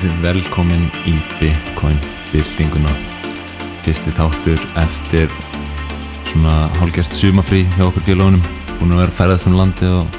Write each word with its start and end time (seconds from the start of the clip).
verið 0.00 0.22
velkomin 0.24 0.86
í 1.04 1.12
Bitcoin 1.36 1.98
byltinguna. 2.30 2.92
Fyrsti 3.84 4.12
þáttur 4.16 4.62
eftir 4.80 5.28
svona 6.30 6.70
hálgert 6.78 7.12
sumafrí 7.16 7.66
hjá 7.74 7.84
okkur 7.84 8.06
félagunum 8.06 8.40
búin 8.78 8.94
að 8.94 9.02
vera 9.02 9.16
ferðast 9.18 9.48
um 9.50 9.58
landi 9.58 9.90
og, 9.92 10.16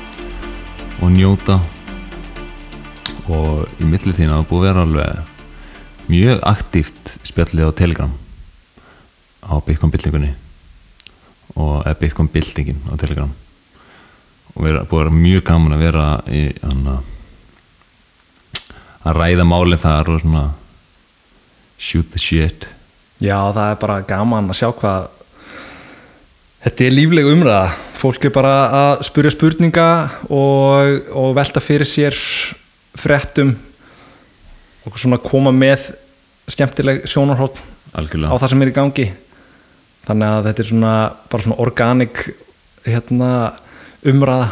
og 1.02 1.14
njóta. 1.16 1.58
Og 3.32 3.82
í 3.82 3.88
millitíðina 3.90 4.38
það 4.38 4.50
búið 4.52 4.62
að 4.62 4.68
vera 4.68 4.86
alveg 4.86 6.10
mjög 6.12 6.44
aktíft 6.52 7.14
spjallið 7.26 7.72
á 7.74 7.78
Telegram 7.82 8.14
á 9.42 9.54
Bitcoin 9.66 9.94
byltingunni 9.94 10.34
og 11.58 11.90
Bitcoin 11.98 12.30
byltingin 12.30 12.84
á 12.86 12.94
Telegram. 13.02 13.34
Og 14.54 14.68
vera, 14.68 14.86
búið 14.86 15.00
að 15.00 15.08
vera 15.08 15.22
mjög 15.24 15.48
gaman 15.50 15.78
að 15.78 15.88
vera 15.88 16.06
í 16.30 16.44
hana 16.62 17.00
að 17.00 17.11
ræða 19.06 19.46
málinn 19.48 19.82
þar 19.82 20.12
og 20.14 20.22
svona 20.22 20.44
shoot 21.82 22.12
the 22.14 22.22
shit. 22.22 22.68
Já, 23.22 23.38
það 23.54 23.72
er 23.72 23.80
bara 23.82 24.02
gaman 24.06 24.50
að 24.50 24.60
sjá 24.62 24.70
hvað 24.78 25.10
þetta 26.66 26.86
er 26.86 26.96
lífleg 26.96 27.32
umræða. 27.32 27.72
Fólk 28.02 28.26
er 28.26 28.34
bara 28.34 28.54
að 28.74 29.04
spurja 29.06 29.34
spurninga 29.34 29.90
og, 30.30 31.10
og 31.18 31.36
velta 31.38 31.62
fyrir 31.62 31.90
sér 31.90 32.18
frettum 32.98 33.54
og 34.86 34.98
svona 34.98 35.22
koma 35.22 35.54
með 35.54 35.92
skemmtileg 36.50 37.06
sjónarhótt 37.10 37.62
á 37.94 38.02
það 38.02 38.50
sem 38.50 38.64
er 38.66 38.72
í 38.72 38.76
gangi. 38.76 39.08
Þannig 40.08 40.34
að 40.34 40.48
þetta 40.50 40.64
er 40.64 40.70
svona 40.72 40.94
bara 41.30 41.46
svona 41.46 41.62
organic 41.62 42.24
hérna, 42.88 43.32
umræða 44.10 44.48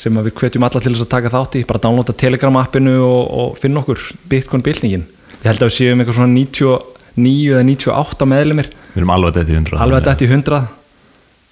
sem 0.00 0.16
við 0.24 0.34
hvetjum 0.40 0.64
alla 0.66 0.80
til 0.80 0.94
þess 0.94 1.04
að 1.04 1.12
taka 1.12 1.32
þátt 1.34 1.58
í 1.60 1.64
bara 1.68 1.82
downloada 1.84 2.16
telegram 2.16 2.58
appinu 2.62 2.96
og, 3.04 3.22
og 3.42 3.54
finna 3.60 3.82
okkur 3.82 4.02
Bitcoin 4.32 4.64
bylningin 4.64 5.06
ég 5.40 5.48
held 5.50 5.62
að 5.62 5.70
við 5.70 5.76
séum 5.76 6.02
eitthvað 6.02 6.20
svona 6.20 6.34
99 6.36 7.54
eða 7.54 7.64
98 7.68 8.30
meðlumir 8.32 8.70
við 8.94 9.02
erum 9.02 9.14
alveg 9.16 9.36
dætt 9.36 9.52
í 9.52 9.58
100 9.60 9.82
alveg 9.84 10.06
þetta 10.08 10.26
í 10.26 10.30
100 10.30 10.62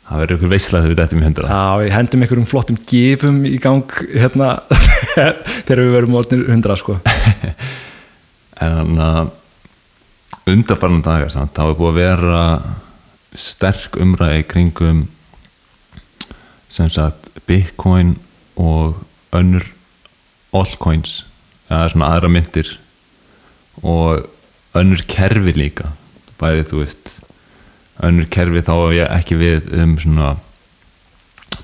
það 0.09 0.23
verður 0.23 0.39
ykkur 0.39 0.53
veisla 0.53 0.81
þegar 0.81 0.93
við 0.93 1.01
dættum 1.03 1.21
í 1.21 1.27
100 1.29 1.51
Já, 1.53 1.65
við 1.83 1.93
hendum 1.93 2.23
einhverjum 2.25 2.49
flottum 2.49 2.79
gifum 2.89 3.43
í 3.45 3.57
gang 3.61 3.99
hérna 4.15 4.49
þegar 5.67 5.83
við 5.83 5.93
verum 5.99 6.17
orðnir 6.21 6.47
100 6.49 6.81
sko. 6.81 6.99
En 8.59 8.97
að 8.99 9.29
undarfarnan 10.49 11.05
dagar 11.05 11.31
samt, 11.31 11.53
þá 11.55 11.69
er 11.69 11.77
búið 11.79 11.91
að 11.93 11.99
vera 12.01 12.41
sterk 13.39 13.99
umræði 14.01 14.47
kringum 14.51 15.05
sem 16.73 16.89
sagt 16.91 17.29
Bitcoin 17.47 18.17
og 18.59 18.99
önnur 19.37 19.65
altcoins 20.57 21.23
eða 21.69 21.91
svona 21.93 22.11
aðra 22.15 22.31
myndir 22.33 22.71
og 23.83 24.27
önnur 24.79 25.03
kerfi 25.11 25.55
líka. 25.57 25.93
Bæði 26.41 26.65
þú 26.71 26.83
veist 26.83 27.13
önnur 28.03 28.29
kerfi 28.33 28.63
þá 28.67 28.73
er 28.77 28.95
ég 29.01 29.17
ekki 29.19 29.39
við 29.41 29.73
um 29.83 29.97
svona 30.01 30.37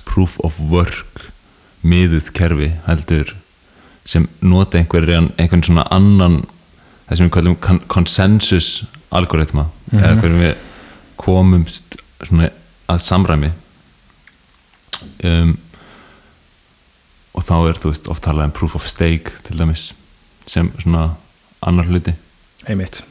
proof 0.05 0.37
of 0.45 0.57
work 0.71 1.25
miðuð 1.85 2.31
kerfi 2.35 2.71
heldur 2.87 3.35
sem 4.05 4.27
nota 4.41 4.77
einhverjan 4.79 5.31
einhvern 5.41 5.63
svona 5.65 5.87
annan 5.93 6.39
það 7.07 7.17
sem 7.17 7.27
við 7.27 7.33
kallum 7.37 7.57
kon- 7.61 7.83
consensus 7.91 8.69
algoritma 9.15 9.67
eða 9.93 10.15
hvernig 10.21 10.41
við 10.43 10.55
komumst 11.21 11.95
svona 12.25 12.49
að 12.91 12.99
samræmi. 13.01 13.49
Um, 15.25 15.55
og 17.45 17.49
þá 17.51 17.69
er 17.69 17.79
þú 17.81 17.91
veist 17.93 18.07
oft 18.09 18.23
talað 18.25 18.49
um 18.49 18.53
proof 18.57 18.75
of 18.75 18.87
stake 18.89 19.31
til 19.45 19.57
dæmis 19.59 19.91
sem 20.49 20.71
svona 20.81 21.11
annar 21.65 21.85
hluti 21.89 22.13
einmitt 22.69 23.03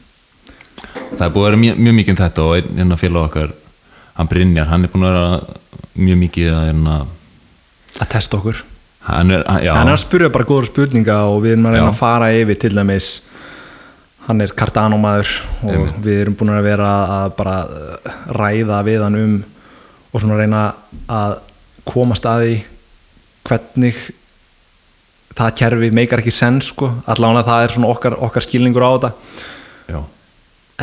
það 1.15 1.27
er 1.29 1.35
búið 1.35 1.45
að 1.45 1.49
vera 1.51 1.61
mjög, 1.63 1.79
mjög 1.87 1.95
mikið 2.01 2.15
um 2.15 2.21
þetta 2.23 2.43
og 2.49 2.57
einn 2.83 2.97
félag 2.99 3.29
okkar 3.29 3.53
hann 4.15 4.29
Brynjar, 4.31 4.67
hann 4.71 4.85
er 4.87 4.93
búin 4.93 5.07
að 5.07 5.15
vera 5.15 5.59
mjög 5.95 6.19
mikið 6.25 6.51
að 6.55 6.67
hérna, 6.69 6.97
að 8.01 8.11
testa 8.15 8.39
okkur 8.39 8.65
hann 9.09 9.31
er, 9.31 9.45
hann- 9.47 9.69
hann 9.71 9.89
er 9.93 9.95
að 9.97 10.03
spyrja 10.05 10.33
bara 10.35 10.45
góður 10.49 10.69
spurninga 10.71 11.17
og 11.31 11.41
við 11.45 11.53
erum 11.57 11.67
að 11.71 11.75
reyna 11.77 11.87
Já. 11.87 11.93
að 11.95 11.99
fara 12.03 12.33
yfir 12.35 12.59
til 12.63 12.75
dæmis 12.75 13.09
hann 14.27 14.41
er 14.41 14.55
Cardano 14.57 14.97
maður 14.99 15.33
og 15.63 15.71
Einmitt. 15.75 15.99
við 16.07 16.21
erum 16.25 16.37
búin 16.41 16.55
að 16.55 16.63
vera 16.65 16.91
að 17.21 17.35
bara 17.39 17.57
uh, 17.69 18.15
ræða 18.39 18.79
við 18.87 19.03
hann 19.05 19.19
um 19.21 19.35
og 20.15 20.21
svona 20.23 20.39
reyna 20.39 20.63
að 21.11 21.35
komast 21.85 22.25
að 22.31 22.45
því 22.47 22.55
hvernig 23.45 23.99
það 25.35 25.55
kerfi 25.61 25.91
meikar 25.95 26.23
ekki 26.23 26.35
sens 26.35 26.71
sko, 26.73 26.91
allavega 27.11 27.47
það 27.49 27.67
er 27.67 27.75
svona 27.75 27.91
okkar, 27.91 28.17
okkar 28.27 28.45
skilningur 28.47 28.87
á 28.87 28.91
þetta. 28.95 29.11
Já, 29.91 30.01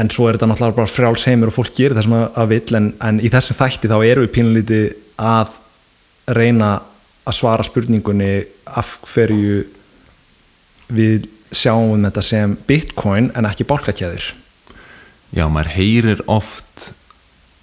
en 0.02 0.12
svo 0.14 0.28
er 0.28 0.38
þetta 0.38 0.50
náttúrulega 0.52 0.80
bara 0.80 0.92
frjáls 0.92 1.28
heimur 1.28 1.52
og 1.52 1.58
fólk 1.58 1.74
gerir 1.76 1.98
það 1.98 2.08
sem 2.08 2.18
að, 2.20 2.48
vill 2.54 2.80
en, 2.80 2.90
en 3.04 3.20
í 3.20 3.32
þessum 3.32 3.60
þætti 3.60 3.92
þá 3.92 3.98
erum 4.00 4.26
við 4.28 4.34
pínlítið 4.38 4.88
að 5.22 5.58
reyna 6.32 6.72
að 7.28 7.38
svara 7.38 7.66
spurningunni 7.66 8.32
af 8.80 8.96
hverju 9.12 9.62
við 10.92 11.28
sjáum 11.52 12.08
þetta 12.08 12.24
sem 12.24 12.56
bitcoin 12.68 13.30
en 13.36 13.48
ekki 13.50 13.68
bálkakjæðir 13.68 14.32
já, 15.36 15.46
maður 15.52 15.74
heyrir 15.76 16.24
oft 16.32 16.92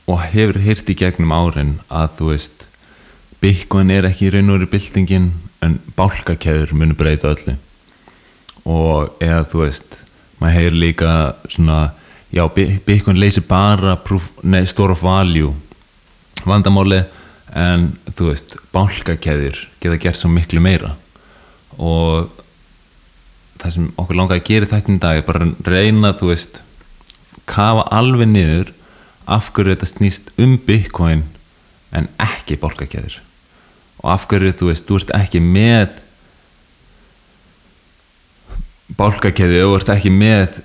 og 0.09 0.23
hefur 0.33 0.61
heyrt 0.65 0.89
í 0.89 0.97
gegnum 0.97 1.33
árin 1.33 1.77
að 1.89 2.13
þú 2.21 2.31
veist 2.33 2.65
Bitcoin 3.39 3.93
er 3.95 4.09
ekki 4.09 4.29
í 4.29 4.33
raun 4.35 4.51
og 4.51 4.57
veru 4.59 4.71
byltingin 4.73 5.29
en 5.65 5.79
bálkakeður 5.99 6.73
munu 6.77 6.95
breyta 6.99 7.33
öllu. 7.35 7.57
Og 8.69 9.15
eða 9.25 9.45
þú 9.51 9.63
veist 9.65 9.97
maður 10.39 10.55
heyrir 10.59 10.79
líka 10.79 11.13
svona 11.51 11.79
já, 12.35 12.45
Bi- 12.55 12.79
Bitcoin 12.87 13.19
leysir 13.19 13.47
bara 13.49 13.97
proof, 13.97 14.29
nei, 14.43 14.65
store 14.69 14.93
of 14.95 15.03
value 15.03 15.55
vandamáli 16.47 17.01
en 17.57 17.89
þú 18.15 18.29
veist, 18.29 18.55
bálkakeður 18.75 19.63
geta 19.81 19.97
gert 19.99 20.19
svo 20.21 20.29
miklu 20.31 20.61
meira. 20.63 20.93
Og 21.79 22.29
það 23.59 23.73
sem 23.75 23.89
okkur 23.99 24.19
langar 24.21 24.39
að 24.39 24.47
gera 24.51 24.69
þættin 24.71 24.99
í 24.99 25.03
dag 25.03 25.19
er 25.19 25.27
bara 25.27 25.47
að 25.49 25.71
reyna, 25.73 26.13
þú 26.15 26.29
veist 26.31 26.61
kafa 27.49 27.87
alveg 27.97 28.29
niður 28.31 28.75
af 29.29 29.49
hverju 29.57 29.75
þetta 29.75 29.89
snýst 29.89 30.31
um 30.41 30.55
Bitcoin 30.67 31.25
en 31.97 32.07
ekki 32.21 32.59
bálkakeður 32.61 33.19
og 34.03 34.13
af 34.15 34.27
hverju, 34.31 34.55
þú 34.59 34.71
veist, 34.71 34.87
þú 34.89 35.01
ert 35.01 35.15
ekki 35.19 35.41
með 35.43 35.97
bálkakeðu 38.99 39.65
og 39.65 39.73
þú 39.73 39.81
ert 39.81 39.93
ekki 39.97 40.13
með 40.15 40.61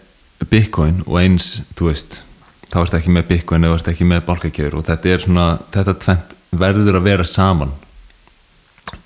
Bitcoin 0.51 1.01
og 1.07 1.17
eins, 1.21 1.49
þú 1.77 1.89
veist 1.89 2.21
þá 2.69 2.77
ert 2.83 2.97
ekki 2.97 3.13
með 3.13 3.27
Bitcoin 3.29 3.65
og 3.67 3.73
þú 3.73 3.79
ert 3.79 3.91
ekki 3.93 4.09
með 4.09 4.25
bálkakeður 4.27 4.79
og 4.79 4.87
þetta 4.89 5.11
er 5.13 5.25
svona, 5.25 5.47
þetta 5.73 5.97
tvent 6.05 6.37
verður 6.53 6.99
að 6.99 7.07
vera 7.09 7.25
saman 7.27 7.73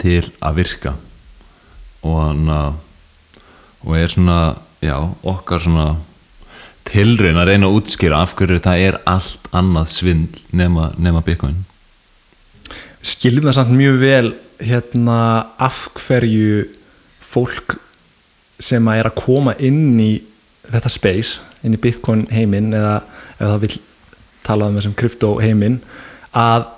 til 0.01 0.23
að 0.43 0.59
virka. 0.59 0.93
Og 2.03 2.19
hann 2.21 2.49
og 3.87 3.93
er 3.95 4.11
svona, 4.11 4.57
já, 4.83 4.97
okkar 5.23 5.63
svona 5.63 5.87
tilraun 6.87 7.39
að 7.39 7.49
reyna 7.51 7.69
að 7.69 7.79
útskýra 7.79 8.21
af 8.23 8.35
hverju 8.37 8.61
það 8.63 8.83
er 8.87 8.99
allt 9.07 9.49
annað 9.55 9.89
svindl 9.91 10.43
nema, 10.55 10.91
nema 10.97 11.23
Bitcoin 11.25 11.65
skiljum 13.27 13.47
það 13.49 13.55
samt 13.57 13.73
mjög 13.75 13.95
vel 13.99 14.27
hérna 14.63 15.15
af 15.59 15.77
hverju 15.99 16.61
fólk 17.27 17.73
sem 18.63 18.87
að 18.87 19.01
er 19.01 19.09
að 19.09 19.17
koma 19.19 19.53
inn 19.59 19.97
í 19.99 20.13
þetta 20.67 20.91
space, 20.93 21.41
inn 21.59 21.75
í 21.75 21.81
bitcoin 21.81 22.23
heiminn 22.31 22.71
eða 22.77 23.01
ef 23.35 23.41
það 23.41 23.59
vil 23.65 23.73
tala 24.47 24.69
um 24.71 24.79
þessum 24.79 24.95
krypto 25.01 25.33
heiminn 25.43 25.81
að 26.31 26.69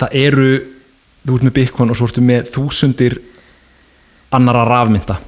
það 0.00 0.16
eru 0.22 0.48
þú 1.26 1.36
ert 1.36 1.46
með 1.50 1.56
bitcoin 1.60 1.92
og 1.92 2.00
svo 2.00 2.08
ertu 2.08 2.24
með 2.24 2.48
þúsundir 2.56 3.20
annara 4.34 4.64
rafmynda 4.70 5.20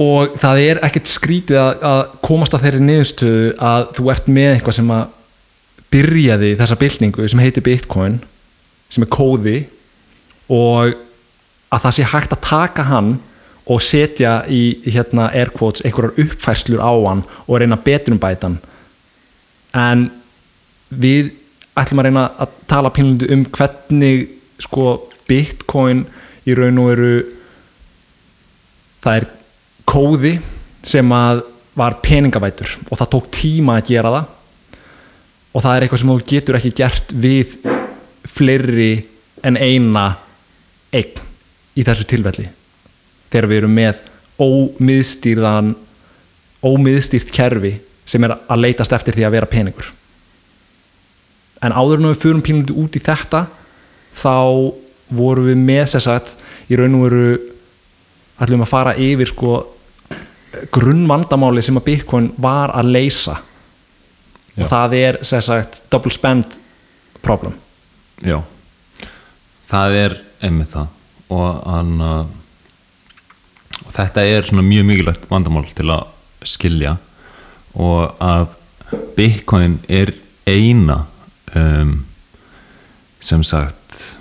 og 0.00 0.38
það 0.40 0.62
er 0.70 0.86
ekkert 0.88 1.12
skrítið 1.12 1.60
að, 1.60 1.84
að 1.84 2.04
komast 2.24 2.56
að 2.56 2.64
þeirri 2.64 2.86
niðurstöðu 2.88 3.56
að 3.60 3.90
þú 3.98 4.12
ert 4.16 4.32
með 4.40 4.54
eitthvað 4.54 4.80
sem 4.80 4.96
að 4.96 5.10
byrjaði 5.92 6.54
þessa 6.60 6.78
bylningu 6.80 7.28
sem 7.28 7.42
heitir 7.42 7.64
Bitcoin 7.66 8.20
sem 8.92 9.04
er 9.04 9.12
kóði 9.12 9.58
og 10.52 10.96
að 11.72 11.84
það 11.84 11.94
sé 11.96 12.08
hægt 12.12 12.34
að 12.36 12.44
taka 12.48 12.86
hann 12.88 13.12
og 13.72 13.82
setja 13.84 14.40
í 14.50 14.62
hérna 14.90 15.28
air 15.30 15.52
quotes 15.54 15.84
einhverjar 15.86 16.18
uppfærslur 16.24 16.82
á 16.82 16.92
hann 16.92 17.22
og 17.46 17.60
reyna 17.60 17.78
betur 17.78 18.16
um 18.16 18.20
bætan. 18.20 18.58
En 19.72 20.08
við 20.90 21.30
ætlum 21.78 22.02
að 22.02 22.08
reyna 22.08 22.24
að 22.42 22.58
tala 22.68 22.92
pínlundu 22.92 23.30
um 23.32 23.46
hvernig 23.54 24.26
sko 24.60 24.88
Bitcoin 25.28 26.04
í 26.44 26.56
raun 26.58 26.80
og 26.82 26.90
veru 26.90 27.14
það 29.02 29.20
er 29.20 29.28
kóði 29.88 30.34
sem 30.86 31.14
að 31.14 31.44
var 31.78 31.96
peningavætur 32.04 32.76
og 32.90 32.98
það 32.98 33.10
tók 33.14 33.30
tíma 33.32 33.78
að 33.78 33.92
gera 33.94 34.12
það 34.12 34.30
og 35.52 35.60
það 35.60 35.74
er 35.74 35.84
eitthvað 35.84 36.02
sem 36.02 36.12
þú 36.12 36.18
getur 36.32 36.58
ekki 36.58 36.74
gert 36.80 37.12
við 37.12 37.56
fleiri 38.32 38.92
en 39.44 39.58
eina 39.58 40.06
eign 40.92 41.20
í 41.76 41.84
þessu 41.84 42.06
tilfelli. 42.08 42.48
Þegar 43.32 43.48
við 43.48 43.62
erum 43.62 43.76
með 43.76 44.02
ómiðstýrðan 44.42 45.72
ómiðstýrt 46.62 47.32
kerfi 47.34 47.74
sem 48.08 48.24
er 48.24 48.36
að 48.36 48.62
leitast 48.62 48.94
eftir 48.94 49.16
því 49.16 49.26
að 49.26 49.34
vera 49.36 49.50
peningur. 49.50 49.88
En 51.62 51.74
áður 51.74 52.00
en 52.00 52.10
við 52.10 52.22
fyrum 52.22 52.44
pínlítið 52.44 52.80
út 52.82 52.98
í 52.98 53.02
þetta 53.02 53.44
þá 54.18 54.36
vorum 55.12 55.48
við 55.48 55.62
með 55.62 55.84
sér 55.92 56.04
sagt 56.06 56.34
í 56.72 56.78
raun 56.78 56.96
og 56.98 57.06
veru 57.06 57.26
ætlum 58.42 58.64
að 58.64 58.72
fara 58.72 58.96
yfir 58.98 59.30
sko 59.30 59.60
grunnvandamáli 60.72 61.62
sem 61.64 61.78
að 61.78 61.86
Bitcoin 61.88 62.30
var 62.42 62.72
að 62.76 62.92
leysa 62.96 63.38
Já. 64.52 64.62
og 64.64 64.68
það 64.68 64.96
er 64.98 65.18
sér 65.24 65.44
sagt 65.46 65.80
double 65.92 66.12
spend 66.12 66.58
problem. 67.24 67.54
Já, 68.20 68.42
það 69.70 69.98
er 70.02 70.16
einmitt 70.44 70.74
það. 70.74 70.90
Og, 71.32 71.62
hann, 71.64 71.92
og 73.86 73.92
þetta 73.96 74.24
er 74.28 74.50
mjög 74.52 74.88
mikilvægt 74.90 75.30
vandamál 75.30 75.64
til 75.72 75.88
að 75.94 76.10
skilja. 76.44 76.98
Og 77.80 78.18
að 78.20 78.50
Bitcoin 79.16 79.78
er 79.88 80.12
eina 80.44 81.06
um, 81.56 82.02
sem 83.22 83.44
sagt 83.46 84.16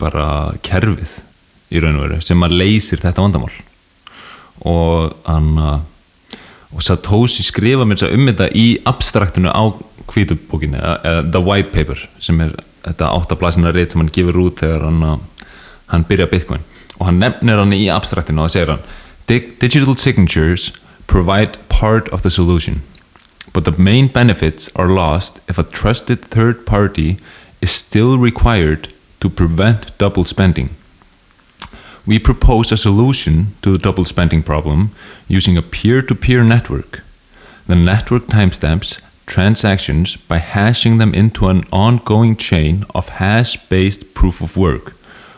bara 0.00 0.56
kerfið 0.66 1.20
í 1.72 1.80
raun 1.82 1.98
og 2.00 2.06
veru 2.06 2.18
sem 2.24 2.42
að 2.42 2.56
leysir 2.58 3.02
þetta 3.02 3.22
vandamál. 3.22 3.52
Og 4.66 5.14
hann 5.28 5.52
uh, 5.60 5.78
og 6.74 6.82
Satoshi 6.82 7.42
skrifa 7.46 7.84
mér 7.86 7.98
þess 8.00 8.08
að 8.08 8.16
um 8.18 8.26
þetta 8.30 8.48
í 8.58 8.66
abstraktinu 8.90 9.50
á 9.54 9.62
hvítubókinni 10.10 10.78
eða 10.78 11.22
The 11.32 11.42
White 11.42 11.72
Paper 11.74 12.02
sem 12.22 12.40
er 12.44 12.54
þetta 12.86 13.10
áttablasina 13.16 13.72
reyt 13.74 13.92
sem 13.94 14.00
hann 14.02 14.12
gefur 14.14 14.38
út 14.44 14.60
þegar 14.62 14.84
hann, 14.86 15.02
uh, 15.02 15.46
hann 15.90 16.04
byrja 16.06 16.26
Bitcoin. 16.30 16.62
Og 16.98 17.06
hann 17.08 17.18
nefnir 17.20 17.58
hann 17.58 17.74
í 17.74 17.86
abstraktinu 17.92 18.42
og 18.44 18.48
það 18.48 18.54
segir 18.56 18.72
hann 18.74 18.84
"Dig- 19.26 19.58
Digital 19.60 19.96
signatures 19.96 20.72
provide 21.06 21.58
part 21.68 22.08
of 22.12 22.22
the 22.22 22.30
solution 22.30 22.82
but 23.52 23.64
the 23.64 23.74
main 23.78 24.08
benefits 24.08 24.70
are 24.76 24.88
lost 24.88 25.40
if 25.48 25.58
a 25.58 25.62
trusted 25.62 26.20
third 26.30 26.64
party 26.66 27.16
is 27.62 27.70
still 27.70 28.18
required 28.18 28.88
to 29.20 29.28
prevent 29.30 29.96
double 29.98 30.24
spending 30.24 30.70
we 32.06 32.18
propose 32.18 32.70
a 32.70 32.76
solution 32.76 33.54
to 33.62 33.72
the 33.72 33.78
double 33.78 34.04
spending 34.04 34.42
problem 34.42 34.90
using 35.28 35.56
a 35.56 35.62
peer 35.62 36.02
to 36.02 36.14
peer 36.14 36.44
network. 36.44 37.02
The 37.66 37.74
network 37.74 38.26
timestamps 38.26 39.00
transactions 39.26 40.16
by 40.16 40.38
hashing 40.38 40.98
them 40.98 41.12
into 41.12 41.48
an 41.48 41.64
ongoing 41.72 42.36
chain 42.36 42.84
of 42.94 43.08
hash 43.08 43.56
based 43.68 44.14
proof 44.14 44.40
of 44.40 44.56
work, 44.56 44.94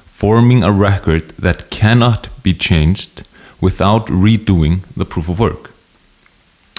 forming 0.07 0.63
a 0.63 0.71
record 0.71 1.31
that 1.39 1.71
cannot 1.71 2.29
be 2.43 2.53
changed 2.53 3.27
without 3.61 4.07
redoing 4.07 4.81
the 4.97 5.07
proof 5.07 5.29
of 5.29 5.41
work. 5.41 5.71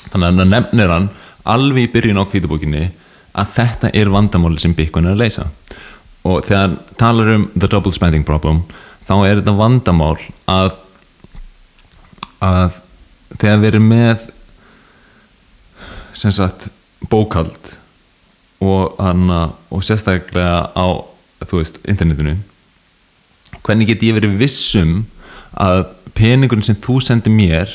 Þannig 0.10 0.40
að 0.40 0.52
nefnir 0.54 0.94
hann 0.94 1.10
alveg 1.50 1.90
í 1.90 1.92
byrjun 1.94 2.22
á 2.22 2.30
kvítabókinni 2.30 2.84
að 3.38 3.56
þetta 3.58 3.92
er 3.94 4.12
vandamáli 4.14 4.62
sem 4.62 4.74
Bitcoin 4.78 5.10
er 5.10 5.18
að 5.18 5.24
leysa 5.24 5.50
og 6.30 6.46
þegar 6.48 6.78
talar 7.00 7.34
um 7.36 7.50
the 7.56 7.68
double 7.68 7.94
spending 7.96 8.26
problem 8.26 8.64
þá 9.10 9.16
er 9.26 9.40
þetta 9.40 9.56
vandamál 9.58 10.18
að 10.50 10.76
að 12.40 12.78
þegar 13.40 13.62
við 13.62 13.70
erum 13.72 13.88
með 13.90 14.28
sem 16.20 16.34
sagt 16.34 16.70
bókald 17.10 17.76
og, 18.64 18.96
hana, 19.00 19.50
og 19.72 19.84
sérstaklega 19.86 20.70
á 20.76 20.88
þú 21.44 21.62
veist, 21.62 21.80
internetinu 21.88 22.38
hvernig 23.64 23.90
get 23.90 24.06
ég 24.06 24.16
verið 24.18 24.38
vissum 24.40 25.04
að 25.60 25.88
peningurinn 26.18 26.66
sem 26.66 26.78
þú 26.80 27.00
sendir 27.04 27.34
mér 27.34 27.74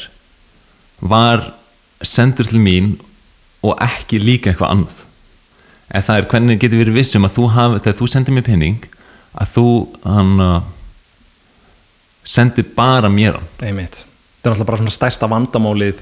var 1.00 1.50
sendur 2.04 2.48
til 2.48 2.60
mín 2.62 2.94
og 3.64 3.78
ekki 3.82 4.20
líka 4.20 4.52
eitthvað 4.52 4.74
annað? 4.74 5.00
Eða 5.88 6.06
það 6.06 6.18
er 6.18 6.28
hvernig 6.32 6.60
getur 6.60 6.80
verið 6.80 6.98
vissum 6.98 7.26
að 7.26 7.36
þú 7.38 7.48
hafi, 7.54 7.82
þegar 7.84 7.98
þú 8.00 8.08
sendir 8.12 8.36
mér 8.36 8.46
pening 8.46 8.88
að 9.34 9.52
þú 9.56 9.66
hann 10.04 10.32
sendir 12.24 12.66
bara 12.76 13.10
mér 13.12 13.38
hann. 13.38 13.48
Einmitt. 13.60 14.04
Þetta 14.04 14.50
er 14.50 14.54
náttúrulega 14.54 14.70
bara 14.70 14.80
svona 14.82 14.94
stærsta 14.94 15.28
vandamálið 15.30 16.00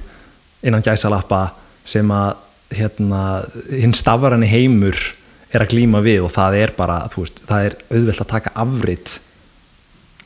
innan 0.63 0.85
gæsalappa 0.85 1.43
sem 1.89 2.11
að 2.15 2.37
hérna, 2.73 3.23
hinn 3.69 3.95
stafræni 3.97 4.49
heimur 4.49 4.97
er 5.53 5.65
að 5.65 5.75
glíma 5.75 6.01
við 6.05 6.25
og 6.27 6.33
það 6.33 6.59
er 6.63 6.73
bara, 6.77 7.03
veist, 7.13 7.43
það 7.49 7.67
er 7.69 7.77
auðvelt 7.93 8.23
að 8.25 8.31
taka 8.31 8.53
afrit 8.65 9.17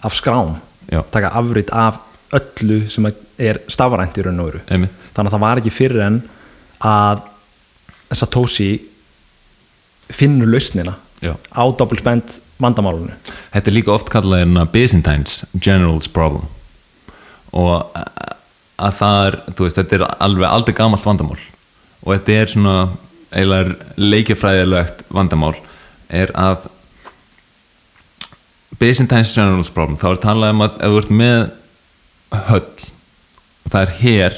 af 0.07 0.15
skrám. 0.15 0.57
Já. 0.87 1.03
taka 1.11 1.33
afrit 1.35 1.71
af 1.75 1.99
öllu 2.37 2.85
sem 2.91 3.09
er 3.39 3.59
stafrænt 3.71 4.19
í 4.19 4.23
raun 4.23 4.43
og 4.45 4.61
einmitt, 4.71 4.93
þannig 5.17 5.31
að 5.31 5.35
það 5.35 5.43
var 5.43 5.61
ekki 5.61 5.75
fyrir 5.75 6.05
en 6.05 6.21
að 6.87 7.25
Satoshi 8.15 8.71
finnur 10.15 10.47
lausnina 10.47 10.95
já. 11.19 11.35
á 11.35 11.63
double 11.75 11.99
spend 12.57 12.77
vandamálunu 12.77 13.13
Þetta 13.53 13.71
er 13.71 13.75
líka 13.75 13.93
oft 13.93 14.11
kallað 14.11 14.45
hérna 14.45 14.67
Byzantines 14.67 15.45
General's 15.55 16.09
Problem. 16.09 16.47
Og 17.53 17.85
að 18.77 18.97
það 18.99 19.27
er, 19.27 19.37
þú 19.57 19.67
veist, 19.67 19.77
þetta 19.77 19.97
er 19.97 20.07
alveg 20.21 20.49
aldrei 20.51 20.75
gamalt 20.77 21.05
vandamál. 21.05 21.39
Og 22.05 22.15
þetta 22.15 22.33
er 22.33 22.53
svona 22.53 22.77
eiginlega 23.33 23.77
leikjafræðilegt 23.97 25.05
vandamál 25.09 25.55
er 26.09 26.33
að 26.37 26.69
Byzantines 28.79 29.35
General's 29.35 29.73
Problem 29.73 29.97
þá 30.01 30.11
er 30.11 30.23
talað 30.23 30.53
um 30.53 30.67
að 30.67 30.77
ef 30.85 30.93
þú 30.93 31.01
ert 31.01 31.15
með 31.23 31.39
höll 32.51 32.67
og 33.67 33.73
það 33.73 33.81
er 33.81 33.95
hér 34.01 34.37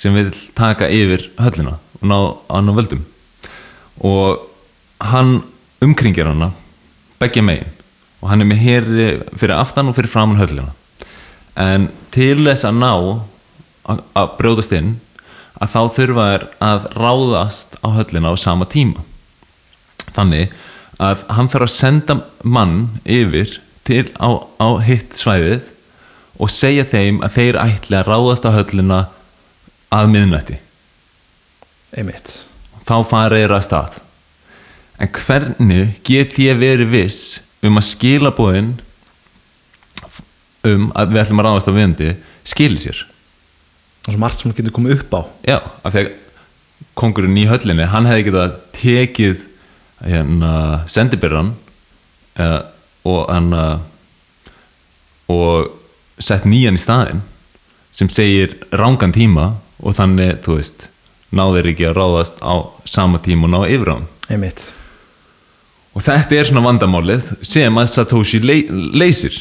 sem 0.00 0.14
vil 0.16 0.30
taka 0.56 0.88
yfir 0.88 1.26
höllina 1.40 1.76
og 2.00 2.06
ná 2.06 2.18
hann 2.48 2.70
á 2.70 2.78
völdum. 2.78 3.02
Og 4.00 4.46
hann 5.02 5.42
umkringir 5.82 6.30
hana 6.30 6.52
beggja 7.20 7.44
megin. 7.44 7.76
Og 8.20 8.28
hann 8.32 8.42
er 8.42 8.48
með 8.48 8.64
heri 8.64 9.08
fyrir 9.36 9.56
aftan 9.56 9.90
og 9.90 9.96
fyrir 9.96 10.12
framan 10.12 10.40
höllina. 10.40 10.72
En 11.60 11.88
til 12.14 12.42
þess 12.44 12.66
að 12.68 12.80
ná 12.80 12.92
að, 13.90 14.34
brjóðast 14.38 14.74
inn 14.76 14.96
að 15.60 15.72
þá 15.74 15.80
þurfa 15.96 16.26
þær 16.30 16.46
að 16.64 16.86
ráðast 16.96 17.78
á 17.84 17.88
höllina 17.96 18.32
á 18.32 18.34
sama 18.40 18.68
tíma. 18.70 19.04
Þannig 20.16 20.52
að 21.00 21.24
hann 21.32 21.48
þarf 21.52 21.68
að 21.68 21.74
senda 21.74 22.16
mann 22.44 22.78
yfir 23.04 23.58
til 23.88 24.06
á, 24.20 24.44
á 24.60 24.68
hitt 24.84 25.16
svæðið 25.16 25.68
og 26.40 26.52
segja 26.52 26.86
þeim 26.88 27.20
að 27.24 27.36
þeir 27.36 27.60
ætli 27.60 27.98
að 27.98 28.08
ráðast 28.08 28.46
á 28.48 28.50
höllina 28.52 29.00
að 29.92 30.12
miðnætti. 30.12 30.60
Einmitt. 31.96 32.36
Þá 32.86 32.96
fara 33.08 33.40
þeir 33.40 33.56
að 33.56 33.66
stað 33.66 33.98
en 35.00 35.12
hvernig 35.16 36.00
get 36.06 36.38
ég 36.40 36.58
verið 36.60 36.92
viss 36.92 37.40
um 37.64 37.80
að 37.80 37.88
skilabóðin 37.88 38.74
um 40.68 40.90
að 40.92 41.14
við 41.14 41.22
ætlum 41.22 41.40
að 41.40 41.48
ráðast 41.48 41.70
á 41.70 41.74
vindi 41.76 42.10
skili 42.48 42.80
sér? 42.82 43.04
Og 44.06 44.14
svo 44.14 44.20
margt 44.20 44.40
sem 44.40 44.52
getur 44.56 44.74
komið 44.76 44.98
upp 44.98 45.16
á. 45.16 45.20
Já, 45.44 45.58
af 45.84 45.94
því 45.94 46.02
að 46.04 46.12
kongurinn 47.00 47.38
í 47.40 47.48
höllinni 47.48 47.88
hann 47.88 48.08
hefði 48.08 48.26
getað 48.28 48.58
tekið 48.76 49.46
hérna 50.00 50.52
sendibyrran 50.88 51.54
uh, 52.40 52.60
og 53.08 53.28
hann 53.28 53.52
uh, 53.56 53.80
og 55.30 55.76
sett 56.20 56.48
nýjan 56.48 56.76
í 56.76 56.82
staðinn 56.82 57.22
sem 57.96 58.08
segir 58.12 58.56
rángan 58.72 59.14
tíma 59.14 59.54
og 59.80 59.96
þannig, 59.96 60.40
þú 60.44 60.58
veist 60.58 60.88
náður 61.36 61.70
ekki 61.72 61.88
að 61.88 61.96
ráðast 62.00 62.40
á 62.44 62.54
sama 62.88 63.20
tíma 63.24 63.48
og 63.48 63.54
ná 63.54 63.60
yfir 63.68 63.92
á 63.92 63.94
hann 63.96 64.08
einmitt 64.30 64.70
og 66.00 66.04
þetta 66.06 66.36
er 66.38 66.48
svona 66.48 66.64
vandamálið 66.64 67.26
sem 67.44 67.76
að 67.76 67.90
Satoshi 67.92 68.40
ley 68.40 68.62
leysir. 68.96 69.36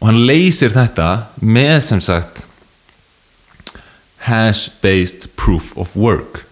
Og 0.00 0.08
hann 0.08 0.22
leysir 0.24 0.72
þetta 0.72 1.08
með 1.44 1.74
sem 1.84 2.00
sagt 2.00 2.46
hash-based 4.24 5.28
proof 5.36 5.74
of 5.76 5.92
work. 5.92 6.46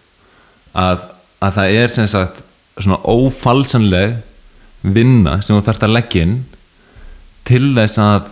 Að, 0.77 1.07
að 1.41 1.57
það 1.57 1.79
er 1.81 1.95
sem 1.95 2.09
sagt 2.13 2.43
svona 2.77 3.01
ófalsanleg 3.09 4.19
vinna 4.85 5.39
sem 5.43 5.57
þú 5.57 5.65
þarft 5.67 5.87
að 5.89 5.95
leggja 5.97 6.27
inn 6.27 6.37
til 7.49 7.73
þess 7.73 8.03
að 8.05 8.29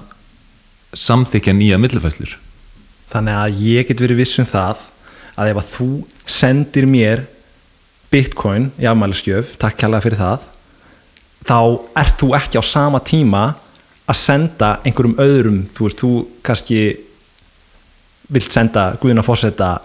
samþykja 0.96 1.56
nýja 1.56 1.80
millifæslur 1.80 2.36
þannig 3.12 3.38
að 3.40 3.62
ég 3.64 3.88
get 3.88 4.02
verið 4.02 4.20
viss 4.22 4.38
um 4.42 4.48
það 4.48 4.84
að 5.36 5.50
ef 5.52 5.60
að 5.60 5.72
þú 5.72 5.88
sendir 6.36 6.86
mér 6.90 7.24
bitcoin 8.12 8.70
í 8.80 8.86
afmælisgjöf, 8.88 9.56
takk 9.60 9.78
kærlega 9.80 10.06
fyrir 10.06 10.20
það 10.20 10.46
þá 11.46 11.58
ert 12.02 12.20
þú 12.20 12.32
ekki 12.38 12.60
á 12.60 12.64
sama 12.66 13.00
tíma 13.04 13.44
að 14.06 14.20
senda 14.20 14.76
einhverjum 14.86 15.18
öðrum, 15.22 15.60
þú 15.74 15.86
veist, 15.86 16.02
þú 16.02 16.10
kannski 16.46 16.80
vilt 18.32 18.54
senda 18.54 18.92
Guðina 19.00 19.22
fórseta 19.26 19.76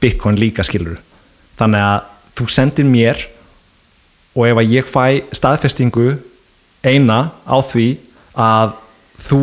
bitcoin 0.00 0.38
líka 0.40 0.64
skilur 0.64 1.00
þannig 1.58 1.84
að 1.84 2.10
þú 2.36 2.48
sendir 2.52 2.88
mér 2.88 3.22
og 4.36 4.48
ef 4.48 4.60
að 4.60 4.74
ég 4.76 4.88
fæ 4.88 5.04
staðfestingu 5.36 6.16
eina 6.84 7.18
á 7.48 7.56
því 7.64 7.86
að 8.36 8.76
þú 9.28 9.40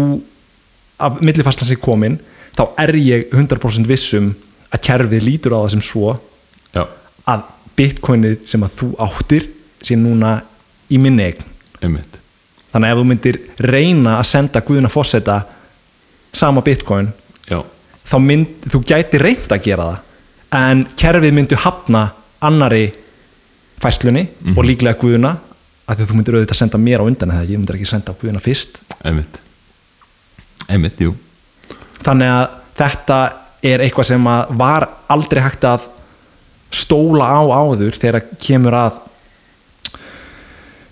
að 1.04 1.24
millifæslan 1.26 1.70
sé 1.70 1.78
komin 1.82 2.20
þá 2.54 2.64
er 2.86 2.94
ég 3.02 3.34
100% 3.34 3.90
vissum 3.90 4.32
að 4.74 4.84
kerfið 4.88 5.26
lítur 5.26 5.58
á 5.58 5.66
það 5.66 5.74
sem 5.76 5.86
svo 5.86 6.14
já, 6.74 6.86
að 7.30 7.46
bitcoinið 7.78 8.46
sem 8.50 8.66
að 8.66 8.78
þú 8.80 8.90
áttir 9.02 9.50
sé 9.84 9.98
núna 9.98 10.38
í 10.94 11.00
minni 11.02 11.26
eign. 11.28 11.52
Einmitt. 11.84 12.20
Þannig 12.74 12.90
að 12.90 12.94
ef 12.94 13.00
þú 13.00 13.06
myndir 13.10 13.40
reyna 13.70 14.18
að 14.20 14.30
senda 14.30 14.62
Guðuna 14.66 14.90
Fosseta 14.90 15.38
sama 16.34 16.64
bitcoin 16.66 17.12
já, 17.46 17.60
þá 18.10 18.18
mynd, 18.24 18.66
þú 18.72 18.82
gæti 18.90 19.22
reynd 19.22 19.54
að 19.54 19.66
gera 19.68 19.88
það 19.92 20.60
en 20.64 20.84
kerfið 20.98 21.36
myndi 21.38 21.60
hafna 21.62 22.04
annari 22.44 22.88
fæslunni 23.84 24.26
og 24.56 24.64
líklega 24.66 24.98
Guðuna 25.02 25.36
af 25.84 25.98
því 25.98 26.06
að 26.06 26.10
þú 26.10 26.18
myndir 26.18 26.38
auðvitað 26.40 26.60
senda 26.62 26.82
mér 26.82 27.04
á 27.04 27.08
undan 27.10 27.36
eða 27.36 27.48
ég 27.52 27.60
myndir 27.60 27.78
ekki 27.78 27.90
senda 27.90 28.16
Guðuna 28.18 28.42
fyrst. 28.42 28.82
Einmitt. 29.04 29.40
Einmitt, 30.72 31.02
þannig 32.04 32.30
að 32.32 32.46
þetta 32.80 33.18
er 33.64 33.84
eitthvað 33.84 34.10
sem 34.10 34.30
var 34.60 34.88
aldrei 35.12 35.42
hægt 35.44 35.66
að 35.68 35.90
stóla 36.74 37.28
á 37.30 37.42
áður 37.44 38.00
þegar 38.00 38.26
kemur 38.42 38.78
að 38.80 39.02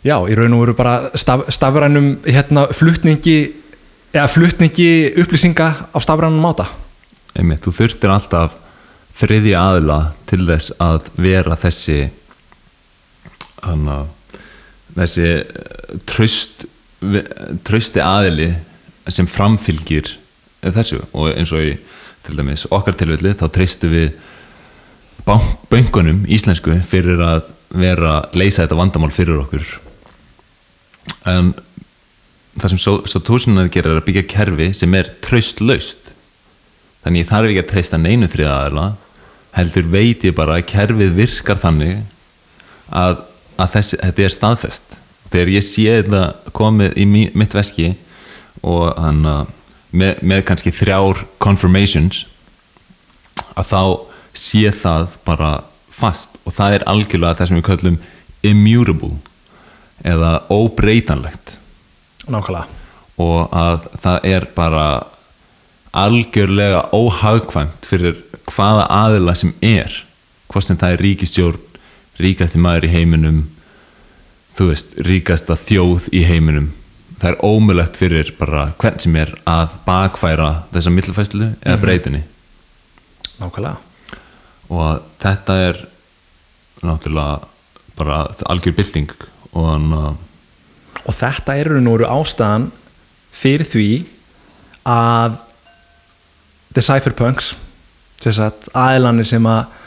já, 0.06 0.16
í 0.28 0.38
raun 0.38 0.56
og 0.58 0.66
veru 0.66 0.78
bara 0.78 0.96
staf, 1.20 1.48
stafrænum 1.54 2.14
hérna 2.26 2.68
flutningi 2.76 3.38
eða 4.14 4.28
flutningi 4.32 4.90
upplýsinga 5.22 5.70
á 5.92 5.98
stafrænum 6.04 6.42
máta. 6.44 6.68
Einmitt, 7.36 7.64
þú 7.64 7.76
þurftir 7.78 8.12
alltaf 8.12 8.58
þriðja 9.22 9.62
aðila 9.62 10.00
til 10.30 10.44
þess 10.48 10.74
að 10.82 11.08
vera 11.22 11.58
þessi 11.60 12.00
hana, 13.62 14.04
þessi 14.98 15.28
eh, 15.30 15.98
traust 16.10 16.68
trausti 17.66 18.02
aðili 18.04 18.52
sem 19.10 19.28
framfylgir 19.30 20.12
þessu. 20.62 21.02
Og 21.18 21.32
eins 21.34 21.54
og 21.56 21.64
í 21.66 21.72
til 22.22 22.38
dæmis 22.38 22.68
okkar 22.70 22.98
tilfelli 22.98 23.34
þá 23.38 23.48
treystu 23.54 23.90
við 23.90 24.12
bank, 25.26 25.56
böngunum 25.72 26.26
íslensku 26.30 26.78
fyrir 26.90 27.22
að 27.26 27.48
vera 27.74 28.20
leysa 28.38 28.66
þetta 28.66 28.78
vandamál 28.78 29.14
fyrir 29.16 29.42
okkur 29.42 29.66
en 31.30 31.54
það 32.60 32.74
sem 32.74 32.82
Satoshi-nar 33.12 33.70
gerir 33.72 33.94
er 33.94 34.02
að 34.02 34.08
byggja 34.10 34.28
kerfi 34.32 34.72
sem 34.76 34.96
er 34.98 35.14
traustlaust. 35.24 36.12
Þannig 37.02 37.24
ég 37.24 37.30
þarf 37.32 37.50
ekki 37.50 37.64
að 37.64 37.72
treysta 37.72 38.00
neinu 38.02 38.30
þriða 38.30 38.58
aðila 38.58 38.88
heldur 39.56 39.88
veit 39.92 40.24
ég 40.24 40.36
bara 40.36 40.60
að 40.60 40.68
kerfið 40.72 41.16
virkar 41.18 41.60
þannig 41.60 42.04
að, 42.88 43.24
að 43.60 43.74
þessi, 43.76 44.00
þetta 44.04 44.26
er 44.26 44.36
staðfest. 44.36 44.98
Þegar 45.32 45.54
ég 45.56 45.66
sé 45.66 45.88
þetta 46.02 46.52
komið 46.56 46.96
í 47.00 47.08
mitt 47.10 47.56
veski 47.56 47.94
og 48.68 48.92
hann 49.00 49.24
með, 49.92 50.22
með 50.22 50.46
kannski 50.48 50.74
þrjár 50.76 51.26
confirmations 51.42 52.26
að 53.56 53.72
þá 53.72 53.84
sé 54.38 54.72
það 54.76 55.18
bara 55.28 55.52
fast. 55.92 56.38
Og 56.48 56.56
það 56.56 56.78
er 56.78 56.88
algjörlega 56.92 57.40
það 57.40 57.52
sem 57.52 57.60
við 57.60 57.68
köllum 57.70 58.00
immutable 58.48 59.16
eða 60.08 60.42
óbreytanlegt. 60.52 61.58
Nákvæmlega. 62.28 62.68
Og 63.22 63.52
að 63.54 63.88
það 64.02 64.28
er 64.32 64.48
bara 64.56 64.86
algjörlega 65.92 66.86
óhagkvæmt 66.96 67.86
fyrir 67.86 68.22
hvaða 68.50 68.88
aðila 68.90 69.36
sem 69.38 69.54
er. 69.62 69.92
Hvort 70.52 70.68
sem 70.68 70.80
það 70.80 70.96
er 70.96 71.06
ríkistjórn 71.06 71.68
ríkasti 72.22 72.60
maður 72.62 72.88
í 72.88 72.94
heiminum 72.94 73.42
þú 74.58 74.68
veist, 74.72 74.96
ríkasta 75.08 75.56
þjóð 75.60 76.10
í 76.16 76.24
heiminum. 76.28 76.72
Það 77.22 77.30
er 77.32 77.44
ómulegt 77.46 78.00
fyrir 78.00 78.32
bara 78.40 78.72
hvern 78.82 79.00
sem 79.02 79.16
er 79.20 79.36
að 79.48 79.76
bakfæra 79.86 80.50
þessa 80.74 80.94
millfæslu 80.94 81.52
eða 81.62 81.80
breytinni. 81.82 82.24
Nákvæmlega. 83.40 83.78
Og 84.72 85.02
þetta 85.22 85.58
er 85.68 85.82
náttúrulega 86.82 87.48
bara 88.00 88.24
algjör 88.50 88.76
bylting 88.78 89.12
og 89.52 89.68
hann 89.68 89.88
að 89.96 90.20
og 91.02 91.18
þetta 91.18 91.56
er 91.58 91.72
raun 91.72 91.90
og 91.90 91.96
veru 91.98 92.10
ástæðan 92.14 92.68
fyrir 93.34 93.68
því 93.68 93.88
að 94.88 95.40
the 96.76 96.84
cypherpunks 96.86 97.56
aðilanir 98.22 99.26
sem 99.26 99.48
að 99.50 99.80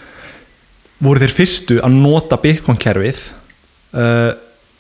voru 1.04 1.23
þeir 1.23 1.37
fyrstu 1.37 1.78
að 1.85 2.00
nota 2.00 2.38
bitcoin 2.40 2.80
kerfið 2.80 3.28
uh, 3.94 4.33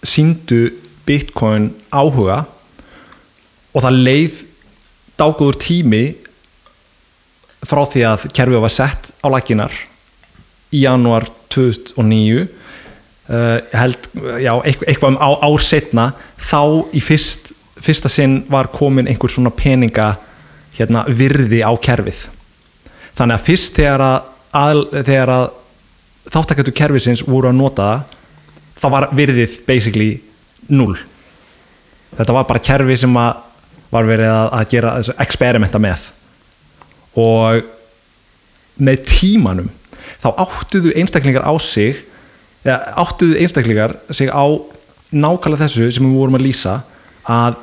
síndu 0.02 0.74
bitcoin 1.06 1.70
áhuga 1.94 2.42
og 3.74 3.84
það 3.84 4.02
leið 4.08 4.42
dágóður 5.20 5.60
tími 5.62 6.04
frá 7.64 7.84
því 7.90 8.04
að 8.10 8.26
kerfið 8.34 8.64
var 8.64 8.74
sett 8.74 9.10
á 9.22 9.26
lækinar 9.32 9.74
í 10.74 10.82
janúar 10.84 11.28
2009 11.54 12.48
uh, 13.28 13.58
held, 13.72 14.08
já, 14.42 14.52
eitthvað, 14.64 15.14
um 15.14 15.18
á, 15.20 15.28
ár 15.44 15.64
setna 15.64 16.06
þá 16.40 16.60
í 16.94 17.02
fyrst, 17.04 17.52
fyrsta 17.82 18.10
sinn 18.12 18.42
var 18.50 18.70
komin 18.74 19.08
einhver 19.10 19.32
svona 19.32 19.52
peninga 19.54 20.14
hérna, 20.74 21.04
virði 21.08 21.62
á 21.62 21.72
kerfið. 21.78 22.26
Þannig 23.14 23.38
að 23.38 23.46
fyrst 23.46 23.78
þegar 23.78 24.02
að, 24.02 24.32
að, 24.58 24.82
þegar 25.00 25.34
að 25.34 25.46
þáttakættu 26.34 26.74
kerfisins 26.74 27.24
voru 27.26 27.50
að 27.50 27.58
nota 27.58 27.88
það 27.88 28.12
þá 28.84 28.86
var 28.92 29.08
virðið 29.16 29.58
basically 29.68 30.10
null. 30.72 30.96
Þetta 32.14 32.36
var 32.36 32.48
bara 32.48 32.62
kerfi 32.62 32.96
sem 33.00 33.16
að 33.18 33.42
var 33.94 34.08
verið 34.08 34.32
að, 34.32 34.48
að 34.58 34.70
gera 34.72 34.96
þessu 34.98 35.14
experimenta 35.22 35.80
með. 35.82 36.08
Og 37.22 37.62
með 38.82 39.04
tímanum 39.06 39.70
þá 40.22 40.28
áttuðu 40.42 40.94
einstaklingar 40.98 41.46
á 41.46 41.54
sig 41.62 42.02
eða 42.64 42.78
áttuðu 43.04 43.38
einstaklingar 43.40 43.96
sig 44.10 44.32
á 44.32 44.44
nákvæmlega 45.14 45.66
þessu 45.66 45.90
sem 45.94 46.06
við 46.06 46.16
vorum 46.18 46.38
að 46.38 46.46
lýsa 46.46 46.78
að 47.30 47.60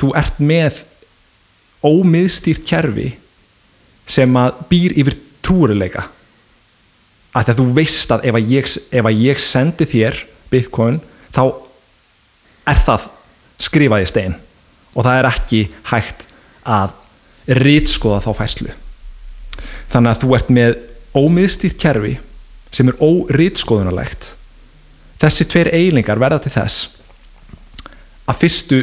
þú 0.00 0.12
ert 0.18 0.38
með 0.40 0.84
ómiðstýrt 1.84 2.64
kerfi 2.68 3.10
sem 4.10 4.36
að 4.36 4.64
býr 4.70 4.96
yfir 5.00 5.18
trúrileika 5.44 6.06
að 7.36 7.54
þú 7.60 7.66
veist 7.76 8.10
að 8.10 8.26
ef 8.26 8.38
að 8.38 8.52
ég, 8.52 8.70
ef 8.90 9.06
að 9.06 9.20
ég 9.22 9.42
sendi 9.42 9.86
þér 9.86 10.22
bitcoin 10.50 10.98
þá 11.30 11.44
er 12.70 12.80
það 12.86 13.06
skrifað 13.60 14.04
í 14.04 14.08
stein. 14.10 14.36
Og 14.96 15.06
það 15.06 15.18
er 15.18 15.28
ekki 15.30 15.60
hægt 15.92 16.24
að 16.66 16.96
rítskoða 17.60 18.22
þá 18.24 18.30
fæslu. 18.40 18.72
Þannig 19.92 20.10
að 20.10 20.24
þú 20.24 20.34
ert 20.36 20.50
með 20.54 20.74
ómiðstýrt 21.18 21.78
kerfi 21.80 22.16
sem 22.74 22.88
er 22.90 23.00
órítskoðunarlegt 23.02 24.34
þessi 25.20 25.46
tveir 25.50 25.72
eiginleikar 25.74 26.20
verða 26.22 26.40
til 26.44 26.54
þess 26.54 26.88
að 28.30 28.40
fyrstu 28.44 28.80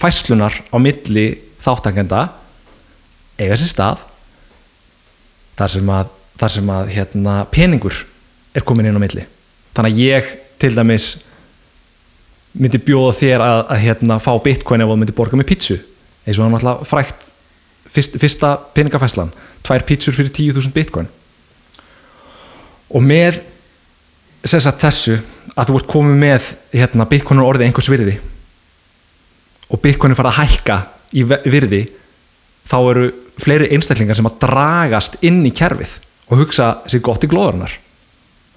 fæslunar 0.00 0.60
á 0.70 0.76
milli 0.80 1.26
þáttangenda 1.60 2.28
eiga 3.40 3.58
sér 3.58 3.72
stað 3.72 4.04
þar 5.58 5.72
sem 5.74 5.90
að, 5.92 6.12
þar 6.40 6.54
sem 6.54 6.70
að 6.72 6.92
hérna, 6.94 7.34
peningur 7.52 8.04
er 8.56 8.64
komin 8.66 8.88
inn 8.88 8.96
á 8.96 9.02
milli. 9.02 9.26
Þannig 9.76 9.92
að 9.92 10.00
ég 10.00 10.30
til 10.60 10.72
dæmis 10.76 11.08
myndi 12.56 12.80
bjóða 12.82 13.12
þér 13.18 13.44
að, 13.44 13.60
að 13.74 13.82
hérna, 13.84 14.18
fá 14.22 14.32
bitcoin 14.42 14.82
ef 14.82 14.90
þú 14.90 14.96
myndi 15.02 15.16
borga 15.16 15.38
með 15.38 15.50
pítsu. 15.52 15.76
Eins 16.24 16.38
og 16.38 16.46
hann 16.46 16.56
alltaf 16.58 16.88
frækt 16.88 17.26
fyrst, 17.92 18.16
fyrsta 18.22 18.54
peningafæslan 18.76 19.34
tvær 19.66 19.84
pítsur 19.86 20.16
fyrir 20.16 20.32
10.000 20.32 20.72
bitcoin 20.74 21.10
og 22.90 23.04
með 23.04 23.40
sagt 24.44 24.82
þessu 24.82 25.18
að 25.54 25.70
þú 25.70 25.78
ert 25.78 25.90
komið 25.90 26.20
með 26.20 26.46
hérna, 26.72 27.08
bitcoin 27.08 27.42
er 27.42 27.48
orðið 27.48 27.66
einhvers 27.68 27.90
virði 27.92 28.16
og 29.70 29.82
bitcoin 29.82 30.14
er 30.14 30.18
farið 30.18 30.32
að 30.32 30.40
hækka 30.40 30.78
í 31.12 31.24
virði 31.26 31.82
þá 32.70 32.78
eru 32.80 33.10
fleiri 33.40 33.70
einstaklingar 33.74 34.18
sem 34.18 34.28
að 34.28 34.40
dragast 34.44 35.18
inn 35.26 35.42
í 35.46 35.52
kerfið 35.54 35.98
og 36.30 36.42
hugsa 36.44 36.72
sér 36.90 37.02
gott 37.04 37.24
í 37.26 37.30
glóðurnar 37.30 37.76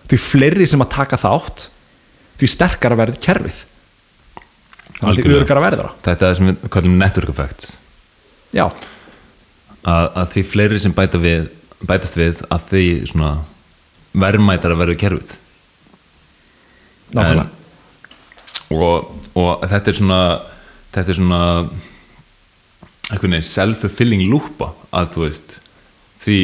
því 0.09 0.19
fleiri 0.21 0.67
sem 0.69 0.81
að 0.83 0.93
taka 0.93 1.19
þátt 1.19 1.69
því 2.39 2.49
sterkara 2.49 2.97
verður 2.97 3.21
kerfið. 3.23 3.61
Þannig 4.97 5.27
að 5.27 5.37
örgara 5.37 5.61
verður 5.63 5.87
það. 5.87 5.95
Þetta 6.05 6.13
er 6.13 6.29
það 6.29 6.37
sem 6.37 6.49
við 6.49 6.69
kallum 6.73 6.99
network 6.99 7.31
effect 7.33 7.65
já, 8.53 8.67
að, 9.81 10.05
að 10.21 10.27
því 10.35 10.43
fleiri 10.51 10.81
sem 10.83 10.95
bæta 10.95 11.21
við, 11.21 11.49
bætast 11.89 12.19
við 12.19 12.43
að 12.53 12.67
því 12.69 12.85
svona 13.09 13.31
verðmætar 14.13 14.73
að 14.73 14.81
verða 14.83 14.99
kerfið. 15.03 15.35
Nákvæmlega. 17.13 17.49
Og, 18.73 19.11
og 19.37 19.65
þetta 19.69 19.91
er 19.91 19.97
svona 19.99 20.21
þetta 20.93 21.09
er 21.11 21.17
svona 21.17 21.41
einhvern 23.11 23.35
veginn 23.35 23.47
self-fulfilling 23.49 24.23
lúpa 24.29 24.71
að 24.93 25.11
þú 25.15 25.25
veist 25.25 25.55
því 26.23 26.37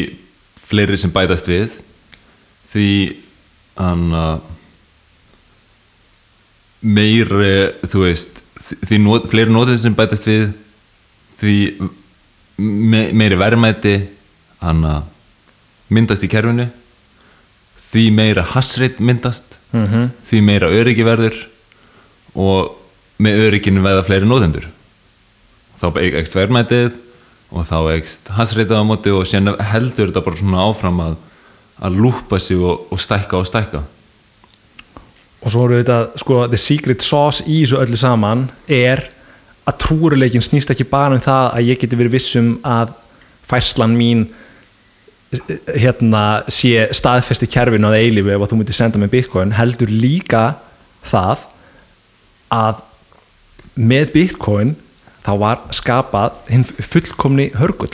fleiri 0.70 1.00
sem 1.02 1.14
bætast 1.14 1.50
við 1.50 1.78
því 2.70 2.90
hann 3.80 4.10
að 4.14 4.42
meiri 6.86 7.54
þú 7.90 8.04
veist 8.06 8.44
því 8.60 9.00
not, 9.04 9.30
fleiri 9.32 9.54
notið 9.54 9.82
sem 9.86 9.96
bætast 9.96 10.28
við 10.30 10.50
því 11.40 11.56
me, 12.60 13.08
meiri 13.16 13.40
verðmæti 13.40 13.96
hann 14.60 14.84
að 14.88 15.08
myndast 15.90 16.26
í 16.26 16.30
kerfinu 16.32 16.68
því 17.90 18.04
meira 18.14 18.44
hassreit 18.56 19.00
myndast 19.00 19.56
Mhm. 19.74 20.10
því 20.26 20.40
meira 20.42 20.68
öryggi 20.74 21.04
verður 21.06 21.36
og 22.36 22.76
með 23.22 23.42
örygginu 23.50 23.84
veða 23.86 24.02
fleiri 24.08 24.26
nóðendur 24.26 24.66
þá 25.80 25.86
ekst 26.22 26.34
verðmætið 26.38 26.96
og 27.52 27.66
þá 27.70 27.78
ekst 27.98 28.32
hassreitið 28.34 28.80
á 28.82 28.84
móti 28.86 29.14
og 29.14 29.28
sen 29.30 29.46
heldur 29.60 30.10
þetta 30.10 30.24
bara 30.26 30.40
svona 30.42 30.64
áfram 30.66 31.00
að, 31.06 31.16
að 31.86 32.00
lúpa 32.02 32.40
sig 32.42 32.58
og, 32.58 32.88
og 32.92 33.00
stækka 33.00 33.38
og 33.38 33.46
stækka 33.50 33.84
og 35.40 35.54
svo 35.54 35.68
við 35.72 35.84
þetta 35.86 36.00
sko, 36.20 36.40
the 36.52 36.58
secret 36.60 37.02
sauce 37.06 37.44
í 37.48 37.62
þessu 37.64 37.80
öllu 37.80 37.98
saman 38.00 38.48
er 38.68 39.06
að 39.70 39.78
trúruleikin 39.86 40.44
snýst 40.44 40.74
ekki 40.74 40.88
bara 40.90 41.16
um 41.16 41.22
það 41.24 41.54
að 41.56 41.70
ég 41.70 41.80
geti 41.84 41.96
verið 42.00 42.16
vissum 42.18 42.50
að 42.66 42.96
færslan 43.50 43.94
mín 43.98 44.26
hérna 45.30 46.24
sé 46.50 46.88
staðfesti 46.96 47.50
kerfinu 47.52 47.90
að 47.92 48.00
eilífi 48.00 48.34
ef 48.34 48.44
að 48.44 48.52
þú 48.52 48.60
myndir 48.60 48.78
senda 48.78 49.02
mig 49.02 49.12
bitcoin 49.14 49.54
heldur 49.54 49.92
líka 49.94 50.44
það 51.06 51.44
að 52.54 52.80
með 53.78 54.14
bitcoin 54.16 54.74
þá 55.26 55.34
var 55.44 55.62
skapað 55.76 56.40
hinn 56.50 56.66
fullkomni 56.66 57.52
hörgull 57.60 57.94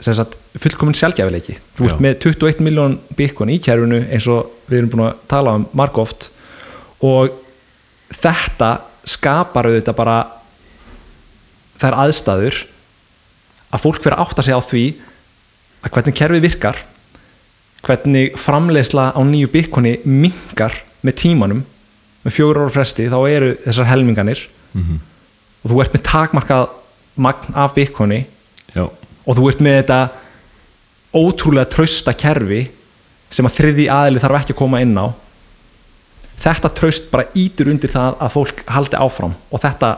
sem 0.00 0.14
sagt 0.16 0.38
fullkomin 0.62 0.96
sjálfgæfileiki 0.96 1.58
þú 1.76 1.90
ert 1.90 2.04
með 2.04 2.16
21 2.28 2.62
miljón 2.64 2.96
bitcoin 3.18 3.50
í 3.56 3.58
kerfinu 3.62 4.04
eins 4.06 4.30
og 4.30 4.54
við 4.70 4.84
erum 4.84 4.94
búin 4.94 5.06
að 5.08 5.20
tala 5.34 5.56
um 5.58 5.66
margóft 5.76 6.30
og 7.02 7.34
þetta 8.14 8.70
skapar 9.08 9.66
auðvitað 9.66 9.98
bara 9.98 10.18
þær 11.80 11.98
aðstæður 12.04 12.64
að 13.70 13.82
fólk 13.82 14.02
fyrir 14.04 14.16
að 14.16 14.28
átta 14.28 14.46
sig 14.46 14.54
á 14.54 14.62
því 14.62 14.84
að 15.80 15.92
hvernig 15.94 16.16
kerfið 16.16 16.46
virkar 16.46 16.80
hvernig 17.84 18.34
framleiðsla 18.36 19.10
á 19.16 19.20
nýju 19.24 19.48
bitcoini 19.52 19.98
minkar 20.04 20.74
með 21.00 21.20
tímanum 21.22 21.62
með 22.24 22.34
fjóru 22.36 22.66
ára 22.66 22.74
fresti 22.74 23.06
þá 23.08 23.20
eru 23.30 23.54
þessar 23.64 23.88
helminganir. 23.88 24.42
Mm 24.74 24.98
og 25.60 25.72
þú 25.72 25.80
ert 25.82 25.96
með 25.96 26.04
takmarkað 26.08 26.68
magn 27.20 27.56
af 27.58 27.76
Já, 28.70 28.86
og 28.86 29.34
þú 29.34 29.48
ert 29.50 29.62
með 29.64 29.76
þetta 29.80 29.98
ótrúlega 31.10 31.70
trausta 31.72 32.14
kerfi 32.14 32.60
sem 33.34 33.46
að 33.46 33.56
þriði 33.56 33.86
aðili 33.90 34.22
þarf 34.22 34.38
ekki 34.40 34.54
að 34.54 34.60
koma 34.60 34.80
inn 34.84 34.94
á. 34.94 35.10
Þetta 36.40 36.70
traust 36.78 37.10
bara 37.10 37.26
ítur 37.34 37.68
undir 37.72 37.90
það 37.90 38.16
að 38.22 38.34
fólk 38.36 38.62
haldi 38.70 38.96
áfram 38.96 39.34
og 39.50 39.62
þetta 39.64 39.90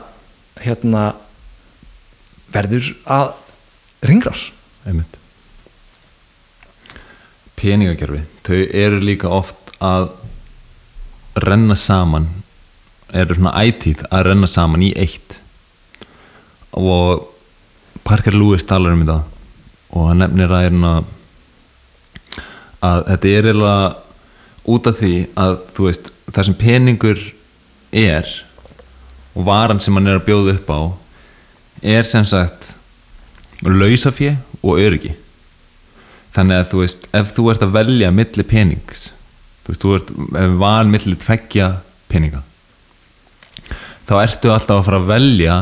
hérna 0.64 1.04
verður 2.52 2.88
að 3.04 3.34
ringrás 4.08 4.48
einmitt 4.88 5.21
peningakerfi 7.62 8.22
þau 8.46 8.60
eru 8.84 9.00
líka 9.02 9.30
oft 9.30 9.74
að 9.82 10.10
renna 11.46 11.76
saman 11.78 12.28
eru 13.12 13.36
svona 13.36 13.52
ætíð 13.60 14.06
að 14.08 14.26
renna 14.30 14.48
saman 14.48 14.84
í 14.84 14.92
eitt. 14.96 15.38
Og 16.72 17.28
Parker 18.02 18.34
Lewis 18.34 18.64
talar 18.64 18.96
um 18.96 19.04
þetta 19.04 19.18
og 19.92 20.08
hann 20.08 20.22
nefnir 20.24 20.52
að, 20.52 20.64
hérna, 20.66 20.92
að 22.80 23.02
þetta 23.10 23.34
er 23.38 23.50
út 24.72 24.88
af 24.88 24.98
því 24.98 25.14
að 25.42 25.56
veist 25.76 26.10
það 26.30 26.48
sem 26.48 26.58
peningur 26.58 27.20
er 27.92 28.30
og 29.36 29.46
varan 29.48 29.80
sem 29.82 29.94
hann 29.96 30.08
er 30.08 30.20
að 30.20 30.28
bjóða 30.28 30.56
upp 30.56 30.70
á 30.72 30.80
er 31.98 32.08
sem 32.08 32.24
sagt 32.28 32.72
lausafé 33.62 34.36
og 34.62 34.80
öryggi 34.80 35.12
þannig 36.36 36.60
að 36.60 36.70
þú 36.70 36.84
veist 36.84 37.08
ef 37.20 37.34
þú 37.36 37.50
ert 37.52 37.66
að 37.66 37.76
velja 37.76 38.14
milli 38.14 38.46
penings 38.48 39.10
þú 39.64 39.72
veist, 39.72 39.82
þú 39.84 39.94
ert 39.98 40.14
ef 40.44 40.56
van 40.62 40.92
milli 40.92 41.18
tveggja 41.26 41.68
peninga 42.12 42.42
þá 44.08 44.16
ertu 44.22 44.52
alltaf 44.52 44.80
að 44.80 44.88
fara 44.88 45.02
að 45.02 45.10
velja 45.12 45.58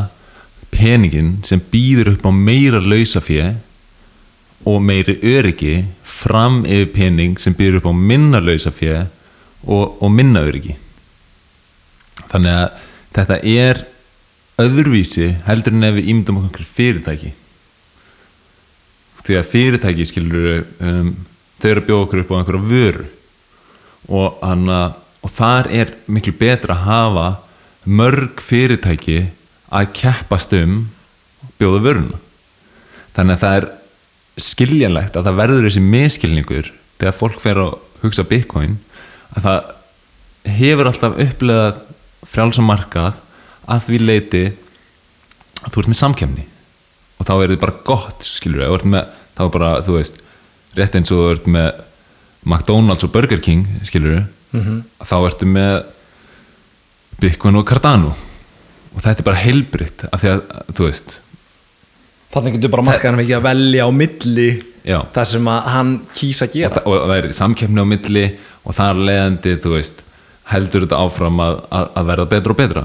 peningin 0.71 1.35
sem 1.45 1.61
býður 1.71 2.15
upp 2.15 2.25
á 2.25 2.31
meira 2.31 2.79
lausafé 2.81 3.53
og 4.67 4.81
meiri 4.85 5.17
öryggi 5.25 5.85
fram 6.05 6.61
yfir 6.65 6.93
pening 6.95 7.39
sem 7.41 7.55
býður 7.57 7.81
upp 7.81 7.89
á 7.91 7.93
minna 7.95 8.41
lausafé 8.43 9.07
og, 9.65 9.97
og 10.01 10.09
minna 10.13 10.43
öryggi. 10.45 10.75
Þannig 12.31 12.57
að 12.57 12.87
þetta 13.17 13.37
er 13.43 13.83
öðruvísi 14.61 15.31
heldur 15.47 15.75
en 15.75 15.87
ef 15.89 15.97
við 15.97 16.11
ímyndum 16.13 16.41
okkur 16.43 16.67
fyrirtæki 16.77 17.33
því 19.25 19.37
að 19.39 19.51
fyrirtæki 19.51 20.07
skilur 20.09 20.63
um, 20.81 21.11
þau 21.61 21.69
eru 21.71 21.83
að 21.83 21.89
bjóða 21.89 22.05
okkur 22.05 22.23
upp 22.23 22.31
á 22.33 22.37
einhverja 22.39 22.69
vöru. 22.71 23.05
Og, 24.11 24.39
hana, 24.41 24.79
og 25.21 25.33
þar 25.35 25.69
er 25.71 25.93
miklu 26.09 26.33
betra 26.39 26.75
að 26.75 26.87
hafa 26.87 27.27
mörg 27.85 28.41
fyrirtæki 28.43 29.19
að 29.71 29.93
keppast 29.97 30.53
um 30.57 30.81
bjóða 31.61 31.83
vöruna. 31.85 32.19
Þannig 33.15 33.37
að 33.37 33.43
það 33.43 33.59
er 33.59 33.69
skiljanlegt 34.41 35.17
að 35.17 35.27
það 35.27 35.39
verður 35.41 35.67
þessi 35.67 35.83
miskilningur 35.85 36.71
þegar 37.01 37.17
fólk 37.17 37.41
fer 37.43 37.59
að 37.61 37.73
hugsa 38.01 38.25
bitcoin 38.27 38.77
að 39.35 39.47
það 39.47 40.55
hefur 40.57 40.89
alltaf 40.89 41.19
upplegað 41.21 41.81
frjálsamarkað 42.31 43.19
að 43.71 43.83
því 43.87 43.99
leiti 44.01 44.43
að 45.61 45.73
þú 45.73 45.83
ert 45.83 45.91
með 45.91 45.99
samkemni 45.99 46.45
og 47.21 47.27
þá 47.27 47.33
er 47.37 47.51
þið 47.53 47.59
bara 47.61 47.77
gott 47.85 48.25
skilur 48.25 48.63
við, 48.65 48.85
með, 48.95 49.09
þá 49.37 49.41
er 49.45 49.51
bara 49.53 49.71
þú 49.85 49.95
veist 49.99 50.21
rétt 50.79 50.95
eins 50.97 51.11
og 51.13 51.19
þú 51.21 51.31
ert 51.35 51.49
með 51.53 51.69
McDonalds 52.49 53.05
og 53.05 53.11
Burger 53.13 53.41
King 53.43 53.67
skilur 53.85 54.15
við, 54.17 54.23
Mhm. 54.51 54.79
þá 55.05 55.15
ertu 55.29 55.45
með 55.47 55.75
Bitcoin 57.21 57.55
og 57.59 57.65
Cardano. 57.69 58.15
Og 58.91 58.99
þetta 58.99 59.21
er 59.21 59.27
bara 59.29 59.39
heilbritt 59.39 60.03
af 60.11 60.19
því 60.23 60.31
að 60.33 60.41
þú 60.75 60.87
veist. 60.89 61.13
Þannig 62.33 62.57
getur 62.57 62.71
bara 62.73 62.83
markaðan 62.87 63.21
ekki 63.23 63.35
að 63.37 63.45
velja 63.45 63.85
á 63.87 63.89
milli 63.95 64.47
já, 64.87 64.97
það 65.13 65.25
sem 65.29 65.47
að 65.51 65.69
hann 65.75 65.91
kýsa 66.15 66.47
að 66.47 66.49
og, 66.49 66.55
gera 66.57 66.73
það, 66.75 66.87
og 66.87 67.07
það 67.11 67.17
er 67.21 67.29
samkeppni 67.37 67.83
á 67.83 67.87
milli 67.91 68.25
og 68.65 68.75
það 68.75 68.89
er 68.91 69.01
leiðandi, 69.07 69.55
þú 69.63 69.73
veist 69.77 70.03
heldur 70.51 70.85
þetta 70.87 70.99
áfram 71.05 71.39
að, 71.45 71.59
að, 71.71 71.89
að 72.01 72.09
verða 72.11 72.27
betra 72.33 72.51
og 72.55 72.59
betra. 72.59 72.83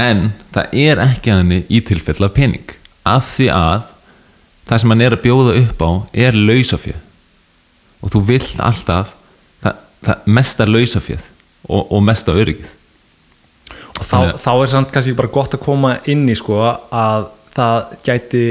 En 0.00 0.22
það 0.54 0.76
er 0.86 1.02
ekki 1.04 1.32
að 1.34 1.40
henni 1.42 1.60
í 1.68 1.80
tilfell 1.84 2.24
af 2.24 2.32
pening 2.36 2.76
af 3.10 3.32
því 3.34 3.48
að 3.54 3.88
það 4.70 4.82
sem 4.82 4.94
hann 4.94 5.04
er 5.04 5.16
að 5.16 5.24
bjóða 5.24 5.56
upp 5.60 5.82
á 5.82 5.90
er 6.26 6.38
lausafjöð. 6.38 7.00
Og 8.00 8.12
þú 8.14 8.22
vill 8.30 8.46
alltaf 8.62 9.10
það, 9.60 9.82
það 10.06 10.30
mesta 10.38 10.68
lausafjöð 10.68 11.24
og, 11.68 11.82
og 11.82 12.04
mesta 12.06 12.36
öryggið. 12.36 12.70
Og 14.00 14.06
þá, 14.06 14.18
þá 14.40 14.52
er 14.54 14.72
samt 14.72 14.94
kannski 14.94 15.16
bara 15.18 15.32
gott 15.32 15.54
að 15.56 15.64
koma 15.66 15.96
inn 16.08 16.24
í 16.30 16.36
sko 16.38 16.62
að 16.64 17.28
það 17.56 17.94
gæti 18.06 18.44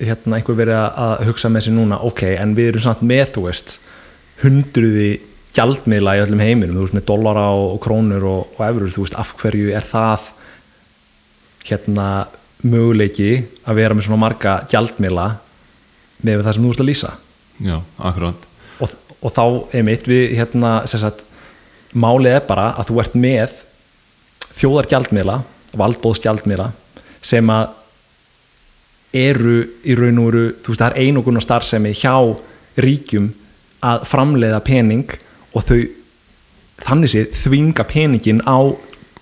hérna 0.00 0.38
einhver 0.38 0.58
verið 0.58 0.80
að 0.80 1.24
hugsa 1.28 1.50
með 1.52 1.66
sér 1.66 1.76
núna 1.76 2.00
ok, 2.08 2.24
en 2.40 2.54
við 2.56 2.72
erum 2.72 2.84
samt 2.84 3.02
með 3.06 3.34
þú 3.36 3.46
veist 3.46 3.76
hundruði 4.40 5.10
gjaldmiðla 5.56 6.16
í 6.16 6.22
öllum 6.24 6.42
heiminum, 6.42 6.76
þú 6.78 6.86
veist 6.86 6.96
með 6.96 7.06
dollara 7.10 7.46
og, 7.56 7.66
og 7.74 7.80
krónur 7.84 8.26
og, 8.30 8.52
og 8.56 8.62
efurur, 8.66 8.92
þú 8.94 9.06
veist 9.06 9.18
af 9.20 9.32
hverju 9.40 9.72
er 9.76 9.88
það 9.88 10.28
hérna 11.68 12.06
möguleiki 12.62 13.30
að 13.64 13.80
vera 13.80 13.96
með 13.96 14.08
svona 14.08 14.22
marga 14.24 14.58
gjaldmiðla 14.70 15.26
með 16.26 16.44
það 16.44 16.54
sem 16.54 16.64
þú 16.64 16.72
veist 16.72 16.82
að 16.84 16.90
lýsa. 16.90 17.10
Já, 17.60 17.76
akkurát 17.98 18.46
og, 18.80 18.94
og 19.20 19.34
þá 19.34 19.44
einmitt 19.76 20.08
við 20.08 20.36
hérna 20.38 20.80
sagt, 20.88 21.24
málið 21.92 22.38
er 22.38 22.46
bara 22.48 22.70
að 22.80 22.90
þú 22.90 23.02
ert 23.02 23.18
með 23.20 23.56
þjóðargjaldmiðla 24.60 25.40
valdbóðsgjaldmiðla 25.80 26.70
sem 27.24 27.52
að 27.52 27.76
eru 29.20 29.56
í 29.82 29.96
raun 29.98 30.20
og 30.22 30.30
veru 30.30 30.44
þú 30.62 30.72
veist 30.72 30.82
það 30.82 30.90
er 30.90 31.06
einogun 31.06 31.40
og 31.40 31.44
starfsemi 31.44 31.92
hjá 31.98 32.14
ríkjum 32.80 33.30
að 33.84 34.04
framleiða 34.08 34.60
pening 34.64 35.16
og 35.56 35.66
þau 35.66 35.80
þannig 36.80 37.12
séð 37.12 37.32
þvinga 37.42 37.84
peningin 37.88 38.42
á 38.46 38.58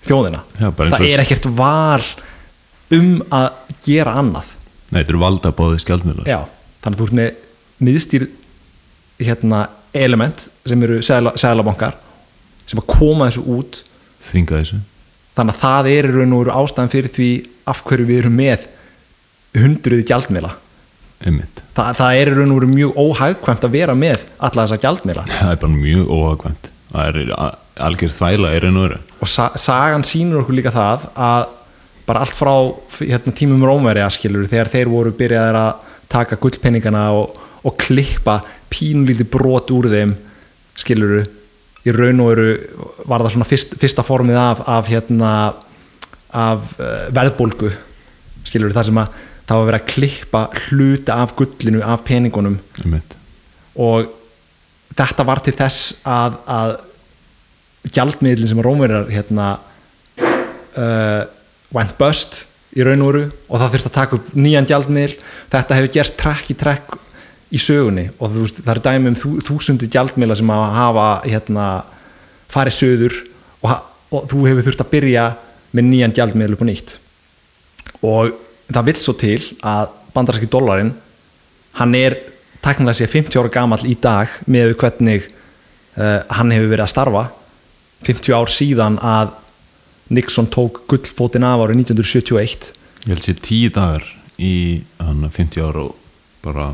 þjóðina. 0.05 0.43
Já, 0.59 0.69
það 0.71 1.05
er 1.09 1.23
ekkert 1.23 1.47
val 1.57 2.03
um 2.95 3.09
að 3.33 3.49
gera 3.85 4.15
annað. 4.19 4.53
Nei, 4.89 5.01
þetta 5.01 5.13
er 5.13 5.21
valdabóðið 5.23 5.83
skjaldmiðlar. 5.83 6.29
Já, 6.29 6.39
þannig 6.83 6.95
að 6.95 7.01
þú 7.01 7.07
ert 7.07 7.17
með 7.19 7.43
miðstýr 7.89 8.25
hérna, 9.19 9.65
element 9.97 10.47
sem 10.69 10.85
eru 10.85 11.01
seglabankar 11.03 11.97
sem 12.69 12.81
að 12.81 12.89
koma 12.89 13.29
þessu 13.29 13.45
út. 13.57 13.83
Þvinga 14.29 14.61
þessu. 14.61 14.81
Þannig 15.37 15.55
að 15.55 15.61
það 15.63 15.91
er 15.93 16.09
í 16.09 16.15
raun 16.15 16.33
og 16.35 16.41
veru 16.43 16.55
ástæðan 16.59 16.91
fyrir 16.93 17.13
því 17.15 17.29
af 17.69 17.83
hverju 17.87 18.09
við 18.09 18.23
erum 18.23 18.35
með 18.39 18.65
hundruði 19.59 20.07
gjaldmiðla. 20.09 20.51
Þa, 21.19 21.85
það 21.99 22.09
er 22.15 22.31
í 22.31 22.35
raun 22.35 22.51
og 22.53 22.59
veru 22.59 22.71
mjög 22.73 22.99
óhagkvæmt 22.99 23.65
að 23.67 23.73
vera 23.75 23.95
með 23.97 24.25
alla 24.37 24.65
þessa 24.65 24.83
gjaldmiðla. 24.83 25.25
Það 25.37 25.53
er 25.53 25.63
bara 25.63 25.77
mjög 25.77 26.11
óhagvæmt 26.15 26.69
það 26.89 27.09
er 27.21 27.33
algjör 27.85 28.13
þvæla 28.15 28.51
í 28.55 28.61
raun 28.63 28.79
og 28.79 28.85
veru. 28.87 28.99
Og 29.19 29.29
sa 29.29 29.49
sagan 29.59 30.05
sýnur 30.07 30.43
okkur 30.43 30.57
líka 30.57 30.73
það 30.73 31.07
að 31.13 31.55
bara 32.09 32.23
allt 32.25 32.37
frá 32.37 32.53
hérna, 32.99 33.33
tímum 33.35 33.63
Rómverja 33.67 34.09
skilur 34.13 34.49
þegar 34.49 34.71
þeir 34.73 34.91
voru 34.91 35.13
byrjaðir 35.15 35.59
að 35.59 35.87
taka 36.09 36.39
gullpenningana 36.41 37.09
og, 37.13 37.37
og 37.63 37.77
klippa 37.79 38.39
pínlítið 38.73 39.29
brot 39.29 39.69
úr 39.73 39.89
þeim 39.93 40.15
skiluru 40.79 41.23
í 41.85 41.93
raun 41.95 42.21
og 42.23 42.31
veru 42.33 42.47
var 43.07 43.23
það 43.23 43.35
svona 43.35 43.49
fyrst, 43.49 43.75
fyrsta 43.79 44.05
formið 44.05 44.39
af, 44.41 44.63
af 44.67 44.89
hérna 44.89 45.31
af 46.29 46.75
uh, 46.77 47.07
verðbólgu 47.15 47.71
skilur 48.45 48.73
það 48.73 48.89
sem 48.89 49.01
að 49.01 49.15
það 49.49 49.57
var 49.57 49.67
verið 49.69 49.79
að 49.79 49.89
klippa 49.89 50.41
hluta 50.67 51.15
af 51.23 51.33
gullinu 51.37 51.81
af 51.81 52.03
peningunum. 52.05 52.59
Og 53.81 54.11
þetta 54.93 55.25
var 55.25 55.41
til 55.41 55.55
þess 55.57 56.03
að, 56.05 56.37
að 56.45 56.75
gjaldmiðlinn 57.89 58.51
sem 58.51 58.61
rómverjar 58.61 59.09
hérna 59.09 59.47
uh, 60.19 61.23
went 61.75 61.97
bust 61.99 62.45
í 62.77 62.85
raun 62.85 63.01
og 63.01 63.13
veru 63.13 63.27
og 63.47 63.61
það 63.61 63.75
þurfti 63.75 63.89
að 63.89 63.97
taka 63.97 64.17
upp 64.19 64.33
nýjan 64.37 64.67
gjaldmiðl 64.69 65.15
þetta 65.51 65.77
hefur 65.77 65.93
gerst 65.97 66.17
trekk 66.19 66.51
í 66.53 66.57
trekk 66.59 66.97
í 67.49 67.61
sögunni 67.61 68.09
og 68.19 68.35
veist 68.35 68.61
það 68.61 68.73
er 68.75 68.81
dæmi 68.85 69.11
um 69.11 69.17
þú, 69.17 69.31
þúsundi 69.45 69.89
gjaldmiðla 69.89 70.37
sem 70.37 70.51
að 70.53 70.65
hafa 70.75 71.07
hérna 71.25 71.67
farið 72.49 72.77
söður 72.77 73.15
og, 73.61 73.71
og 74.13 74.27
þú 74.29 74.43
hefur 74.47 74.67
þurft 74.67 74.83
að 74.85 74.91
byrja 74.93 75.25
með 75.75 75.89
nýjan 75.89 76.15
gjaldmiðl 76.17 76.55
upp 76.55 76.63
á 76.65 76.69
nýtt. 76.69 76.93
Og 78.05 78.37
það 78.69 78.87
vill 78.89 78.99
svo 79.01 79.15
til 79.17 79.39
að 79.65 79.95
bandaræski 80.13 80.49
dólarinn 80.49 80.93
hann 81.79 81.97
er 81.97 82.17
teknilega 82.63 82.97
sér 82.99 83.11
50 83.11 83.41
ára 83.41 83.53
gamall 83.53 83.85
í 83.87 83.95
dag 84.01 84.31
með 84.49 84.75
hvernig 84.81 85.27
uh, 85.29 86.21
hann 86.29 86.53
hefur 86.53 86.73
verið 86.73 86.85
að 86.85 86.93
starfa. 86.93 87.25
50 88.07 88.35
ár 88.35 88.53
síðan 88.53 88.97
að 89.03 89.33
Nixon 90.09 90.49
tók 90.49 90.81
gullfótinn 90.89 91.45
af 91.45 91.61
árið 91.65 91.75
1971 91.85 92.71
ég 93.05 93.11
held 93.13 93.25
sér 93.25 93.37
tíu 93.45 93.69
dagar 93.73 94.03
í 94.39 94.81
hann 94.97 95.29
50 95.29 95.61
ára 95.63 95.81
og 95.85 95.95
bara 96.43 96.67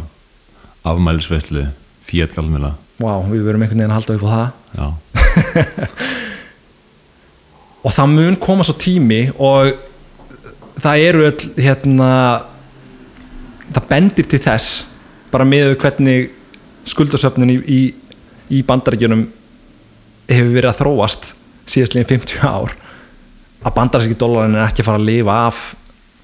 afmælisveislu 0.86 1.64
Fiat 2.06 2.36
Galmila 2.38 2.72
Vá, 2.96 3.20
við 3.28 3.44
verum 3.44 3.64
einhvern 3.66 3.82
veginn 3.82 3.92
að 3.92 3.98
halda 3.98 4.16
upp 4.16 4.24
á 4.24 4.32
það. 4.32 4.48
Og 7.86 7.92
það 7.94 8.08
mun 8.14 8.38
koma 8.42 8.64
svo 8.66 8.76
tími 8.80 9.28
og 9.36 9.76
það 10.82 11.02
eru 11.10 11.26
öll 11.28 11.44
hérna 11.60 12.10
það 13.68 13.90
bendir 13.90 14.26
til 14.32 14.40
þess 14.42 14.86
bara 15.34 15.46
með 15.48 15.76
hvernig 15.82 16.30
skuldasöfnun 16.88 17.52
í, 17.52 17.58
í, 17.60 17.94
í 18.56 18.64
bandaríkjunum 18.66 19.24
hefur 20.32 20.56
verið 20.56 20.70
að 20.72 20.80
þróast 20.80 21.24
síðastlegin 21.70 22.10
50 22.16 22.48
ár 22.48 22.70
að 23.66 23.76
bandaríski 23.80 24.18
dólarin 24.20 24.56
er 24.56 24.68
ekki 24.68 24.84
að 24.84 24.90
fara 24.92 25.02
að 25.02 25.10
lifa 25.10 25.40
af 25.48 25.64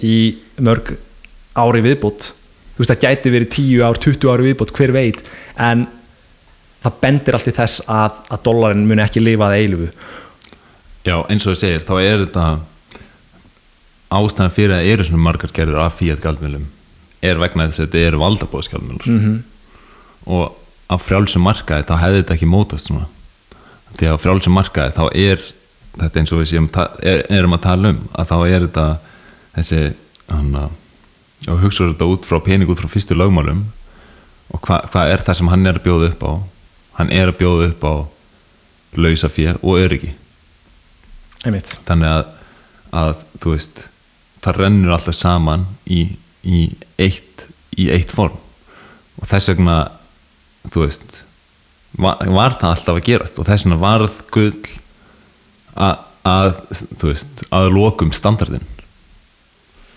í 0.05 0.17
mörg 0.61 0.93
ári 1.57 1.81
viðbútt 1.85 2.31
þú 2.75 2.83
veist 2.83 2.93
það 2.93 3.03
gæti 3.05 3.33
verið 3.33 3.49
10 3.57 3.85
ár, 3.85 3.99
20 4.01 4.31
ári 4.31 4.47
viðbútt 4.49 4.75
hver 4.77 4.93
veit. 4.95 5.23
En 5.59 5.87
það 6.81 6.97
bendir 7.01 7.37
allt 7.37 7.49
í 7.49 7.53
þess 7.55 7.83
að, 7.89 8.17
að 8.33 8.43
dólarin 8.47 8.87
muni 8.89 9.03
ekki 9.03 9.21
lifa 9.21 9.49
að 9.49 9.59
eilifu 9.59 9.89
já, 11.05 11.17
eins 11.29 11.45
og 11.45 11.53
það 11.53 11.61
segir 11.61 11.85
þá 11.87 11.93
er 11.99 12.25
þetta 12.25 12.45
ástæðan 14.11 14.55
fyrir 14.55 14.75
að 14.75 14.89
eru 14.91 15.07
svona 15.07 15.25
margar 15.27 15.53
gerður 15.55 15.83
af 15.85 15.97
Fiat 15.99 16.21
Galmilum 16.23 16.67
er 17.21 17.39
vegna 17.41 17.69
þess 17.69 17.79
að 17.79 17.87
þetta 17.87 18.03
eru 18.09 18.21
valdabóðskjálmilar 18.21 19.07
mm 19.07 19.19
-hmm. 19.21 19.39
og 20.35 20.57
á 20.91 20.95
frjálsum 20.99 21.45
markaði 21.45 21.87
þá 21.87 21.95
hefði 22.01 22.21
þetta 22.21 22.35
ekki 22.35 22.51
mótast 22.51 22.89
svona. 22.89 23.07
Því 23.95 24.07
að 24.07 24.15
á 24.17 24.23
frjálsum 24.23 24.57
markaði 24.57 24.95
þá 24.97 25.03
er 25.13 25.45
þetta 25.97 26.21
eins 26.21 26.31
og 26.31 26.41
við 26.41 26.51
séum, 26.53 26.69
er, 27.03 27.25
erum 27.29 27.57
að 27.57 27.65
tala 27.65 27.91
um 27.93 28.03
að 28.11 28.29
þá 28.31 28.37
er 28.45 28.67
þetta 28.67 28.85
þessi 29.55 29.81
hann 30.31 30.55
að 30.55 30.77
og 31.49 31.61
hugsaður 31.63 31.95
þetta 31.95 32.09
út 32.13 32.27
frá 32.29 32.37
pening 32.45 32.69
út 32.69 32.81
frá 32.81 32.89
fyrstu 32.91 33.17
lögmálum 33.17 33.63
og 34.53 34.61
hvað 34.65 34.89
hva 34.93 35.05
er 35.09 35.23
það 35.25 35.39
sem 35.39 35.49
hann 35.49 35.65
er 35.65 35.79
að 35.79 35.85
bjóða 35.87 36.09
upp 36.11 36.25
á? 36.27 36.33
Hann 36.99 37.13
er 37.15 37.31
að 37.31 37.39
bjóða 37.39 37.69
upp 37.71 37.85
á 37.87 37.93
lausa 38.99 39.29
fjö 39.31 39.55
og 39.61 39.79
öryggi. 39.79 40.11
Einmitt. 41.47 41.71
Þannig 41.87 42.11
að, 42.11 42.25
að 42.91 43.23
þú 43.41 43.55
veist 43.55 43.83
það 44.43 44.59
rennur 44.59 44.93
alltaf 44.97 45.17
saman 45.17 45.65
í, 45.87 46.03
í, 46.43 46.61
eitt, 47.01 47.47
í 47.79 47.87
eitt 47.95 48.11
form. 48.13 48.37
Og 49.21 49.29
þess 49.31 49.53
vegna 49.53 49.77
þú 50.67 50.85
veist 50.85 51.21
var, 51.97 52.21
var 52.21 52.59
það 52.59 52.75
alltaf 52.75 52.99
að 52.99 53.07
gerast 53.07 53.39
og 53.39 53.47
þess 53.47 53.65
vegna 53.65 53.81
varð 53.81 54.21
gull 54.35 54.77
að, 55.75 56.01
að 56.27 56.51
þú 56.99 57.11
veist 57.11 57.43
að 57.53 57.69
lokum 57.75 58.11
standardin 58.15 58.65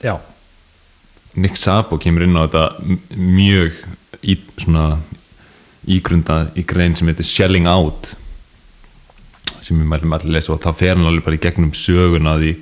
já, 0.04 0.16
Nick 1.34 1.58
Szabo 1.58 1.98
kemur 1.98 2.26
inn 2.26 2.38
á 2.38 2.46
þetta 2.46 2.64
mjög 3.18 3.80
í, 4.22 4.38
svona 4.62 4.98
ígrundað 5.84 6.54
í 6.58 6.64
grein 6.66 6.94
sem 6.96 7.08
heitir 7.10 7.28
Shelling 7.28 7.68
Out 7.68 8.14
sem 9.64 9.78
við 9.80 9.88
mælum 9.88 10.14
allir 10.16 10.36
lesa 10.36 10.54
og 10.54 10.62
þá 10.62 10.70
fer 10.76 10.94
hann 10.96 11.08
alveg 11.08 11.24
bara 11.26 11.38
í 11.38 11.42
gegnum 11.42 11.72
söguna 11.76 12.36
því 12.40 12.52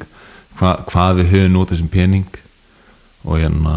hva, 0.58 0.76
hvað 0.88 1.20
við 1.20 1.34
höfum 1.34 1.58
út 1.62 1.74
þessum 1.74 1.90
pening 1.92 2.38
og 3.22 3.38
hérna 3.38 3.76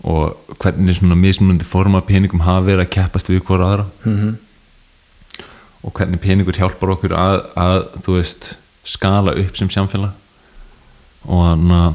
og 0.00 0.56
hvernig 0.60 0.96
svona 0.96 1.16
mismunandi 1.18 1.66
forma 1.68 2.00
peningum 2.04 2.44
hafa 2.44 2.64
verið 2.70 2.86
að 2.86 2.94
keppast 2.94 3.28
við 3.28 3.42
hvora 3.44 3.72
aðra. 3.72 3.90
Mm 4.04 4.38
og 5.84 5.92
hvernig 5.96 6.20
peningur 6.20 6.56
hjálpar 6.58 6.92
okkur 6.96 7.14
að, 7.16 7.36
að 7.56 7.76
þú 8.04 8.16
veist, 8.18 8.50
skala 8.84 9.32
upp 9.40 9.56
sem 9.56 9.68
samfélag. 9.72 10.12
Og 11.28 11.40
hann 11.44 11.94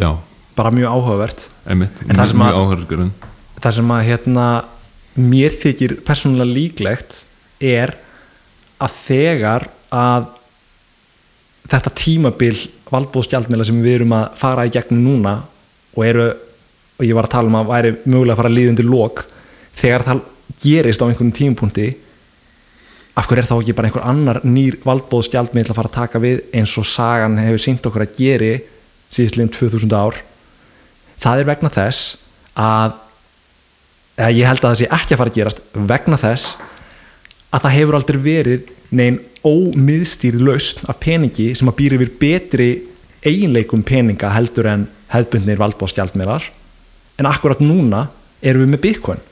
já, 0.00 0.10
bara 0.56 0.70
mjög 0.72 0.90
áhugavert. 0.92 1.46
Einmitt 1.68 2.02
En 2.08 2.16
það 2.16 2.26
sem 2.30 2.38
mjög 2.40 2.52
að- 2.52 2.60
áhörgurinn 2.62 3.12
það 3.60 3.72
sem 3.78 3.90
að 3.96 4.04
hérna 4.06 4.46
mér 5.16 5.54
þykir 5.56 5.94
persónulega 6.04 6.52
líklegt 6.54 7.22
er 7.60 7.94
að 8.80 8.90
þegar 9.06 9.68
að 9.90 10.26
þetta 11.66 11.92
tímabil 11.96 12.56
valdbóðskjaldmila 12.92 13.64
sem 13.64 13.80
við 13.82 13.94
erum 14.00 14.12
að 14.12 14.34
fara 14.38 14.66
í 14.68 14.70
gegnum 14.76 15.02
núna 15.08 15.32
og 15.96 16.04
eru 16.04 16.26
og 16.98 17.04
ég 17.04 17.14
var 17.16 17.24
að 17.26 17.30
tala 17.34 17.48
um 17.48 17.56
að 17.58 17.70
væri 17.72 17.94
mögulega 18.04 18.32
að 18.32 18.36
fara 18.42 18.48
að 18.52 18.56
líða 18.58 18.68
undir 18.74 18.84
lok 18.90 19.24
þegar 19.76 20.04
það 20.06 20.20
gerist 20.62 21.02
á 21.02 21.08
einhvern 21.08 21.34
tímapunkti 21.34 21.88
af 23.16 23.28
hverju 23.28 23.42
er 23.42 23.48
þá 23.48 23.56
ekki 23.56 23.74
bara 23.76 23.88
einhver 23.88 24.04
annar 24.06 24.42
nýr 24.44 24.76
valdbóðskjaldmiðl 24.84 25.72
að 25.72 25.78
fara 25.78 25.90
að 25.90 25.96
taka 25.96 26.20
við 26.22 26.42
eins 26.56 26.74
og 26.76 26.88
sagan 26.88 27.38
hefur 27.40 27.62
sínt 27.64 27.86
okkur 27.88 28.04
að 28.04 28.16
geri 28.18 28.52
síðastliðum 29.14 29.52
2000 29.56 29.96
ár? 29.96 30.20
Það 31.22 31.40
er 31.40 31.48
vegna 31.48 31.72
þess 31.72 32.16
að 32.60 32.98
eða 34.16 34.32
ég 34.36 34.48
held 34.48 34.62
að 34.64 34.68
það 34.68 34.80
sé 34.80 34.90
ekki 34.98 35.14
að 35.14 35.20
fara 35.20 35.32
að 35.32 35.38
gerast 35.38 35.62
vegna 35.92 36.18
þess 36.20 36.56
að 37.52 37.64
það 37.64 37.76
hefur 37.76 37.98
aldrei 37.98 38.18
verið 38.26 38.70
negin 38.96 39.22
ómiðstýri 39.46 40.42
lausn 40.42 40.84
af 40.90 41.00
peningi 41.02 41.48
sem 41.56 41.70
að 41.70 41.78
býr 41.80 41.96
yfir 41.96 42.12
betri 42.20 42.68
eiginleikum 43.26 43.84
peninga 43.86 44.32
heldur 44.34 44.68
en 44.70 44.86
hefðbundnir 45.12 45.60
valdbóðskjaldmiðlar 45.60 46.50
en 47.20 47.28
akkurat 47.30 47.62
núna 47.64 48.06
erum 48.44 48.66
við 48.66 48.72
með 48.74 48.84
Bitcoin 48.84 49.24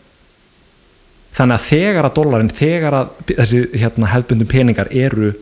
þannig 1.35 1.59
að 1.59 1.67
þegar 1.69 2.09
að 2.09 2.17
dólarinn 2.19 2.55
þegar 2.55 2.97
að 3.01 3.13
þessi 3.33 3.63
hérna, 3.75 4.11
hefðbundum 4.13 4.51
peningar 4.51 4.91
eru 4.95 5.33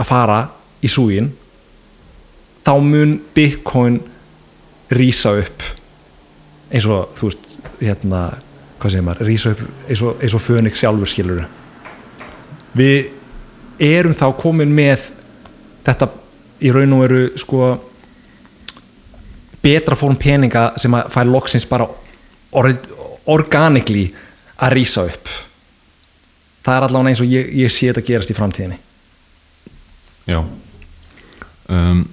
að 0.00 0.08
fara 0.08 0.38
í 0.82 0.90
súgin 0.90 1.32
þá 2.64 2.74
mun 2.80 3.16
Bitcoin 3.34 4.00
rísa 4.92 5.34
upp 5.42 5.66
eins 6.72 6.86
og 6.88 7.12
þú 7.18 7.28
veist 7.28 7.50
hérna, 7.82 8.22
hvað 8.80 8.94
segir 8.94 9.06
maður, 9.06 9.26
rísa 9.28 9.52
upp 9.52 9.62
eins 9.88 10.04
og, 10.04 10.22
eins 10.22 10.36
og 10.36 10.44
Fönix 10.44 10.80
sjálfur 10.80 11.10
skilur 11.10 11.44
við 12.76 13.12
erum 13.82 14.16
þá 14.16 14.28
komin 14.38 14.72
með 14.72 15.10
þetta 15.84 16.08
í 16.62 16.70
raun 16.72 16.96
og 16.96 17.04
veru 17.04 17.22
sko 17.40 17.72
betra 19.62 19.98
fórum 19.98 20.18
peninga 20.18 20.70
sem 20.80 20.94
að 20.96 21.10
fær 21.14 21.28
loksins 21.30 21.66
bara 21.68 21.86
or 22.52 22.72
organically 23.30 24.08
að 24.62 24.74
rísa 24.76 25.06
upp. 25.08 25.30
Það 26.62 26.76
er 26.76 26.86
allavega 26.86 27.12
eins 27.12 27.22
og 27.22 27.30
ég, 27.30 27.52
ég 27.64 27.72
sé 27.74 27.90
þetta 27.90 28.06
gerast 28.06 28.30
í 28.30 28.36
framtíðinni. 28.38 28.78
Já. 30.30 30.38
Um, 31.72 32.04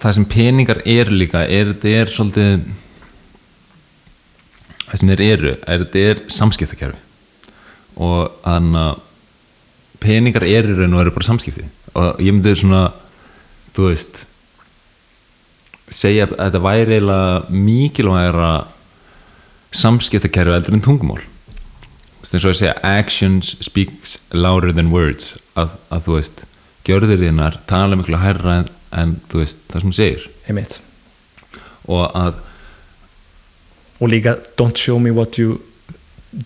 það 0.00 0.16
sem 0.16 0.26
peningar 0.32 0.80
eru 0.88 1.14
líka 1.14 1.44
er 1.44 1.70
þetta 1.70 1.92
er 2.00 2.14
svolítið 2.14 2.64
það 4.86 4.98
sem 5.02 5.12
þeir 5.12 5.22
eru 5.28 5.52
er 5.54 5.84
þetta 5.84 6.02
er 6.08 6.24
samskiptakerfi. 6.34 6.98
Og 8.00 8.40
þannig 8.42 8.80
að 8.88 9.06
peningar 10.00 10.46
eru 10.48 10.74
raun 10.78 10.96
og 10.96 11.04
eru 11.04 11.14
bara 11.14 11.28
samskipti. 11.28 11.68
Og 11.94 12.20
ég 12.24 12.34
myndi 12.34 12.56
svona 12.58 12.88
þú 13.76 13.90
veist 13.90 14.20
segja 15.90 16.26
að 16.26 16.36
þetta 16.38 16.62
væri 16.64 16.96
eiginlega 16.96 17.62
mikilvægra 17.66 18.50
samskiptakerfi 19.72 20.56
heldur 20.56 20.76
en 20.78 20.84
veist, 22.30 22.34
eins 22.34 22.44
og 22.44 22.52
að 22.52 22.58
segja 22.60 22.74
actions 22.86 23.56
speaks 23.64 24.18
louder 24.32 24.72
than 24.72 24.92
words. 24.92 25.36
Að, 25.58 25.76
að 25.90 26.04
þú 26.06 26.18
veist, 26.18 26.44
gjörðir 26.86 27.24
þínar 27.24 27.58
tala 27.66 27.96
miklu 27.98 28.20
hærra 28.20 28.60
en, 28.60 28.68
en 28.92 29.16
þú 29.30 29.42
veist, 29.42 29.58
það 29.70 29.80
sem 29.80 29.90
þú 29.90 29.96
segir. 29.98 30.28
Einmitt. 30.48 30.80
Og 31.90 32.06
að 32.14 32.38
og 34.00 34.08
líka 34.08 34.38
don't 34.56 34.78
show 34.78 34.98
me 34.98 35.10
what 35.10 35.36
you 35.36 35.60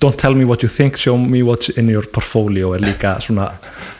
don't 0.00 0.18
tell 0.18 0.34
me 0.34 0.44
what 0.44 0.62
you 0.62 0.68
think 0.68 0.96
show 0.96 1.16
me 1.16 1.42
what's 1.42 1.68
in 1.78 1.88
your 1.88 2.06
portfolio 2.06 2.72
er 2.74 2.80
líka 2.82 3.20
svona 3.20 3.52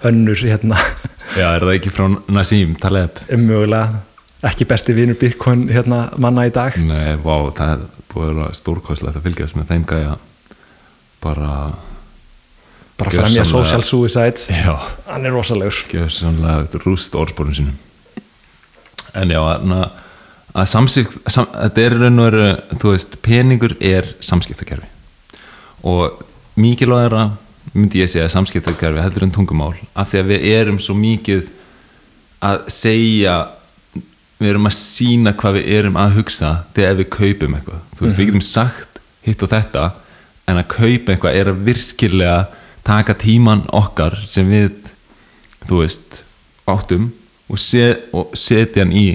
önnur 0.02 0.34
hérna. 0.34 0.76
Já, 1.38 1.54
er 1.54 1.62
það 1.62 1.74
ekki 1.76 1.92
frá 1.94 2.08
Nassim 2.32 2.74
Taleb? 2.80 3.20
Mögulega 3.30 4.02
ekki 4.44 4.66
besti 4.68 4.92
vinur 4.96 5.16
Bitcoin 5.20 5.68
hérna 5.72 6.08
manna 6.20 6.48
í 6.48 6.50
dag. 6.52 6.74
Nei, 6.80 7.14
vá, 7.22 7.36
það 7.56 7.86
búið 8.14 8.30
að 8.30 8.38
vera 8.38 8.54
stórkostlegt 8.60 9.18
að 9.18 9.26
fylgjast 9.26 9.58
með 9.58 9.72
þeim 9.72 9.84
gæja 9.90 10.14
bara 11.24 11.50
bara 12.98 13.10
fremja 13.10 13.44
social 13.44 13.82
suicide. 13.82 14.38
Já, 14.48 14.76
hann 15.08 15.26
er 15.26 15.34
rosalegur. 15.34 15.84
Gefur 15.90 16.12
sannlega 16.14 16.82
rúst 16.84 17.14
orðspórum 17.18 17.56
sínum. 17.56 17.78
En 19.14 19.30
já, 19.30 19.40
að, 19.40 19.74
að 20.54 20.68
samskipt 20.70 21.16
sam, 21.30 21.48
þetta 21.52 21.84
er 21.84 21.96
raun 21.98 22.22
og 22.22 22.28
veru, 22.28 22.46
þú 22.82 22.92
veist 22.94 23.18
peningur 23.22 23.74
er 23.82 24.14
samskiptakerfi. 24.24 24.90
Og 25.84 26.22
mikilvægara 26.58 27.28
myndi 27.74 28.02
ég 28.02 28.10
segja 28.10 28.30
samskiptakerfi 28.30 29.02
heldur 29.02 29.26
en 29.26 29.34
tungumál 29.34 29.74
af 29.94 30.12
því 30.12 30.20
að 30.20 30.30
við 30.30 30.48
erum 30.52 30.80
svo 30.82 30.94
mikið 30.98 31.48
að 32.44 32.66
segja 32.72 33.36
við 34.40 34.50
erum 34.50 34.68
að 34.68 34.76
sína 34.78 35.32
hvað 35.38 35.58
við 35.58 35.68
erum 35.78 35.98
að 36.00 36.16
hugsa 36.18 36.52
þegar 36.76 36.98
við 37.00 37.10
kaupum 37.14 37.56
eitthvað. 37.58 37.82
Þú 37.94 38.06
veist, 38.06 38.18
við 38.18 38.30
getum 38.30 38.44
sagt 38.44 39.00
hitt 39.24 39.44
og 39.44 39.52
þetta 39.52 39.84
en 40.50 40.60
að 40.60 40.70
kaupa 40.74 41.14
eitthvað 41.14 41.38
er 41.40 41.50
að 41.52 41.62
virkilega 41.68 42.38
taka 42.84 43.14
tíman 43.16 43.64
okkar 43.72 44.18
sem 44.28 44.50
við 44.50 44.90
þú 45.64 45.80
veist, 45.80 46.22
áttum 46.68 47.10
og, 47.48 47.60
set, 47.60 48.08
og 48.12 48.34
setja 48.36 48.84
hann 48.84 48.92
í 48.92 49.06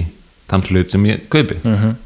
þann 0.50 0.66
hlut 0.70 0.90
sem 0.90 1.04
ég 1.06 1.28
kaupi. 1.30 1.60
Mhm. 1.62 1.98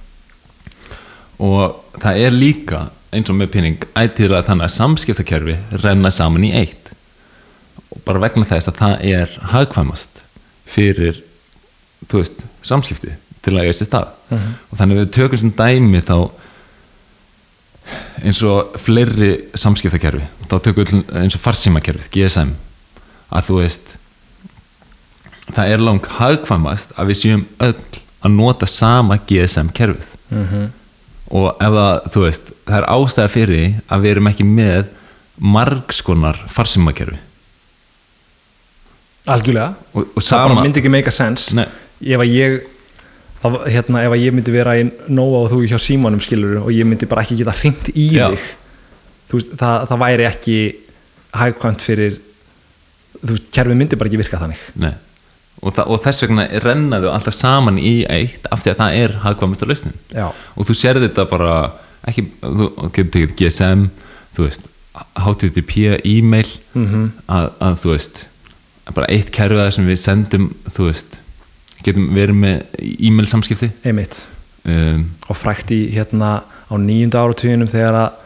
og 1.44 1.80
það 1.98 2.18
er 2.24 2.30
líka 2.34 2.80
eins 3.14 3.30
og 3.30 3.36
með 3.38 3.50
pinning 3.54 3.86
ættilega 3.98 4.46
þannig 4.46 4.68
að 4.68 4.74
samskiptakerfi 4.74 5.56
renna 5.82 6.10
saman 6.14 6.46
í 6.46 6.52
eitt. 6.54 6.90
Og 7.94 8.02
bara 8.06 8.22
vegna 8.22 8.46
þess 8.48 8.70
að 8.70 8.78
það 8.80 8.94
er 9.14 9.34
hagkvæmast 9.52 10.22
fyrir 10.66 11.20
þú 12.08 12.20
veist, 12.22 12.44
samskipti 12.64 13.12
til 13.44 13.52
að 13.54 13.64
eiga 13.66 13.76
sér 13.76 13.90
stað. 13.90 14.08
Mhm. 14.30 14.54
og 14.70 14.78
þannig 14.78 15.00
við 15.02 15.10
tökum 15.18 15.38
sem 15.42 15.52
dæmi 15.52 16.00
þá 16.04 16.16
eins 18.24 18.40
og 18.48 18.78
fleiri 18.80 19.32
samskiptakerfi 19.60 20.24
þá 20.48 20.56
tökum 20.64 20.84
við 20.84 21.02
eins 21.20 21.36
og 21.36 21.44
farsímakerfið 21.44 22.08
GSM 22.14 22.54
að 23.34 23.50
þú 23.50 23.58
veist 23.60 23.96
það 25.52 25.74
er 25.74 25.84
langt 25.84 26.08
hagkvæmast 26.18 26.94
að 26.96 27.12
við 27.12 27.20
séum 27.20 27.44
öll 27.60 28.00
að 28.24 28.32
nota 28.38 28.66
sama 28.66 29.18
GSM 29.28 29.70
kerfið. 29.76 30.10
Mhm. 30.30 30.72
og 31.34 31.56
ef 31.60 31.72
það, 31.74 31.94
þú 32.12 32.20
veist, 32.24 32.50
það 32.68 32.76
er 32.78 32.86
ástæða 32.94 33.30
fyrir 33.32 33.74
að 33.90 34.02
við 34.04 34.10
erum 34.10 34.28
ekki 34.28 34.44
með 34.46 34.90
margskonar 35.40 36.36
farsímakerfi. 36.52 37.16
Algjörlega. 39.26 39.74
Og, 39.94 40.10
og 40.14 40.22
það 40.22 40.44
bara 40.44 40.64
myndi 40.66 40.82
ekki 40.82 40.92
make 40.92 41.10
a 41.10 41.14
sense. 41.14 41.54
Nei, 41.56 41.64
ef 42.04 42.20
að 42.24 42.32
ég 42.34 42.58
það, 43.42 43.56
hérna, 43.74 44.02
ef 44.06 44.12
að 44.16 44.22
ég 44.24 44.34
myndi 44.36 44.52
vera 44.54 44.76
í 44.80 44.84
Nóa 45.08 45.44
og 45.44 45.50
þú 45.52 45.62
hjá 45.68 45.78
Símanum 45.82 46.20
skilur 46.24 46.60
og 46.64 46.70
ég 46.74 46.86
myndi 46.88 47.08
bara 47.10 47.24
ekki 47.24 47.36
geta 47.40 47.54
hringt 47.60 47.90
í 47.94 48.08
Já. 48.16 48.28
þig 48.32 49.38
veist, 49.38 49.54
það, 49.60 49.86
það 49.90 50.02
væri 50.04 50.26
ekki 50.28 50.58
hagkvæmt 51.34 51.82
fyrir 51.84 52.18
þú 53.24 53.32
veist, 53.34 53.48
kerfið 53.56 53.78
myndi 53.80 53.98
bara 54.00 54.10
ekki 54.12 54.20
virka 54.22 54.40
þannig 54.42 54.62
nei 54.84 54.92
og, 55.64 55.72
það, 55.72 55.86
og 55.94 56.02
þess 56.04 56.24
vegna 56.26 56.44
rennaðu 56.64 57.08
alltaf 57.14 57.34
saman 57.38 57.78
í 57.80 57.94
eitt 58.10 58.46
af 58.52 58.62
því 58.64 58.72
að 58.74 58.80
það 58.82 58.98
er 59.04 59.16
hagkvæmast 59.24 59.64
á 59.64 59.66
lausnin 59.70 59.98
og 60.24 60.68
þú 60.68 60.76
sér 60.76 61.00
þetta 61.02 61.24
bara 61.30 61.54
ekki, 62.10 62.26
þú 62.42 62.68
getur 62.92 63.10
tekið 63.14 63.34
GSM 63.40 63.86
þú 64.36 64.46
veist, 64.48 64.70
HTTP 65.24 65.76
e-mail 66.06 66.50
Mhm. 66.74 67.04
að, 67.30 67.46
að 67.62 67.76
þú 67.82 67.90
veist 67.94 68.24
bara 68.94 69.08
eitt 69.14 69.30
kerfið 69.34 69.70
sem 69.74 69.86
við 69.88 69.98
sendum 70.02 70.48
þú 70.74 70.88
veist, 70.90 71.18
getum 71.84 72.08
verið 72.16 72.38
með 72.40 72.80
e-mail 73.08 73.28
samskipti. 73.30 73.68
Einmitt. 73.84 74.22
Um, 74.64 75.10
og 75.28 75.36
frækt 75.36 75.70
í 75.76 75.80
hérna 75.92 76.38
á 76.44 76.74
nýjunda 76.80 77.20
áratuginum 77.20 77.68
þegar 77.68 77.98
að 78.00 78.20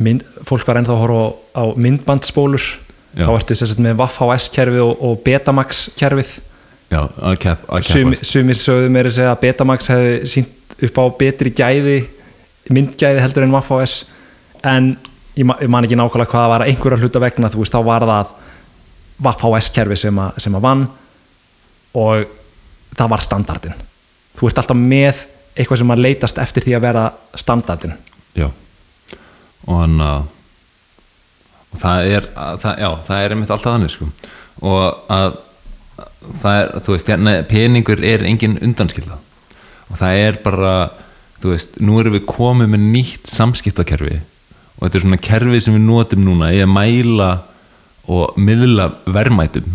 mynd, 0.00 0.22
fólk 0.48 0.64
var 0.68 0.78
ennþá 0.80 0.94
að 0.94 1.02
horfa 1.02 1.20
á, 1.20 1.28
á 1.60 1.64
myndbandspólur 1.76 2.64
Já. 3.16 3.24
þá 3.26 3.32
ertu 3.36 3.56
sérst 3.56 3.80
með 3.84 3.98
WAF-HS 4.00 4.48
kerfið 4.54 4.82
og, 4.84 4.94
og 5.04 5.20
Betamax 5.24 5.86
kerfið. 5.96 6.34
Já, 6.92 7.00
að, 7.18 7.36
kepp, 7.42 7.64
að 7.72 8.20
sumir 8.24 8.58
sögðu 8.60 8.90
meira 8.94 9.10
að 9.10 9.16
segja 9.18 9.32
að 9.34 9.40
Betamax 9.44 9.88
hefði 9.92 10.16
sínt 10.30 10.76
upp 10.86 11.00
á 11.00 11.04
betri 11.18 11.50
gæði 11.56 11.96
myndgæði 12.72 13.22
heldur 13.24 13.46
en 13.46 13.54
WAF-HS 13.56 13.94
en 14.66 14.90
ég, 15.36 15.44
ma 15.48 15.56
ég 15.62 15.70
man 15.72 15.84
ekki 15.86 15.96
nákvæmlega 15.98 16.30
hvað 16.32 16.44
það 16.44 16.52
var 16.52 16.64
einhverja 16.68 17.00
hluta 17.02 17.22
vegna 17.24 17.50
þú 17.52 17.62
veist 17.64 17.74
þá 17.76 17.80
var 17.88 18.06
það 18.10 18.34
WAF-HS 19.26 19.70
kerfi 19.76 19.96
sem, 20.04 20.18
að- 20.24 20.40
sem 20.44 20.56
að 20.58 20.64
vann. 20.68 20.86
Og 21.96 22.26
það 22.96 23.12
var 23.12 23.24
standardin. 23.24 23.82
Þú 24.36 24.50
ert 24.50 24.62
alltaf 24.62 24.78
með 24.80 25.26
eitthvað 25.56 25.80
sem 25.80 25.92
að 25.94 26.02
leitast 26.04 26.40
eftir 26.40 26.66
því 26.66 26.76
að 26.76 26.86
vera 26.86 27.04
standardin. 27.38 27.96
Já. 28.36 28.48
Og 29.66 29.78
hann 29.80 30.00
að 30.04 30.32
og 31.76 31.80
það 31.82 32.10
er, 32.16 32.28
að, 32.40 32.60
það, 32.62 32.78
já, 32.80 32.88
það 33.06 33.22
er 33.22 33.34
einmitt 33.34 33.50
alltaf 33.52 33.74
þannig 33.74 33.92
sko. 33.92 34.06
Og 34.64 35.10
að 35.12 35.34
það 36.42 36.60
er, 36.60 36.70
þú 36.84 36.94
veist, 36.94 37.10
hérna, 37.12 37.34
peningur 37.50 38.04
er 38.04 38.24
engin 38.26 38.56
undanskilða 38.64 39.18
og 39.86 39.98
það 40.00 40.20
er 40.24 40.38
bara, 40.42 40.70
þú 41.42 41.52
veist, 41.52 41.76
nú 41.78 42.00
erum 42.00 42.16
við 42.16 42.24
komið 42.26 42.72
með 42.72 42.86
nýtt 42.94 43.30
samskiptakerfi. 43.30 44.16
Og 44.76 44.86
þetta 44.86 44.98
er 44.98 45.04
svona 45.04 45.20
kerfi 45.22 45.60
sem 45.62 45.76
við 45.76 45.84
notum 45.86 46.24
núna 46.26 46.50
í 46.52 46.62
að 46.64 46.72
mæla 46.72 47.28
og 48.12 48.40
miðla 48.40 48.88
verðmætum 49.06 49.68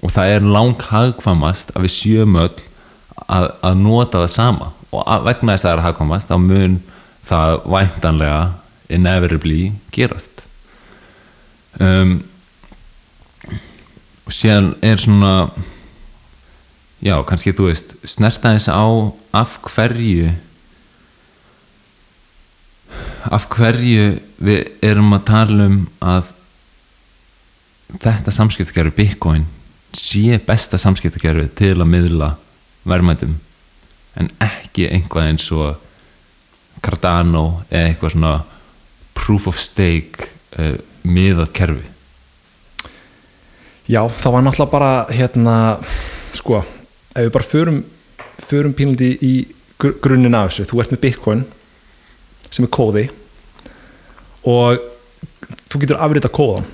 og 0.00 0.12
það 0.14 0.34
er 0.34 0.50
lang 0.56 0.84
hagkvæmast 0.90 1.74
að 1.74 1.86
við 1.86 1.94
sjöum 1.96 2.38
öll 2.40 2.62
að, 3.26 3.50
að 3.62 3.80
nota 3.82 4.22
það 4.24 4.32
sama. 4.34 4.70
Og 4.90 5.04
að, 5.04 5.26
vegna 5.28 5.54
þess 5.54 5.64
að 5.64 5.70
það 5.70 5.76
er 5.76 5.84
hagkvæmast 5.86 6.30
þá 6.30 6.36
mun 6.44 6.78
það 7.30 7.56
væntanlega 7.74 8.40
inevitably 8.90 9.60
gerast. 9.94 10.42
Um, 11.80 12.16
og 14.26 14.34
síðan 14.34 14.72
er 14.84 14.98
svona 15.00 15.34
já, 17.00 17.16
kannski 17.26 17.54
þú 17.56 17.70
veist 17.70 17.94
snerta 18.08 18.54
þess 18.56 18.70
á 18.72 18.86
af 19.36 19.56
hverju 19.64 20.32
af 23.30 23.46
hverju 23.52 24.18
við 24.40 24.68
erum 24.84 25.14
að 25.16 25.24
tala 25.30 25.70
um 25.70 25.80
að 26.02 26.34
þetta 28.00 28.34
samskiptakerfi 28.34 28.96
Bitcoin 28.96 29.46
sé 29.96 30.38
besta 30.46 30.78
samskiptakerfi 30.78 31.48
til 31.58 31.76
að 31.76 31.90
miðla 31.90 32.34
verðmætum 32.88 33.36
en 34.20 34.28
ekki 34.42 34.88
einhvað 34.90 35.30
eins 35.30 35.46
og 35.54 35.78
Cardano 36.84 37.60
eða 37.68 37.90
eitthvað 37.90 38.14
svona 38.14 38.34
proof 39.16 39.48
of 39.50 39.60
stake 39.60 40.30
uh, 40.58 40.76
miðað 41.04 41.52
kerfi. 41.56 41.86
Já, 43.90 44.04
það 44.06 44.34
var 44.34 44.44
náttúrulega 44.46 44.72
bara 44.72 44.90
hérna, 45.10 45.54
sko, 46.36 46.60
ef 47.10 47.26
við 47.26 47.32
bara 47.34 47.48
förum, 47.50 47.80
förum 48.46 48.74
pínliti 48.76 49.10
í 49.26 49.32
gr 49.80 49.96
grunninn 50.02 50.36
af 50.36 50.50
þessu, 50.50 50.68
þú 50.70 50.82
ert 50.82 50.94
með 50.94 51.02
Bitcoin 51.06 51.42
sem 52.50 52.66
er 52.66 52.72
kóði 52.74 53.06
og 54.50 54.80
þú 55.70 55.80
getur 55.82 56.00
afrita 56.02 56.30
kóðan 56.32 56.68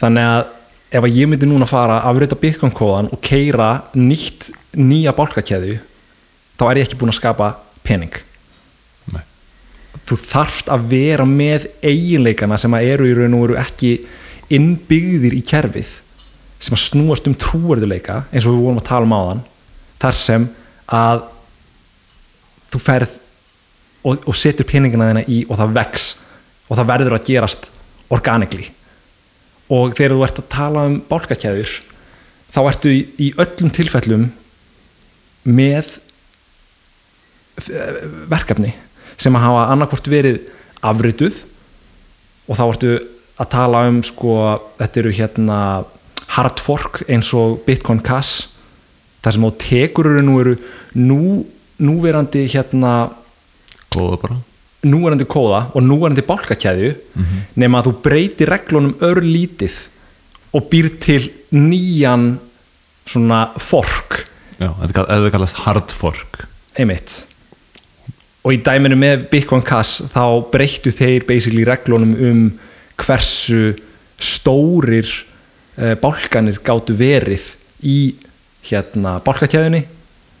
þannig 0.00 0.28
að 0.28 0.42
ef 0.92 1.00
að 1.00 1.16
ég 1.16 1.28
myndi 1.30 1.48
núna 1.48 1.68
fara 1.68 2.00
að 2.00 2.10
afrita 2.10 2.38
Bitcoin 2.40 2.74
kóðan 2.76 3.08
og 3.14 3.20
keira 3.24 3.70
nýtt 3.96 4.50
nýja 4.76 5.14
bálkakeðu 5.16 5.78
þá 6.60 6.64
er 6.68 6.80
ég 6.80 6.88
ekki 6.88 6.98
búin 7.00 7.12
að 7.12 7.18
skapa 7.20 7.48
pening 7.86 8.14
Nei. 9.12 9.22
þú 10.08 10.18
þarft 10.20 10.68
að 10.72 10.88
vera 10.92 11.26
með 11.28 11.70
eiginleikana 11.80 12.58
sem 12.60 12.76
að 12.76 12.90
eru 12.92 13.08
í 13.08 13.16
raun 13.16 13.38
og 13.38 13.46
veru 13.46 13.58
ekki 13.62 13.94
innbyggðir 14.52 15.38
í 15.38 15.42
kerfið 15.48 15.96
sem 16.62 16.76
að 16.76 16.84
snúast 16.84 17.26
um 17.26 17.38
trúarðuleika 17.40 18.22
eins 18.30 18.44
og 18.44 18.54
við 18.54 18.66
vorum 18.66 18.82
að 18.82 18.88
tala 18.90 19.08
um 19.08 19.16
áðan 19.16 19.42
þar 20.02 20.18
sem 20.18 20.46
að 20.92 21.24
þú 22.72 22.82
ferð 22.82 23.16
og, 24.02 24.28
og 24.28 24.36
setur 24.36 24.68
peningina 24.68 25.08
þina 25.08 25.24
í 25.24 25.42
og 25.48 25.58
það 25.58 25.74
vex 25.80 26.06
og 26.68 26.76
það 26.76 26.88
verður 26.92 27.16
að 27.16 27.26
gerast 27.30 27.68
organically 28.12 28.68
og 29.72 29.96
þegar 29.96 30.16
þú 30.16 30.24
ert 30.26 30.40
að 30.42 30.50
tala 30.52 30.84
um 30.90 30.98
bálkakeður 31.08 31.74
þá 32.52 32.60
ertu 32.66 32.92
í, 32.92 33.00
í 33.16 33.28
öllum 33.40 33.72
tilfellum 33.74 34.26
með 35.48 35.96
eh, 37.70 38.02
verkefni 38.30 38.74
sem 39.20 39.34
að 39.38 39.46
hafa 39.46 39.64
annarkvort 39.72 40.10
verið 40.10 40.52
afrituð 40.82 41.40
og 42.48 42.58
þá 42.58 42.64
ertu 42.66 42.92
að 43.40 43.50
tala 43.54 43.86
um 43.88 44.02
sko, 44.04 44.36
þetta 44.78 45.02
eru 45.02 45.14
hérna 45.16 45.58
hard 46.36 46.62
fork 46.62 47.02
eins 47.08 47.32
og 47.36 47.62
Bitcoin 47.66 48.02
Cash 48.04 48.48
það 49.22 49.36
sem 49.36 49.46
á 49.46 49.50
tekur 49.62 50.10
eru 50.10 50.24
nú 50.26 50.38
eru 50.42 50.54
nú, 50.98 51.20
núverandi 51.82 52.46
hérna 52.52 53.12
góða 53.92 54.18
bara 54.22 54.40
núverandi 54.82 55.26
kóða 55.30 55.66
og 55.76 55.84
núverandi 55.86 56.24
bálkakæðju 56.26 56.92
nema 57.60 57.80
að 57.80 57.88
þú 57.88 57.92
breytir 58.04 58.50
reglunum 58.50 58.96
örlítið 59.04 59.76
og 60.52 60.68
býr 60.72 60.88
til 61.00 61.30
nýjan 61.54 62.36
svona 63.08 63.52
fork. 63.58 64.26
Já, 64.60 64.70
þetta 64.82 65.30
kallast 65.32 65.62
hard 65.64 65.92
fork. 65.94 66.44
Einmitt. 66.78 67.22
Og 68.42 68.56
í 68.56 68.60
dæminu 68.64 68.98
með 68.98 69.28
Bitcoin 69.30 69.62
Cash 69.62 70.08
þá 70.12 70.42
breyttu 70.50 70.92
þeir 70.94 71.26
basically 71.28 71.64
reglunum 71.66 72.14
um 72.18 72.42
hversu 72.98 73.72
stórir 74.22 75.08
uh, 75.78 75.94
bálkanir 75.98 76.58
gátu 76.64 76.94
verið 76.98 77.54
í 77.82 78.14
hérna 78.66 79.18
bálkakæðunni 79.24 79.84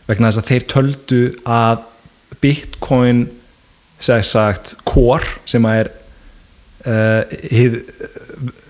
vegna 0.08 0.30
þess 0.30 0.42
að 0.42 0.50
þeir 0.50 0.66
töldu 0.70 1.22
að 1.46 1.86
Bitcoin 2.42 3.24
sagt 4.02 4.76
core 4.88 5.36
sem 5.48 5.66
er 5.70 5.90
uh, 6.86 7.22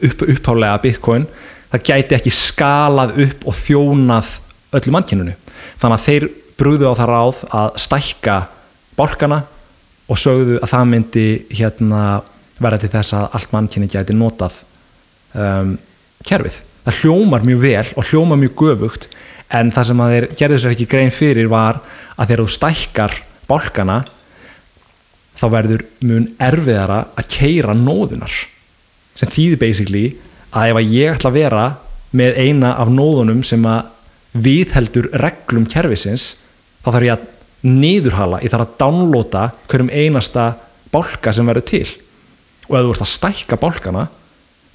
upp, 0.08 0.26
upphálega 0.28 0.82
Bitcoin 0.84 1.26
það 1.72 1.86
gæti 1.88 2.18
ekki 2.18 2.34
skalað 2.36 3.16
upp 3.26 3.46
og 3.48 3.56
þjónað 3.56 4.36
öllu 4.76 4.94
mannkynunu 4.94 5.36
þannig 5.80 5.96
að 5.96 6.06
þeir 6.06 6.28
brúðu 6.60 6.92
á 6.92 6.98
það 6.98 7.10
ráð 7.10 7.40
að 7.58 7.80
stækka 7.86 8.36
bálkana 8.98 9.40
og 10.10 10.20
sögðu 10.20 10.58
að 10.60 10.70
það 10.74 10.90
myndi 10.90 11.26
hérna 11.52 12.02
verða 12.62 12.82
til 12.82 12.92
þess 12.92 13.16
að 13.16 13.36
allt 13.38 13.54
mannkynni 13.54 13.90
gæti 13.90 14.14
notað 14.16 14.60
um, 15.34 15.74
kerfið. 16.26 16.58
Það 16.86 16.98
hljómar 17.02 17.46
mjög 17.46 17.62
vel 17.62 17.84
og 17.96 18.08
hljómar 18.10 18.40
mjög 18.40 18.56
göfugt 18.62 19.08
en 19.52 19.70
það 19.74 19.88
sem 19.88 20.02
að 20.02 20.14
þeir 20.14 20.26
gerðu 20.40 20.60
sér 20.62 20.74
ekki 20.74 20.88
grein 20.90 21.14
fyrir 21.14 21.50
var 21.52 21.80
að 22.16 22.32
þegar 22.32 22.42
þú 22.42 22.54
stækkar 22.56 23.16
bálkana 23.48 23.98
þá 25.42 25.46
verður 25.50 25.82
mun 26.06 26.28
erfiðara 26.38 26.98
að 27.18 27.30
keira 27.34 27.74
nóðunar 27.74 28.34
sem 29.18 29.30
þýðir 29.32 29.58
basically 29.58 30.04
að 30.54 30.70
ef 30.70 30.78
að 30.78 30.92
ég 30.94 31.16
ætla 31.16 31.32
að 31.32 31.38
vera 31.40 31.64
með 32.14 32.38
eina 32.38 32.74
af 32.78 32.92
nóðunum 32.92 33.40
sem 33.46 33.64
að 33.66 33.88
viðheldur 34.44 35.08
reglum 35.20 35.66
kerfisins 35.68 36.36
þá 36.84 36.90
þarf 36.92 37.06
ég 37.08 37.16
að 37.16 37.26
niðurhala 37.72 38.40
ég 38.42 38.52
þarf 38.52 38.68
að 38.68 38.76
downloada 38.82 39.42
hverjum 39.70 39.90
einasta 39.92 40.46
bálka 40.92 41.32
sem 41.34 41.48
verður 41.48 41.66
til. 41.68 41.88
Og 42.68 42.76
ef 42.78 42.86
þú 42.86 42.94
ert 42.94 43.04
að 43.04 43.12
stækka 43.12 43.58
bálkana 43.60 44.06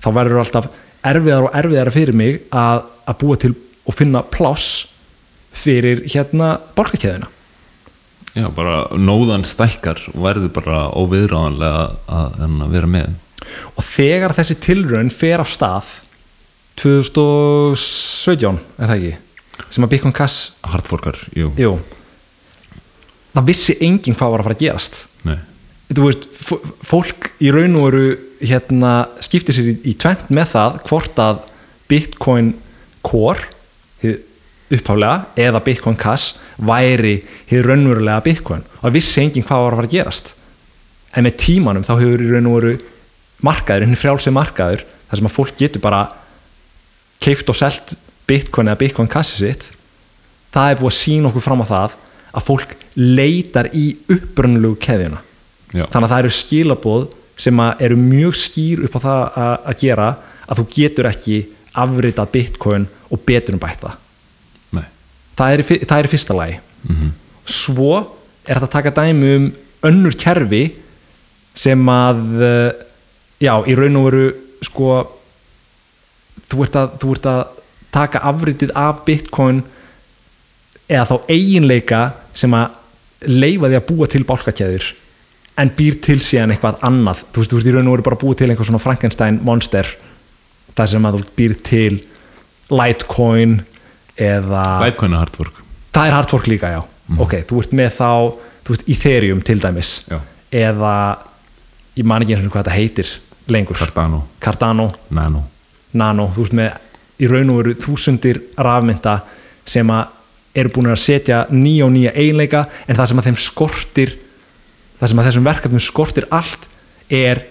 þá 0.04 0.10
verður 0.18 0.42
alltaf 0.44 0.70
erfiðar 1.08 1.48
og 1.48 1.58
erfiðara 1.58 1.94
fyrir 1.94 2.18
mig 2.18 2.40
að, 2.52 2.84
að 3.08 3.20
búa 3.24 3.40
til 3.40 3.54
og 3.88 3.96
finna 3.96 4.24
pláss 4.28 4.88
fyrir 5.58 6.04
hérna 6.10 6.58
bálkakeðina 6.76 7.32
já, 8.38 8.48
bara 8.56 8.78
nóðan 8.98 9.46
stækkar 9.48 10.02
og 10.14 10.20
verður 10.26 10.52
bara 10.56 10.82
óviðráðanlega 10.98 11.86
að, 12.20 12.38
að 12.46 12.76
vera 12.76 12.92
með. 12.94 13.16
Og 13.78 13.86
þegar 13.88 14.36
þessi 14.38 14.58
tilraun 14.64 15.12
fer 15.14 15.44
af 15.44 15.52
stað 15.54 15.94
2017 16.78 18.60
er 18.78 18.92
það 18.92 18.98
ekki? 18.98 19.14
Sem 19.74 19.86
að 19.86 19.94
Bitcoin 19.96 20.14
Cash 20.16 20.52
hardforkar, 20.70 21.18
jú, 21.34 21.50
jú, 21.58 21.74
það 23.34 23.48
vissi 23.50 23.78
enginn 23.84 24.18
hvað 24.18 24.34
var 24.34 24.44
að 24.44 24.48
fara 24.48 24.58
að 24.58 24.64
gerast. 24.64 25.00
Nei. 25.26 25.38
Þú 25.88 26.04
veist, 26.04 26.26
fólk 26.86 27.30
í 27.42 27.52
raun 27.56 27.78
og 27.80 27.88
veru 27.88 28.08
hérna 28.44 28.94
skipti 29.24 29.56
sér 29.56 29.72
í, 29.72 29.76
í 29.88 29.94
tvent 29.98 30.30
með 30.34 30.52
það 30.54 30.80
hvort 30.90 31.22
að 31.24 31.44
Bitcoin 31.90 32.52
Core 33.08 33.48
upphálega 34.74 35.46
eða 35.48 35.64
Bitcoin 35.64 35.98
Cash 36.00 36.38
væri 36.58 37.22
hið 37.50 37.66
raunverulega 37.68 38.24
Bitcoin. 38.26 38.66
Og 38.80 38.88
það 38.88 38.98
vissi 38.98 39.22
enginn 39.24 39.46
hvað 39.48 39.64
var 39.64 39.76
að 39.76 39.82
fara 39.82 39.90
að 39.90 39.96
gerast. 39.96 40.34
En 41.16 41.28
með 41.28 41.38
tímanum 41.44 41.86
þá 41.88 41.94
hefur 41.96 42.24
í 42.24 42.32
raun 42.32 42.50
og 42.50 42.58
veru 42.60 42.74
markaður, 43.46 43.88
hinn 43.88 44.00
frjálsið 44.00 44.36
markaður 44.36 44.84
þar 45.08 45.20
sem 45.20 45.30
að 45.30 45.36
fólk 45.38 45.56
getur 45.60 45.84
bara 45.84 46.02
keift 47.24 47.50
og 47.50 47.58
selt 47.58 47.96
Bitcoin 48.28 48.72
eða 48.72 48.82
Bitcoin 48.82 49.10
Cash 49.12 49.40
sitt 49.40 49.70
það 50.54 50.72
er 50.72 50.82
búið 50.82 50.92
að 50.92 50.98
sína 50.98 51.30
okkur 51.30 51.46
fram 51.46 51.64
á 51.64 51.68
það 51.70 51.96
að 52.38 52.48
fólk 52.48 52.74
leitar 52.98 53.70
í 53.78 53.86
upprönnulegu 54.12 54.78
keðjuna. 54.84 55.22
Já, 55.76 55.86
þannig 55.92 56.06
að 56.08 56.12
það 56.12 56.22
eru 56.24 56.34
skilabóð 56.38 57.08
sem 57.38 57.62
eru 57.86 58.00
mjög 58.00 58.38
skýr 58.40 58.84
upp 58.88 58.98
á 58.98 59.00
það 59.04 59.22
að, 59.44 59.74
gera 59.82 60.10
að 60.48 60.60
þú 60.62 60.66
getur 60.74 61.10
ekki 61.12 61.40
afritað 61.78 62.32
bitcoin 62.34 62.88
og 63.14 63.24
betur 63.28 63.58
um 63.58 63.62
bæta 63.62 63.94
nei 63.94 64.07
það 65.38 65.54
er, 65.54 65.64
það 65.86 65.98
er 66.00 66.12
fyrsta 66.12 66.38
lagi. 66.38 66.60
Mm 66.88 67.16
svo 67.48 67.94
er 68.48 68.60
þetta 68.60 68.68
að 68.68 68.76
taka 68.76 68.94
dæmi 68.96 69.32
um 69.38 69.48
önnur 69.88 70.16
kerfi 70.20 70.64
sem 71.58 71.90
að 71.90 72.44
eh, 72.44 72.84
já, 73.44 73.54
í 73.66 73.76
raun 73.78 74.00
og 74.00 74.08
veru 74.10 74.26
sko 74.66 74.92
þú 76.48 76.64
ert 76.66 76.78
að, 76.80 76.98
þú 77.02 77.16
ert 77.16 77.30
að 77.32 77.42
taka 77.96 78.22
afritið 78.30 78.74
af 78.78 79.04
bitcoin 79.08 79.64
eða 80.88 81.08
þá 81.10 81.32
eiginleika 81.34 82.02
sem 82.38 82.54
að 82.56 82.76
leifa 83.28 83.72
því 83.72 83.80
að 83.80 83.88
búa 83.88 84.10
til 84.12 84.24
bálkakeður 84.28 84.92
en 85.58 85.72
býr 85.74 85.96
til 86.06 86.20
síðan 86.22 86.54
eitthvað 86.54 86.84
annað. 86.86 87.24
Þú 87.34 87.42
veist, 87.42 87.52
þú 87.52 87.58
ert 87.58 87.68
í 87.68 87.72
raun 87.74 87.88
og 87.90 87.96
veru 87.96 88.06
bara 88.06 88.18
að 88.20 88.24
búa 88.24 88.38
til 88.38 88.50
einhver 88.52 88.68
svona 88.68 88.84
Frankenstein 88.84 89.40
monster 89.46 89.90
þar 90.78 90.92
sem 90.92 91.08
að 91.10 91.18
þú 91.18 91.32
býr 91.40 91.56
til 91.66 91.94
Litecoin 92.70 93.56
eða 94.18 94.66
Litecoin 94.84 95.14
er 95.14 95.24
hardfork 95.24 95.64
það 95.98 96.10
er 96.10 96.18
hardfork 96.18 96.50
líka, 96.52 96.72
já. 96.72 96.82
Ok, 97.24 97.40
þú 97.48 97.62
ert 97.64 97.78
með 97.78 97.94
þá, 97.98 98.10
þú 98.66 98.74
veist, 98.74 98.90
Ethereum 98.92 99.40
til 99.46 99.62
dæmis. 99.64 99.94
Já, 100.10 100.20
eða 100.68 100.96
ég 101.98 102.08
man 102.08 102.24
ekki 102.24 102.36
eins 102.36 102.46
og 102.46 102.52
hvað 102.54 102.68
þetta 102.68 102.76
heitir 102.76 103.14
lengur, 103.48 103.80
Cardano, 103.80 104.26
Cardano, 104.44 104.90
Nano. 105.10 105.46
Nano. 105.98 106.28
Þú 106.36 106.46
veist 106.46 106.58
með 106.60 107.24
í 107.24 107.30
raun 107.32 107.52
og 107.54 107.62
veru 107.62 107.76
þúsundir 107.82 108.42
rafmynda 108.62 109.18
sem 109.68 109.90
að 109.90 110.14
eru 110.58 110.74
búin 110.74 110.92
að 110.92 111.02
setja 111.02 111.44
nýja 111.54 111.86
og 111.86 111.94
nýja 111.94 112.14
eiginleika 112.18 112.64
en 112.86 112.98
það 112.98 113.10
sem 113.10 113.22
að 113.22 113.30
þeim 113.30 113.40
skortir 113.42 114.14
það 114.98 115.12
sem 115.12 115.22
að 115.22 115.28
þessum 115.28 115.48
verkefnum 115.48 115.84
skortir 115.86 116.28
allt 116.34 116.68
er 117.14 117.44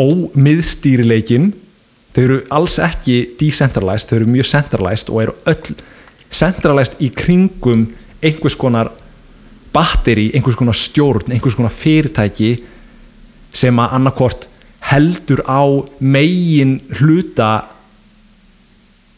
ómiðstýrileikin 0.00 1.50
þau 2.12 2.22
eru 2.22 2.38
alls 2.52 2.78
ekki 2.82 3.16
decentralized, 3.40 4.10
þau 4.10 4.20
eru 4.20 4.30
mjög 4.34 4.50
centralized 4.50 5.12
og 5.12 5.22
eru 5.24 5.36
öll 5.48 5.76
centralized 6.32 7.00
í 7.00 7.10
kringum 7.12 7.86
einhvers 8.22 8.56
konar 8.56 8.92
batteri, 9.72 10.30
einhvers 10.36 10.58
konar 10.60 10.76
stjórn 10.76 11.32
einhvers 11.32 11.56
konar 11.56 11.72
fyrirtæki 11.72 12.54
sem 13.52 13.78
að 13.80 13.96
annarkvort 13.98 14.48
heldur 14.92 15.44
á 15.48 15.62
megin 16.00 16.78
hluta 16.98 17.52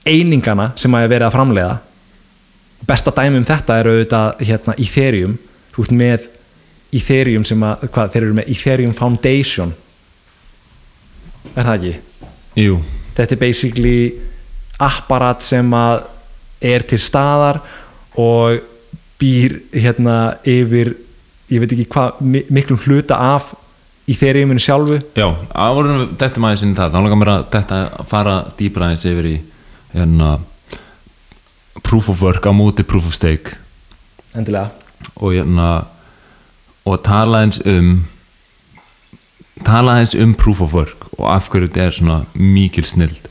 einingana 0.05 0.73
sem 0.77 0.95
að 0.95 1.07
er 1.07 1.13
verið 1.15 1.29
að 1.29 1.37
framleiða. 1.39 1.77
Besta 2.85 3.15
dæmi 3.17 3.41
um 3.41 3.47
þetta 3.49 3.79
er 3.81 3.89
auðvitað 3.89 4.43
hérna, 4.45 4.75
Ethereum. 4.77 5.39
Þú 5.73 5.85
ert 5.87 5.95
með 6.01 6.27
Ethereum 6.95 7.47
sem 7.49 7.63
að, 7.65 7.87
hvað, 7.89 8.11
þeir 8.13 8.27
eru 8.27 8.37
með 8.37 8.51
Ethereum 8.53 8.97
Foundation. 8.99 9.73
Er 11.55 11.65
það 11.65 11.75
ekki? 11.79 11.95
Jú, 12.57 12.79
þetta 13.17 13.35
er 13.35 13.41
basically 13.41 13.97
apparat 14.83 15.43
sem 15.43 15.71
að 15.75 16.05
er 16.65 16.83
til 16.89 16.99
staðar 17.03 17.61
og 18.19 18.61
býr 19.21 19.59
hérna 19.75 20.37
yfir 20.49 20.95
ég 21.53 21.61
veit 21.63 21.73
ekki 21.75 21.87
hvað, 21.93 22.21
mi- 22.25 22.45
miklum 22.51 22.79
hluta 22.87 23.19
af 23.35 23.53
Ethereuminu 24.09 24.61
sjálfu. 24.61 24.99
Já, 25.17 25.31
árum 25.57 26.11
þetta 26.21 26.41
maður 26.43 26.59
sinni 26.61 26.77
það, 26.77 26.91
þá 26.93 26.99
langar 27.01 27.19
mér 27.23 27.31
að 27.35 27.45
þetta 27.55 27.79
fara 28.11 28.35
dýbra 28.59 28.91
eins 28.93 29.05
yfir 29.09 29.29
í 29.31 29.37
hérna 29.95 30.35
proof 31.83 32.11
of 32.13 32.21
work 32.23 32.45
á 32.45 32.53
móti 32.53 32.85
proof 32.85 33.07
of 33.09 33.15
stake. 33.17 33.55
Endilega. 34.37 34.71
Og 35.17 35.33
hérna 35.37 35.87
og 36.85 37.01
tala 37.07 37.45
eins 37.47 37.61
um 37.65 38.05
tala 39.65 39.99
eins 40.01 40.15
um 40.19 40.35
proof 40.37 40.61
of 40.61 40.75
work 40.77 41.04
og 41.19 41.29
af 41.31 41.49
hverju 41.51 41.69
þetta 41.69 41.87
er 41.87 41.97
svona 41.99 42.19
mikil 42.35 42.87
snild 42.89 43.31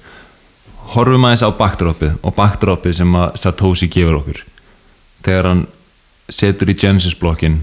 horfum 0.94 1.26
aðeins 1.26 1.46
á 1.46 1.50
backdropið 1.58 2.18
og 2.22 2.36
backdropið 2.38 2.98
sem 3.00 3.16
að 3.18 3.38
Satoshi 3.42 3.90
gefur 3.92 4.20
okkur. 4.20 4.42
Þegar 5.26 5.50
hann 5.50 5.66
setur 6.30 6.72
í 6.72 6.78
Genesis 6.78 7.16
blokkin 7.18 7.62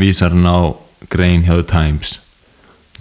vísar 0.00 0.34
hann 0.34 0.48
á 0.48 0.72
grein 1.12 1.44
hjá 1.44 1.56
The 1.58 1.66
Times. 1.68 2.18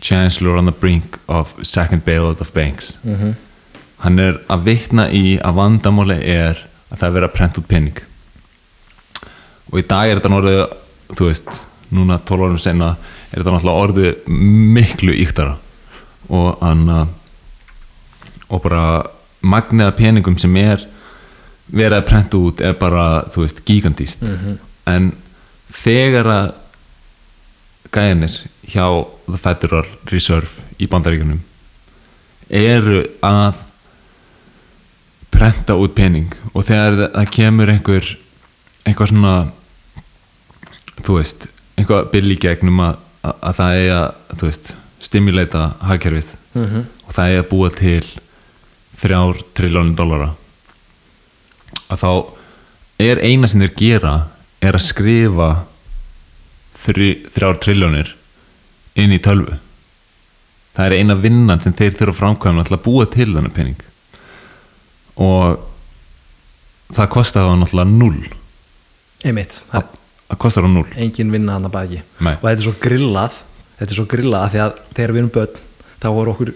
Chancellor 0.03 0.57
on 0.59 0.67
the 0.67 0.75
brink 0.75 1.19
of 1.27 1.53
second 1.63 2.03
bailout 2.05 2.41
of 2.41 2.53
banks. 2.53 2.97
Mm 3.03 3.35
hann 4.03 4.19
er 4.19 4.41
að 4.51 4.65
vitna 4.67 5.05
í 5.15 5.37
að 5.39 5.53
vandamáli 5.55 6.17
er 6.27 6.57
að 6.91 6.97
það 6.97 7.05
er 7.07 7.13
verið 7.15 7.27
að 7.29 7.35
prenta 7.37 7.61
út 7.61 7.67
pening. 7.69 7.99
Og 9.71 9.79
í 9.79 9.83
dag 9.87 10.09
er 10.09 10.19
þetta 10.19 10.35
orðið 10.35 10.63
þú 11.15 11.27
veist, 11.29 11.53
núna 11.93 12.17
12 12.19 12.43
árum 12.43 12.59
senna 12.59 12.89
er 13.31 13.45
þetta 13.45 13.71
orðið 13.71 14.27
miklu 14.27 15.15
íktara 15.23 15.55
og, 16.29 16.57
anna, 16.63 17.05
og 18.49 18.63
bara 18.63 18.85
magniða 19.43 19.95
peningum 19.97 20.37
sem 20.39 20.55
er 20.61 20.83
verið 21.73 21.97
að 21.97 22.07
prenta 22.09 22.39
út 22.39 22.61
er 22.63 22.75
bara, 22.79 23.23
þú 23.33 23.45
veist, 23.45 23.63
gigantíst 23.67 24.23
en 24.89 25.11
þegar 25.73 26.29
að 26.31 26.47
gæðinir 27.93 28.37
hjá 28.67 28.85
The 29.27 29.39
Federal 29.41 29.89
Reserve 30.11 30.63
í 30.81 30.87
bandaríkunum 30.89 31.41
eru 32.53 33.03
að 33.23 33.61
prenta 35.33 35.75
út 35.79 35.95
pening 35.97 36.33
og 36.53 36.67
þegar 36.67 37.09
það 37.15 37.31
kemur 37.37 37.71
einhver 37.73 38.11
einhver 38.83 39.09
svona 39.09 39.35
þú 41.03 41.17
veist, 41.17 41.47
einhver 41.79 42.07
bill 42.13 42.31
í 42.33 42.39
gegnum 42.39 42.81
að, 42.83 42.99
að, 43.23 43.35
að 43.49 43.59
það 43.59 43.79
er 43.79 43.93
að 43.97 44.39
þú 44.39 44.49
veist, 44.49 44.73
stimuleita 45.03 45.73
hagkerfið. 45.83 46.37
Mhm. 46.53 46.85
og 47.07 47.13
það 47.15 47.31
er 47.33 47.41
að 47.41 47.49
búa 47.49 47.69
til 47.73 48.05
þrjár 49.01 49.39
triljónum 49.57 49.95
dollara. 49.97 50.35
Að 51.89 52.03
þá 52.03 52.11
er 52.99 53.21
eina 53.25 53.47
sem 53.47 53.61
þeir 53.61 53.75
gera 53.75 54.13
er 54.61 54.77
að 54.77 54.85
skrifa 54.85 55.49
þrjár 56.83 57.57
triljónir 57.59 58.13
inn 58.95 59.11
í 59.11 59.19
tölvu. 59.19 59.57
Það 60.77 60.85
er 60.85 60.97
eina 60.99 61.15
vinnan 61.15 61.61
sem 61.61 61.73
þeir 61.73 61.97
þurfa 61.97 62.19
framkvæmna 62.21 62.65
til 62.67 62.77
að 62.77 62.83
búa 62.85 63.05
til 63.09 63.33
þennan 63.33 63.53
pening. 63.53 63.81
Og 65.17 65.59
það 66.93 67.11
kostar 67.13 67.49
þá 67.49 67.57
náttúrulega 67.61 67.97
null 67.97 68.31
einmitt, 69.23 69.61
það 69.71 69.89
það 70.29 70.39
kostar 70.43 70.65
þá 70.65 70.71
null 70.73 70.95
engin 70.99 71.33
vinna 71.33 71.57
hann 71.57 71.67
að 71.67 71.75
baki. 71.75 72.01
Nei. 72.19 72.35
og 72.35 72.45
þetta 72.45 72.59
er 72.59 72.65
svo 72.65 72.75
grillað 72.83 73.39
þetta 73.83 73.91
er 73.91 73.99
svo 73.99 74.07
grillað 74.07 74.45
af 74.47 74.53
því 74.53 74.61
að 74.63 74.77
þegar 74.95 75.13
við 75.13 75.21
erum 75.21 75.33
börn 75.35 75.57
þá 75.99 76.07
voru 76.15 76.33
okkur, 76.33 76.51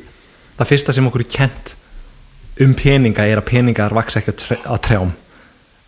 það 0.58 0.70
fyrsta 0.72 0.96
sem 0.96 1.10
okkur 1.10 1.24
er 1.24 1.32
kent 1.34 1.74
um 2.64 2.74
peninga 2.78 3.26
er 3.28 3.42
að 3.42 3.50
peningar 3.52 3.96
vaksa 3.96 4.22
ekki 4.22 4.34
að, 4.64 4.80
trjám. 4.88 5.12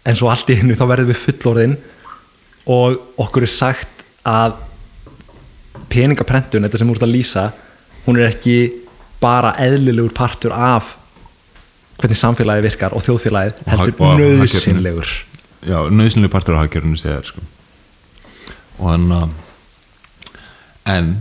En 0.06 0.18
svo 0.20 0.30
allt 0.32 0.52
í 0.52 0.58
hennu 0.60 0.76
þá 0.78 0.86
verðum 0.92 1.10
við 1.14 1.22
fullorðin 1.24 1.78
og 2.70 3.00
okkur 3.24 3.48
er 3.48 3.52
sagt 3.52 4.04
að 4.28 4.60
peningaprentun, 5.90 6.68
þetta 6.68 6.82
sem 6.82 6.92
ert 6.94 7.08
að 7.08 7.16
lýsa 7.16 7.48
hún 8.06 8.20
er 8.20 8.30
ekki 8.30 8.58
bara 9.24 9.56
eðlilegur 9.64 10.14
partur 10.16 10.54
af 10.56 10.98
hvernig 12.00 12.20
samfélagi 12.20 12.64
virkar 12.68 12.96
og 12.96 13.04
þjóðfélagið 13.04 13.64
heldur 13.68 14.20
nöðsynlegur 14.20 15.10
já, 15.68 15.80
nöðsynlega 15.92 16.32
partur 16.36 16.60
hagkerfinu 16.60 17.00
segja 17.00 17.20
þér 17.20 17.32
sko. 17.32 17.46
Og 18.80 18.92
þannig 18.94 19.24
að 19.24 19.34
en 20.90 21.14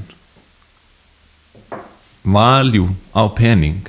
valjú 2.25 2.89
á 3.13 3.23
pening 3.37 3.89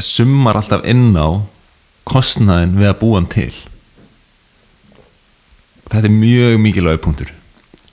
summar 0.00 0.56
alltaf 0.56 0.86
inn 0.88 1.12
á 1.16 1.44
kostnaðin 2.08 2.78
við 2.78 2.88
að 2.88 2.98
búa 3.02 3.18
hann 3.18 3.28
til. 3.30 3.52
Þetta 5.90 6.06
er 6.06 6.14
mjög 6.14 6.56
mikilvæg 6.62 7.02
punktur 7.04 7.34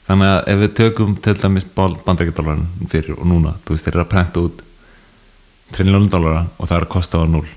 þannig 0.08 0.32
að 0.32 0.49
ef 0.53 0.60
við 0.62 0.76
tökum 0.80 1.16
til 1.20 1.36
dæmis 1.36 1.66
bandarækjadólarin 1.76 2.88
fyrir 2.88 3.18
og 3.18 3.28
núna, 3.28 3.58
þú 3.66 3.76
veist, 3.76 3.88
þeir 3.88 3.97
eru 3.97 4.03
að 4.05 4.12
prenta 4.14 4.43
út 4.45 4.62
triljónum 5.76 6.08
dólara 6.08 6.45
og 6.55 6.70
það 6.70 6.78
er 6.78 6.86
að 6.86 6.93
kosta 6.93 7.20
á 7.20 7.26
null 7.28 7.49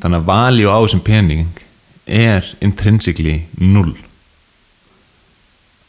þannig 0.00 0.22
að 0.22 0.30
valjú 0.30 0.72
á 0.72 0.78
þessum 0.78 1.02
pening 1.04 1.60
er 2.04 2.48
intrinsically 2.64 3.44
null. 3.56 3.94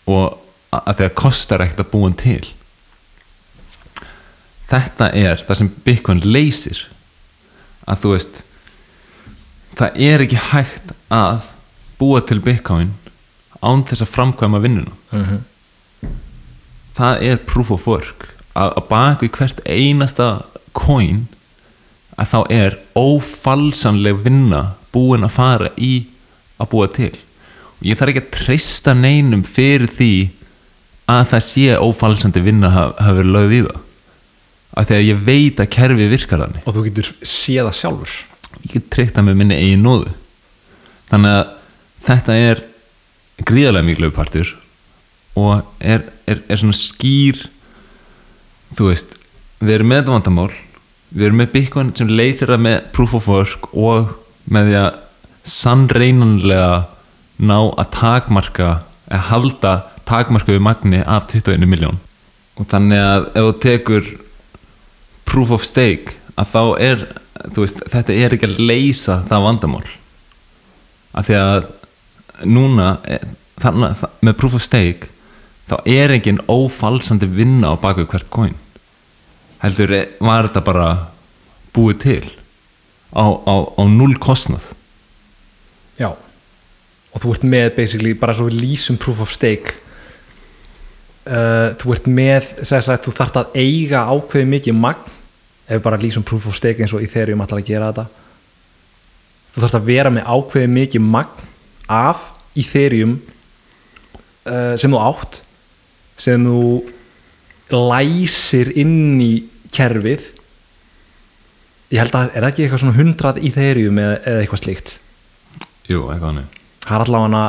Og 0.07 0.44
að 0.75 0.89
að 0.89 0.99
því 0.99 1.07
að 1.07 1.17
kostar 1.21 1.63
ekkert 1.65 1.83
að 1.85 1.97
hann 2.01 2.17
til. 2.19 2.43
Þetta 4.65 5.09
er 5.13 5.43
það 5.45 5.59
sem 5.59 5.71
Bitcoin 5.85 6.21
leysir. 6.25 6.85
Að 7.85 8.01
þú 8.01 8.13
veist 8.15 8.41
það 9.77 9.99
er 10.07 10.23
ekki 10.25 10.41
hægt 10.51 10.93
að 11.13 11.51
búa 11.99 12.21
til 12.25 12.39
Bitcoin 12.43 12.93
án 13.65 13.83
þess 13.87 14.05
að 14.05 14.13
framkvæma 14.15 14.63
vinnuna. 14.63 14.95
Mhm. 15.11 15.43
það 16.95 17.21
er 17.27 17.37
proof 17.37 17.71
of 17.71 17.87
work. 17.87 18.29
Að, 18.55 18.71
að 18.77 18.87
baka 18.87 19.25
í 19.25 19.29
hvert 19.29 19.59
einasta 19.67 20.45
coin 20.71 21.27
að 22.15 22.29
þá 22.31 22.39
er 22.55 22.77
ófalsanleg 22.95 24.21
vinna 24.23 24.61
búin 24.95 25.27
að 25.27 25.35
fara 25.35 25.71
í 25.75 26.07
að 26.55 26.69
búa 26.71 26.87
til. 26.87 27.11
Og 27.79 27.89
ég 27.89 27.99
þarf 27.99 28.13
ekki 28.13 28.23
að 28.23 28.37
treysta 28.37 28.93
neinum 28.95 29.43
fyrir 29.43 29.91
því 29.91 30.13
að 31.11 31.25
það 31.31 31.43
sé 31.45 31.79
ófalsandi 31.79 32.43
vinna 32.45 32.71
hafa 32.73 33.05
haf 33.05 33.17
verið 33.19 33.35
lögð 33.35 33.55
í 33.55 33.63
það. 33.65 33.81
Af 34.75 34.87
því 34.87 34.95
að 34.97 35.07
ég 35.07 35.25
veit 35.29 35.59
að 35.61 35.71
kerfi 35.75 36.07
virkar 36.11 36.41
þannig. 36.43 36.63
Og 36.65 36.75
þú 36.75 36.85
getur 36.89 37.11
séð 37.21 37.67
það 37.69 37.77
sjálfur. 37.79 38.15
Ég 38.65 38.71
get 38.73 38.89
treykt 38.91 39.15
það 39.15 39.27
með 39.29 39.37
minni 39.41 39.59
eigin 39.59 39.85
nóðu. 39.85 40.15
Þannig 41.11 41.35
að 41.37 41.53
þetta 42.05 42.37
er 42.49 42.63
gríðarlega 43.45 43.87
miklu 43.89 44.11
partur 44.15 44.51
og 45.35 45.65
er, 45.83 46.05
er, 46.27 46.41
er 46.47 46.59
svona 46.59 46.75
skýr 46.77 47.41
þú 48.77 48.91
veist 48.91 49.17
við 49.59 49.77
erum 49.77 49.91
með 49.91 50.11
vandamál 50.13 50.51
við 51.11 51.27
erum 51.27 51.41
með 51.41 51.51
Bitcoin 51.55 51.91
sem 51.97 52.11
leysir 52.11 52.51
það 52.51 52.63
með 52.67 52.77
proof 52.95 53.15
of 53.19 53.27
work 53.31 53.67
og 53.73 54.13
með 54.51 54.69
því 54.69 54.77
að 54.81 55.01
sannreinanlega 55.55 56.71
ná 57.45 57.57
að 57.75 57.91
takmarka 57.97 58.69
að 59.11 59.27
halda 59.29 59.73
takmarka 60.05 60.53
við 60.53 60.61
magni 60.65 61.01
af 61.05 61.27
21 61.31 61.65
miljón 61.69 61.97
og 62.55 62.67
þannig 62.71 63.01
að 63.03 63.25
ef 63.35 63.45
þú 63.47 63.53
tekur 63.65 64.09
proof 65.27 65.51
of 65.57 65.65
stake 65.67 66.13
að 66.39 66.51
þá 66.53 66.61
er 66.79 67.05
veist, 67.55 67.81
þetta 67.91 68.13
er 68.15 68.35
ekki 68.35 68.47
að 68.49 68.59
leysa 68.59 69.17
það 69.29 69.43
vandamál. 69.45 69.83
Af 71.15 71.27
því 71.27 71.35
að 71.39 71.67
núna 72.51 72.87
er- 73.07 73.25
þarna, 73.61 73.89
þa- 73.99 74.09
með 74.21 74.37
proof 74.39 74.55
of 74.57 74.63
stake 74.63 75.09
þá 75.69 75.75
er 75.85 76.11
engin 76.15 76.39
ófalsandi 76.51 77.27
vinna 77.31 77.71
á 77.71 77.75
baku 77.79 78.05
hvert 78.05 78.29
coin. 78.29 78.55
Heldur 79.63 79.91
er- 79.91 80.09
var 80.19 80.47
þetta 80.47 80.63
bara 80.63 80.89
búið 81.73 81.99
til 81.99 82.23
á, 83.15 83.25
á, 83.25 83.55
á 83.79 83.83
null 83.87 84.15
kostnað? 84.19 84.61
Já. 85.99 86.11
Og 87.13 87.21
þú 87.23 87.31
ert 87.35 87.43
með 87.47 87.75
basically 87.75 88.13
bara 88.13 88.33
svo 88.33 88.49
við 88.49 88.59
lýsum 88.61 88.97
proof 88.99 89.21
of 89.21 89.31
stake 89.31 89.73
uh, 91.25 91.73
þú 91.81 91.95
ert 91.95 92.09
með 92.09 92.51
segja 92.61 92.83
sagt, 92.87 93.05
þú 93.07 93.13
þarft 93.17 93.39
að 93.41 93.57
eiga 93.61 94.05
ákveði 94.11 94.49
mikið 94.53 94.77
magn 94.79 95.11
ef 95.65 95.77
við 95.77 95.83
bara 95.87 95.99
lýsum 96.01 96.25
proof 96.25 96.47
of 96.49 96.57
stake 96.57 96.83
eins 96.83 96.93
og 96.93 97.03
Ethereum 97.05 97.41
allar 97.41 97.61
að 97.61 97.69
gera 97.69 97.89
þetta. 97.89 98.05
Þú 99.55 99.63
þarft 99.63 99.79
að 99.79 99.89
vera 99.89 100.13
með 100.13 100.29
ákveði 100.29 100.71
mikið 100.75 101.07
magn 101.15 101.47
af 101.91 102.21
Ethereum 102.55 103.17
uh, 104.45 104.75
sem 104.77 104.93
þú 104.93 105.01
átt 105.01 105.41
sem 106.21 106.45
þú 106.45 106.59
læsir 107.73 108.69
inn 108.77 109.21
í 109.23 109.31
kerfið. 109.73 110.29
Ég 111.93 112.01
held 112.03 112.17
að 112.17 112.29
er 112.29 112.43
það 112.43 112.51
ekki 112.51 112.65
eitthvað 112.67 112.83
svona 112.85 112.99
100 113.01 113.49
Ethereum 113.49 114.03
eða, 114.03 114.19
eða 114.21 114.43
eitthvað 114.43 114.63
slíkt? 114.63 114.99
Jú, 115.89 116.05
eitthvað 116.09 116.29
hannig 116.31 116.61
það 116.85 116.95
er 116.97 117.05
allavega 117.05 117.43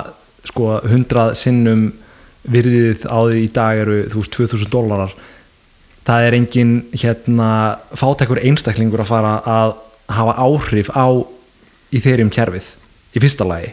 sko 0.46 0.68
100 0.80 1.38
sinnum 1.38 1.86
virðið 2.50 3.06
á 3.10 3.18
því 3.26 3.40
í 3.42 3.48
dag 3.54 3.80
eru 3.82 4.02
þú 4.12 4.22
veist 4.22 4.36
2000 4.36 4.70
dólarar 4.72 5.16
það 6.06 6.26
er 6.26 6.36
engin 6.38 6.74
hérna 6.94 7.48
fátækur 7.98 8.40
einstaklingur 8.44 9.02
að 9.02 9.10
fara 9.10 9.32
að 9.42 9.74
hafa 10.14 10.36
áhrif 10.38 10.90
á 10.94 11.06
í 11.90 12.02
þeirjum 12.02 12.30
kerfið 12.30 12.68
í 13.16 13.22
fyrsta 13.22 13.46
lagi. 13.48 13.72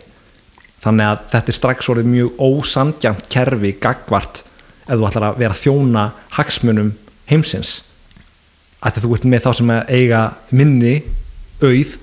Þannig 0.84 1.10
að 1.10 1.28
þetta 1.34 1.52
er 1.52 1.58
strax 1.58 1.90
orðið 1.92 2.10
mjög 2.12 2.42
ósandjant 2.44 3.28
kerfi 3.32 3.74
gagvart 3.82 4.42
ef 4.84 4.98
þú 4.98 5.08
ætlar 5.08 5.28
að 5.30 5.44
vera 5.44 5.60
þjóna 5.60 6.06
hagsmunum 6.38 6.94
heimsins. 7.30 7.76
Að 8.84 9.04
þú 9.06 9.14
ert 9.16 9.30
með 9.30 9.46
þá 9.46 9.52
sem 9.60 9.76
eiga 9.94 10.24
minni 10.52 10.96
auð 11.62 11.94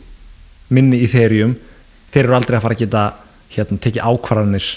minni 0.71 1.03
í 1.03 1.11
þeirjum 1.11 1.57
þeir 2.15 2.23
eru 2.25 2.39
aldrei 2.39 2.57
að 2.57 2.65
fara 2.65 2.79
að 2.79 2.85
geta 2.85 3.05
hérna, 3.51 3.83
tekið 3.83 4.07
ákvarðanir 4.07 4.71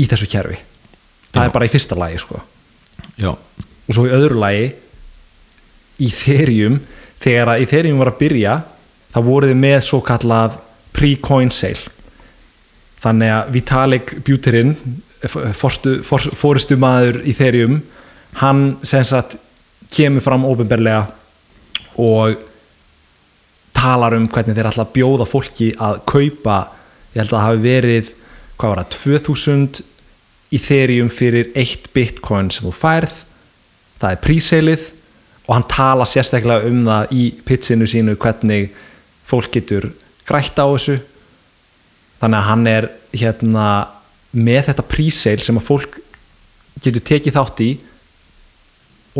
í 0.00 0.08
þessu 0.08 0.28
kerfi 0.32 0.58
það 1.34 1.44
er 1.44 1.54
bara 1.54 1.68
í 1.68 1.72
fyrsta 1.72 1.98
lagi 1.98 2.20
sko. 2.22 2.40
Og 3.20 3.94
svo 3.94 4.06
í 4.06 4.14
öðru 4.14 4.40
lagi 4.40 4.66
í 6.00 6.08
þeirjum 6.14 6.80
þegar 7.20 7.54
að 7.54 7.64
í 7.64 7.70
þeirjum 7.70 8.00
var 8.00 8.12
að 8.12 8.20
byrja 8.22 8.56
þá 9.10 9.20
voruð 9.26 9.52
þið 9.52 9.62
með 9.64 9.78
svo 9.86 10.00
kallað 10.06 10.58
pre-coin 10.96 11.52
sale. 11.54 11.94
Þannig 13.00 13.32
að 13.32 13.54
Vitalik 13.56 14.12
Buterin 14.26 14.74
fóristu 15.56 16.76
maður 16.80 17.22
í 17.28 17.34
þeirjum 17.36 17.80
hann 18.40 18.62
sem 18.86 19.04
sagt 19.04 19.36
kemur 19.92 20.24
fram 20.24 20.46
ofinberlega 20.48 21.08
og 22.00 22.38
talar 23.76 24.14
um 24.16 24.28
hvernig 24.30 24.56
þeir 24.56 24.70
að 24.70 24.92
bjóða 24.94 25.26
fólki 25.28 25.70
að 25.80 26.02
kaupa 26.08 26.58
ég 27.14 27.22
held 27.22 27.32
að 27.32 27.36
það 27.36 27.46
hafi 27.46 27.62
verið 27.64 28.12
hvað 28.60 28.72
var 28.72 28.82
það, 28.82 28.90
2000 29.24 29.80
í 30.50 30.58
þeirjum 30.58 31.10
fyrir 31.14 31.52
1 31.58 31.90
bitcoin 31.94 32.50
sem 32.52 32.66
þú 32.66 32.72
færð. 32.74 33.14
Það 34.00 34.14
er 34.14 34.22
príseilið 34.24 34.86
og 35.46 35.54
hann 35.54 35.68
tala 35.70 36.06
sérstaklega 36.08 36.70
um 36.70 36.82
það 36.88 37.14
í 37.14 37.24
pitsinu 37.46 37.88
sínu 37.90 38.16
hvernig 38.20 38.70
fólk 39.30 39.50
getur 39.54 39.90
grætt 40.28 40.58
á 40.58 40.66
þessu. 40.66 40.98
Þannig 42.20 42.40
að 42.40 42.48
hann 42.50 42.66
er 42.70 42.90
hérna 43.14 43.68
með 44.36 44.70
þetta 44.70 44.86
príseil 44.86 45.40
sem 45.42 45.58
að 45.58 45.66
fólk 45.66 45.98
getur 46.80 47.06
tekið 47.06 47.36
þátt 47.36 47.64
í 47.66 47.70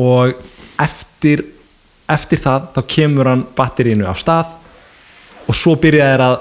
og 0.01 0.39
eftir 0.81 1.43
eftir 2.11 2.43
það 2.43 2.71
þá 2.75 2.81
kemur 2.91 3.31
hann 3.31 3.43
batterínu 3.57 4.07
af 4.09 4.21
stað 4.23 4.55
og 5.47 5.57
svo 5.57 5.77
byrja 5.81 6.09
þeir 6.13 6.25
að 6.27 6.39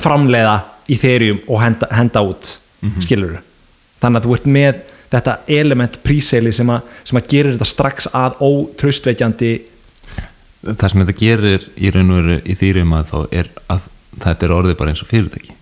framleiða 0.00 0.54
Ethereum 0.94 1.40
og 1.48 1.60
henda, 1.62 1.88
henda 1.92 2.20
út 2.24 2.56
skilur 3.04 3.38
þannig 4.04 4.20
að 4.20 4.28
þú 4.28 4.36
ert 4.36 4.50
með 4.56 4.82
þetta 5.14 5.34
element 5.56 5.98
príseili 6.04 6.52
sem, 6.54 6.70
sem 7.06 7.18
að 7.20 7.28
gerir 7.30 7.54
þetta 7.54 7.70
strax 7.70 8.08
að 8.12 8.38
ótraustveikjandi. 8.44 9.52
Það 10.64 10.88
sem 10.90 11.04
þetta 11.04 11.18
gerir 11.20 11.68
í 11.76 11.92
raun 11.94 12.14
og 12.14 12.20
veru 12.20 12.38
í 12.40 12.56
þýrum 12.60 12.96
að 12.98 13.12
þá 13.12 13.18
er 13.42 13.52
að 13.74 13.90
þetta 14.24 14.46
er 14.46 14.56
orðið 14.56 14.80
bara 14.80 14.94
eins 14.94 15.04
og 15.04 15.10
fyrirtæki. 15.10 15.54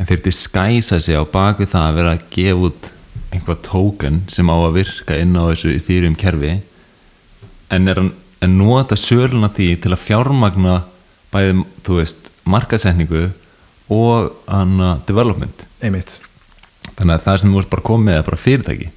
En 0.00 0.08
þeir 0.08 0.22
diskæsa 0.24 1.00
sig 1.02 1.18
á 1.18 1.24
baku 1.28 1.66
það 1.68 1.86
að 1.88 1.98
vera 1.98 2.14
að 2.16 2.26
gefa 2.32 2.70
út 2.70 2.90
einhvað 3.30 3.62
token 3.66 4.22
sem 4.32 4.48
á 4.48 4.56
að 4.56 4.76
virka 4.78 5.18
inn 5.18 5.36
á 5.36 5.50
þessu 5.50 5.74
í 5.74 5.82
þýrum 5.86 6.16
kerfi. 6.18 6.54
En 7.70 7.90
er 7.90 8.00
hann 8.00 8.14
en 8.40 8.56
nota 8.56 8.96
söluna 8.96 9.50
því 9.52 9.74
til 9.84 9.92
að 9.92 10.00
fjármagna 10.06 10.78
bæði, 11.30 11.66
þú 11.84 11.98
veist, 12.00 12.30
markasetningu 12.48 13.26
og 13.92 14.32
hann 14.48 14.80
development. 15.04 15.66
Einmitt 15.84 16.16
þannig 16.96 17.14
að 17.14 17.24
það 17.26 17.38
sem 17.42 17.54
þú 17.54 17.62
ert 17.62 17.72
bara 17.74 17.86
komið 17.90 18.16
er 18.16 18.26
bara 18.28 18.40
fyrirtæki. 18.44 18.90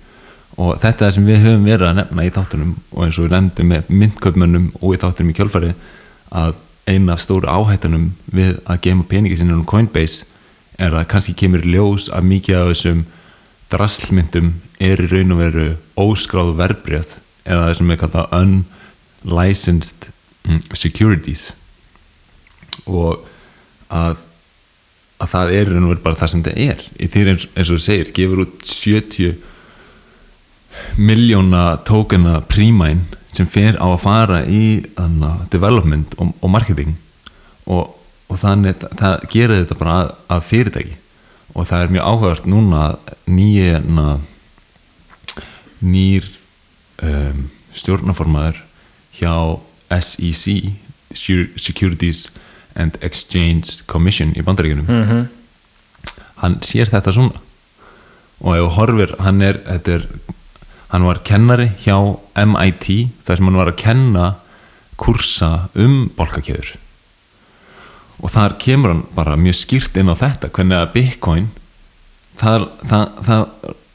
Og 0.54 0.76
þetta 0.78 0.92
er 0.94 1.00
það 1.08 1.16
sem 1.16 1.30
við 1.30 1.42
höfum 1.48 1.66
verið 1.66 1.88
að 1.88 1.98
nefna 1.98 2.26
í 2.28 2.34
þáttunum 2.34 2.76
og 2.92 3.06
eins 3.06 3.18
og 3.18 3.26
við 3.26 3.34
nefndum 3.34 3.72
með 3.74 3.90
myndkaupmönnum 4.02 4.68
og 4.82 4.94
í 4.94 5.00
þáttunum 5.02 5.32
í 5.32 5.38
kjölfari 5.40 5.72
að 6.44 6.54
eina 6.86 7.16
af 7.16 7.24
stóru 7.24 7.50
áhættanum 7.50 8.12
við 8.36 8.60
að 8.70 8.82
geima 8.86 9.08
peningi 9.10 9.40
sinni 9.40 9.56
um 9.56 9.66
Coinbase 9.66 10.28
er 10.82 10.94
að 10.94 11.08
kannski 11.14 11.36
kemur 11.38 11.66
ljós 11.66 12.10
að 12.14 12.28
mikið 12.30 12.60
af 12.60 12.72
þessum 12.72 13.04
drasslmyndum 13.74 14.52
er 14.84 15.02
í 15.02 15.10
raun 15.10 15.34
og 15.34 15.42
veru 15.42 15.68
óskráðu 16.00 16.58
verbreyð 16.60 17.18
eða 17.48 17.68
það 17.68 17.78
sem 17.80 17.94
er 17.94 18.02
kallað 18.02 18.36
unlicensed 18.40 20.08
mm, 20.46 20.62
securities. 20.78 21.48
Og 22.86 23.24
að 23.94 24.22
að 25.22 25.34
það 25.34 25.54
er 25.54 25.68
í 25.68 25.72
raun 25.72 25.88
og 25.88 25.92
veru 25.94 26.04
bara 26.06 26.20
það 26.20 26.32
sem 26.32 26.44
þetta 26.46 26.68
er. 26.74 26.86
Í 26.98 27.10
því 27.12 27.26
eins, 27.32 27.48
eins 27.54 27.70
og 27.70 27.78
þú 27.78 27.84
segir, 27.86 28.14
gefur 28.18 28.44
út 28.46 28.56
70 28.70 29.36
miljóna 30.98 31.64
tókena 31.86 32.40
prímæn 32.50 33.04
sem 33.34 33.48
fer 33.50 33.78
á 33.78 33.88
að 33.88 34.02
fara 34.04 34.40
í 34.46 34.84
anna, 35.00 35.46
development 35.54 36.14
og, 36.20 36.34
og 36.42 36.52
marketing 36.54 36.96
og, 37.66 37.94
og 38.30 38.40
þannig 38.42 38.84
það 39.00 39.26
gerir 39.32 39.64
þetta 39.64 39.80
bara 39.80 39.96
að, 40.02 40.14
að 40.36 40.46
fyrirtæki. 40.50 40.96
Og 41.54 41.68
það 41.70 41.84
er 41.84 41.92
mjög 41.94 42.08
áhugavert 42.10 42.48
núna 42.50 42.84
að 42.88 42.96
nýjena 43.30 44.08
nýr 45.84 46.26
um, 47.04 47.44
stjórnaformaður 47.76 48.64
hjá 49.14 49.34
SEC 50.02 50.74
Securities 51.14 52.26
and 52.76 52.98
Exchange 53.02 53.84
Commission 53.88 54.34
í 54.36 54.44
bandaríkunum 54.44 54.88
mm 54.88 55.04
-hmm. 55.10 55.28
hann 56.36 56.60
sér 56.62 56.90
þetta 56.90 57.14
svona. 57.14 57.40
Og 58.42 58.56
ef 58.58 58.76
horfir, 58.76 59.16
hann 59.20 59.42
er, 59.42 59.60
er 59.66 60.08
hann 60.90 61.06
var 61.06 61.24
kennari 61.24 61.72
hjá 61.80 62.18
MIT 62.36 63.10
þar 63.26 63.36
sem 63.36 63.46
hann 63.46 63.58
var 63.58 63.72
að 63.72 63.82
kenna 63.82 64.36
kursa 64.98 65.70
um 65.76 66.12
bólkakeður 66.18 66.76
og 68.24 68.32
þar 68.32 68.58
kemur 68.62 68.94
hann 68.94 69.04
bara 69.16 69.36
mjög 69.36 69.56
skýrt 69.56 69.98
inn 69.98 70.10
á 70.10 70.16
þetta 70.16 70.50
hvernig 70.50 70.78
að 70.78 70.94
Bitcoin 70.94 71.50
það, 72.40 72.68
það, 72.88 73.10
það 73.26 73.44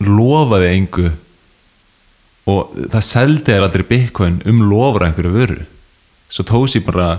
lofaði 0.05 0.69
engu 0.75 1.09
og 2.49 2.77
það 2.93 3.05
seldi 3.05 3.53
þér 3.53 3.67
aldrei 3.67 3.87
Bitcoin 3.89 4.39
um 4.49 4.63
lofur 4.71 5.05
einhverju 5.05 5.33
vöru. 5.35 5.59
Svo 6.33 6.45
tósi 6.49 6.81
bara 6.85 7.19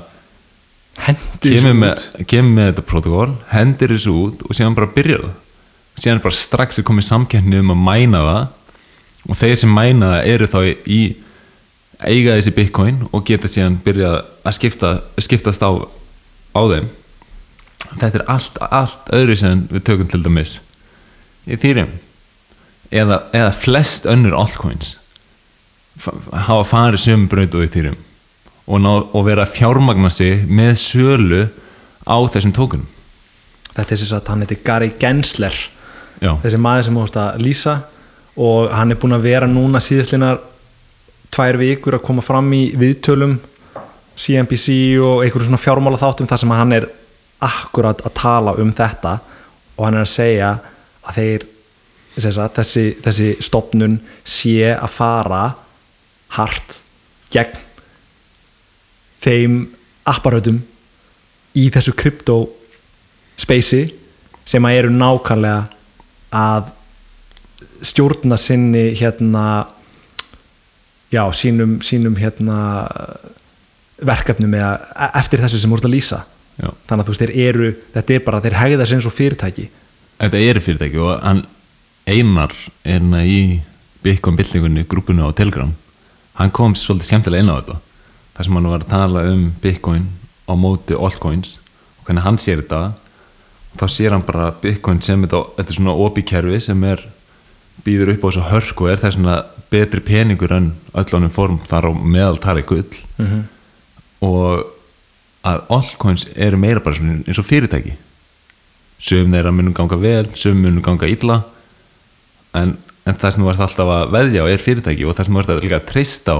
kemur 1.44 1.76
með, 1.80 2.04
með 2.56 2.70
þetta 2.72 2.86
protokól 2.90 3.30
hendir 3.54 3.94
þessu 3.96 4.14
út 4.26 4.44
og 4.48 4.56
síðan 4.58 4.76
bara 4.78 4.92
byrjar 4.96 5.24
það. 5.26 5.38
Síðan 6.00 6.22
bara 6.24 6.38
strax 6.40 6.80
er 6.80 6.86
komið 6.88 7.08
samkeppni 7.10 7.60
um 7.64 7.74
að 7.76 7.82
mæna 7.88 8.22
það 8.28 9.30
og 9.30 9.40
þeir 9.42 9.58
sem 9.64 9.74
mæna 9.76 10.14
það 10.14 10.30
eru 10.34 10.48
þá 10.54 10.60
í, 10.88 11.00
eiga 12.08 12.38
þessi 12.38 12.54
bitcoin 12.56 13.02
og 13.12 13.26
geta 13.28 13.50
síðan 13.52 13.80
byrjað 13.84 14.20
að 14.48 14.56
skipta, 14.56 14.92
skiptast 15.20 15.64
á, 15.66 15.72
á 16.56 16.62
þeim. 16.72 16.88
Þetta 17.90 18.20
er 18.22 18.26
allt, 18.32 18.60
allt 18.70 19.10
öðru 19.18 19.36
sem 19.40 19.66
við 19.72 19.84
tökum 19.90 20.08
til 20.12 20.22
dæmis 20.24 20.58
í 21.50 21.58
þýrjum 21.60 21.90
eða, 22.94 23.18
eða 23.34 23.52
flest 23.56 24.06
önnur 24.10 24.36
altcoins 24.38 24.92
fa- 26.00 26.14
hafa 26.46 26.66
farið 26.70 27.02
sömu 27.08 27.30
braut 27.32 27.56
og 27.58 27.66
í 27.66 27.70
þýrjum 27.74 27.98
og, 28.70 28.80
ná, 28.86 28.94
og 29.02 29.26
vera 29.26 29.48
að 29.48 29.58
fjármagna 29.58 30.14
sig 30.14 30.46
með 30.46 30.78
sölu 30.84 31.44
á 32.06 32.18
þessum 32.30 32.54
tókunum 32.54 32.88
þetta 33.80 33.96
er 33.96 34.02
sem 34.02 34.12
sagt, 34.12 34.30
hann 34.32 34.44
heitir 34.44 34.62
Gary 34.66 34.92
Gensler. 35.00 35.56
Já, 36.20 36.34
þessi 36.44 36.60
maður 36.62 36.88
sem 36.88 36.98
múst 36.98 37.20
að 37.20 37.44
lýsa. 37.44 37.76
Og 38.40 38.72
hann 38.72 38.94
er 38.94 39.00
búin 39.00 39.16
að 39.16 39.28
vera 39.28 39.50
núna 39.50 39.82
síðastlinar 39.84 40.40
tvær 41.34 41.60
vikur 41.60 41.98
að 41.98 42.06
koma 42.08 42.24
fram 42.26 42.48
í 42.56 42.70
viðtölum 42.80 43.38
CNBC 44.20 44.70
og 45.04 45.24
einhverjum 45.24 45.52
svona 45.52 45.62
fjármála 45.62 46.00
þáttum 46.00 46.28
þar 46.30 46.42
sem 46.42 46.56
hann 46.56 46.76
er 46.76 46.90
akkurat 47.46 48.02
að 48.04 48.16
tala 48.20 48.56
um 48.60 48.74
þetta. 48.76 49.16
Og 49.78 49.88
hann 49.88 50.00
er 50.00 50.06
að 50.06 50.14
segja 50.14 50.52
að 51.08 51.20
þeir 51.22 51.48
sagt, 52.20 52.60
þessi, 52.60 52.86
þessi 53.06 53.30
stopnun 53.44 54.00
sé 54.28 54.74
að 54.74 54.92
fara 54.92 55.44
hart 56.36 56.82
gegn 57.32 57.68
þeim 59.24 59.62
apparöðum 60.10 60.62
í 61.60 61.68
þessu 61.74 61.94
krypto 61.98 62.38
spacei 63.40 63.90
sem 64.48 64.66
að 64.66 64.80
eru 64.82 64.94
nákvæmlega 64.94 65.68
að 66.36 66.72
stjórna 67.86 68.38
sinni 68.40 68.90
hérna 69.00 69.46
já, 71.12 71.24
sínum, 71.34 71.80
sínum 71.86 72.18
hérna 72.20 72.58
verkefnum 74.00 74.54
eða 74.56 74.74
e- 74.96 75.14
eftir 75.20 75.42
þessu 75.44 75.62
sem 75.62 75.72
úr 75.74 75.84
að 75.84 75.96
lýsa. 75.96 76.24
Já. 76.60 76.74
þannig 76.90 77.04
að 77.04 77.08
þú 77.08 77.14
veist, 77.14 77.22
þeir 77.24 77.48
eru, 77.48 77.68
þetta 77.94 78.14
er 78.14 78.24
bara 78.26 78.40
þeir 78.44 78.56
hegða 78.60 78.86
sér 78.86 78.98
eins 78.98 79.06
og 79.08 79.14
fyrirtæki. 79.16 79.70
Þetta 80.20 80.40
er 80.44 80.60
fyrirtæki 80.60 81.00
og 81.00 81.22
hann 81.24 81.46
einar 82.10 82.52
er 82.84 83.06
í 83.24 83.62
Bitcoin 84.04 84.38
byltingunni 84.40 84.86
grúpunu 84.88 85.28
á 85.28 85.32
Telegram 85.36 85.72
hann 86.40 86.52
kom 86.56 86.76
svolítið 86.78 87.10
skemmtilega 87.10 87.44
inn 87.44 87.52
á 87.52 87.60
þetta 87.60 87.76
þar 88.40 88.48
sem 88.48 88.56
hann 88.56 88.68
var 88.72 88.84
að 88.86 88.92
tala 88.94 89.22
um 89.28 89.40
Bitcoin 89.60 90.06
á 90.48 90.56
móti 90.56 90.96
altcoins 90.96 91.58
og 92.00 92.06
hvernig 92.08 92.24
hann 92.24 92.38
sér 92.40 92.62
þetta 92.62 92.94
þá 93.76 93.88
sér 93.92 94.14
hann 94.16 94.24
bara 94.24 94.54
Bitcoin 94.64 95.02
sem 95.04 95.26
þetta, 95.26 95.42
þetta 95.58 95.74
er 95.74 95.76
svona 95.76 95.96
opikerfi 96.08 96.60
sem 96.64 96.86
er 96.88 97.02
býður 97.84 98.14
upp 98.14 98.24
á 98.24 98.28
þessu 98.30 98.46
hörk 98.48 98.84
og 98.86 98.92
er 98.94 99.02
þess 99.02 99.18
svona 99.18 99.34
betri 99.70 100.00
peningur 100.08 100.54
en 100.56 100.70
öllunum 100.96 101.34
form 101.36 101.58
þar 101.68 101.90
á 101.90 102.00
meðal 102.00 102.40
tali 102.40 102.64
gull 102.64 102.88
mm 102.88 103.26
-hmm. 103.26 103.44
og 104.24 104.64
að 105.44 105.60
altcoins 105.76 106.26
eru 106.36 106.58
meira 106.58 106.80
bara 106.80 106.96
svona 106.96 107.20
eins 107.28 107.40
og 107.44 107.46
fyrirtæki 107.46 107.98
sögum 109.00 109.36
þeirra 109.36 109.52
munum 109.52 109.74
ganga 109.74 110.00
vel 110.00 110.28
sögum 110.32 110.64
munum 110.64 110.82
ganga 110.82 111.12
illa 111.12 111.44
en, 112.54 112.78
en 113.06 113.16
það 113.16 113.32
sem 113.32 113.44
þú 113.44 113.52
ert 113.52 113.60
alltaf 113.68 113.92
að 113.98 114.12
veðja 114.16 114.44
á 114.44 114.46
er 114.48 114.64
fyrirtæki 114.64 115.06
og 115.06 115.16
það 115.16 115.26
sem 115.26 115.36
þú 115.36 115.44
að 115.44 115.64
líka 115.64 115.76
að 115.76 115.92
treysta 115.92 116.32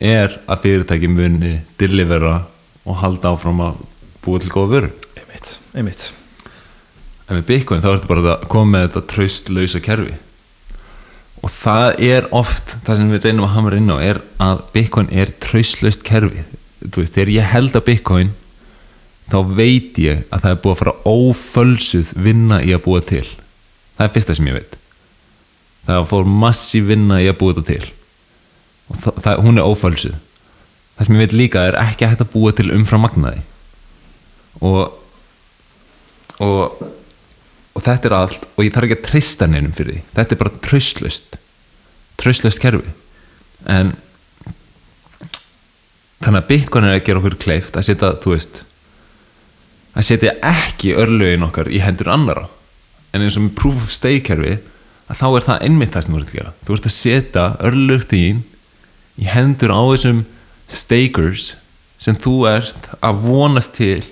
er 0.00 0.36
að 0.46 0.62
fyrirtæki 0.64 1.08
muni 1.10 1.56
delivera 1.80 2.42
og 2.86 3.00
halda 3.00 3.32
áfram 3.32 3.62
að 3.64 3.82
búa 4.24 4.42
til 4.42 4.52
góða 4.52 4.72
vöru. 4.74 4.92
Einmitt, 5.16 5.56
einmitt. 5.74 6.06
En 7.26 7.38
með 7.38 7.48
Bitcoin 7.48 7.82
þá 7.82 7.90
ertu 7.94 8.10
bara 8.10 8.36
að 8.36 8.46
koma 8.50 8.76
með 8.76 8.86
þetta 8.86 9.04
traustlausa 9.12 9.82
kerfi. 9.82 10.14
Og 11.42 11.52
það 11.52 12.00
er 12.06 12.28
oft 12.34 12.76
það 12.86 13.00
sem 13.00 13.12
við 13.12 13.26
reynum 13.26 13.46
að 13.46 13.54
hamra 13.56 13.80
inn 13.80 13.92
á 13.92 13.98
er 14.02 14.22
að 14.42 14.62
Bitcoin 14.74 15.10
er 15.12 15.32
traustlaust 15.42 16.04
kerfi. 16.06 16.44
Þú 16.86 17.02
veist, 17.02 17.16
þegar 17.16 17.34
ég 17.34 17.50
held 17.52 17.76
að 17.76 17.86
Bitcoin 17.90 18.32
þá 19.26 19.38
veit 19.58 19.98
ég 19.98 20.24
að 20.30 20.44
það 20.44 20.52
er 20.52 20.62
búið 20.62 20.74
að 20.74 20.80
fara 20.82 20.96
ófölsuð 21.10 22.14
vinna 22.28 22.62
í 22.62 22.72
að 22.76 22.84
búa 22.86 23.02
til. 23.02 23.26
Það 23.96 24.06
er 24.06 24.14
fyrsta 24.14 24.36
sem 24.38 24.50
ég 24.50 24.58
veit. 24.60 24.80
Það 25.86 26.08
fór 26.10 26.30
massíf 26.30 26.86
vinna 26.86 27.22
í 27.22 27.30
að 27.30 27.38
búa 27.40 27.56
þetta 27.56 27.72
til 27.72 27.95
og 28.90 29.00
það, 29.00 29.22
það, 29.24 29.42
hún 29.46 29.58
er 29.60 29.70
ófölsuð. 29.70 30.20
Það 30.96 31.08
sem 31.08 31.16
ég 31.16 31.24
veit 31.24 31.36
líka 31.36 31.64
er 31.68 31.78
ekki 31.80 32.08
hægt 32.08 32.22
að 32.24 32.32
búa 32.32 32.52
til 32.56 32.70
umfram 32.74 33.04
magnaði. 33.04 33.42
Og 34.64 34.84
og 36.40 36.84
og 37.76 37.84
þetta 37.84 38.08
er 38.08 38.14
allt 38.16 38.46
og 38.54 38.64
ég 38.64 38.72
þarf 38.72 38.86
ekki 38.88 38.96
að 38.96 39.08
treysta 39.10 39.48
neinum 39.50 39.74
fyrir 39.76 39.98
því. 39.98 40.04
Þetta 40.16 40.34
er 40.34 40.40
bara 40.40 40.60
tröstlust 40.64 41.36
tröstlust 42.20 42.62
kerfi. 42.62 42.92
En 43.68 43.92
þannig 46.22 46.40
að 46.40 46.48
Bitcoin 46.48 46.88
er 46.88 46.96
að 46.96 47.04
gera 47.06 47.20
okkur 47.20 47.36
kleift 47.40 47.76
að 47.76 47.90
setja, 47.90 48.14
þú 48.22 48.32
veist 48.32 48.62
að 49.96 50.06
setja 50.08 50.32
ekki 50.44 50.94
örlögin 50.96 51.44
okkar 51.46 51.68
í 51.72 51.80
hendur 51.84 52.10
annara 52.12 52.46
en 53.12 53.24
eins 53.24 53.36
og 53.38 53.46
með 53.46 53.56
proof 53.60 53.84
of 53.84 53.92
stake 53.92 54.24
kerfi 54.26 54.56
að 55.06 55.20
þá 55.20 55.26
er 55.28 55.46
það 55.46 55.64
einmitt 55.68 55.94
það 55.94 56.04
sem 56.04 56.14
þú 56.14 56.20
ert 56.20 56.30
að 56.30 56.38
gera. 56.38 56.52
Þú 56.64 56.76
ert 56.76 56.88
að 56.88 56.96
setja 56.96 57.44
örlög 57.68 58.06
þín 58.10 58.42
í 59.16 59.28
hendur 59.30 59.72
á 59.72 59.80
þessum 59.80 60.24
stakers 60.68 61.54
sem 62.02 62.16
þú 62.18 62.36
ert 62.50 62.88
að 63.00 63.20
vonast 63.24 63.76
til 63.78 64.02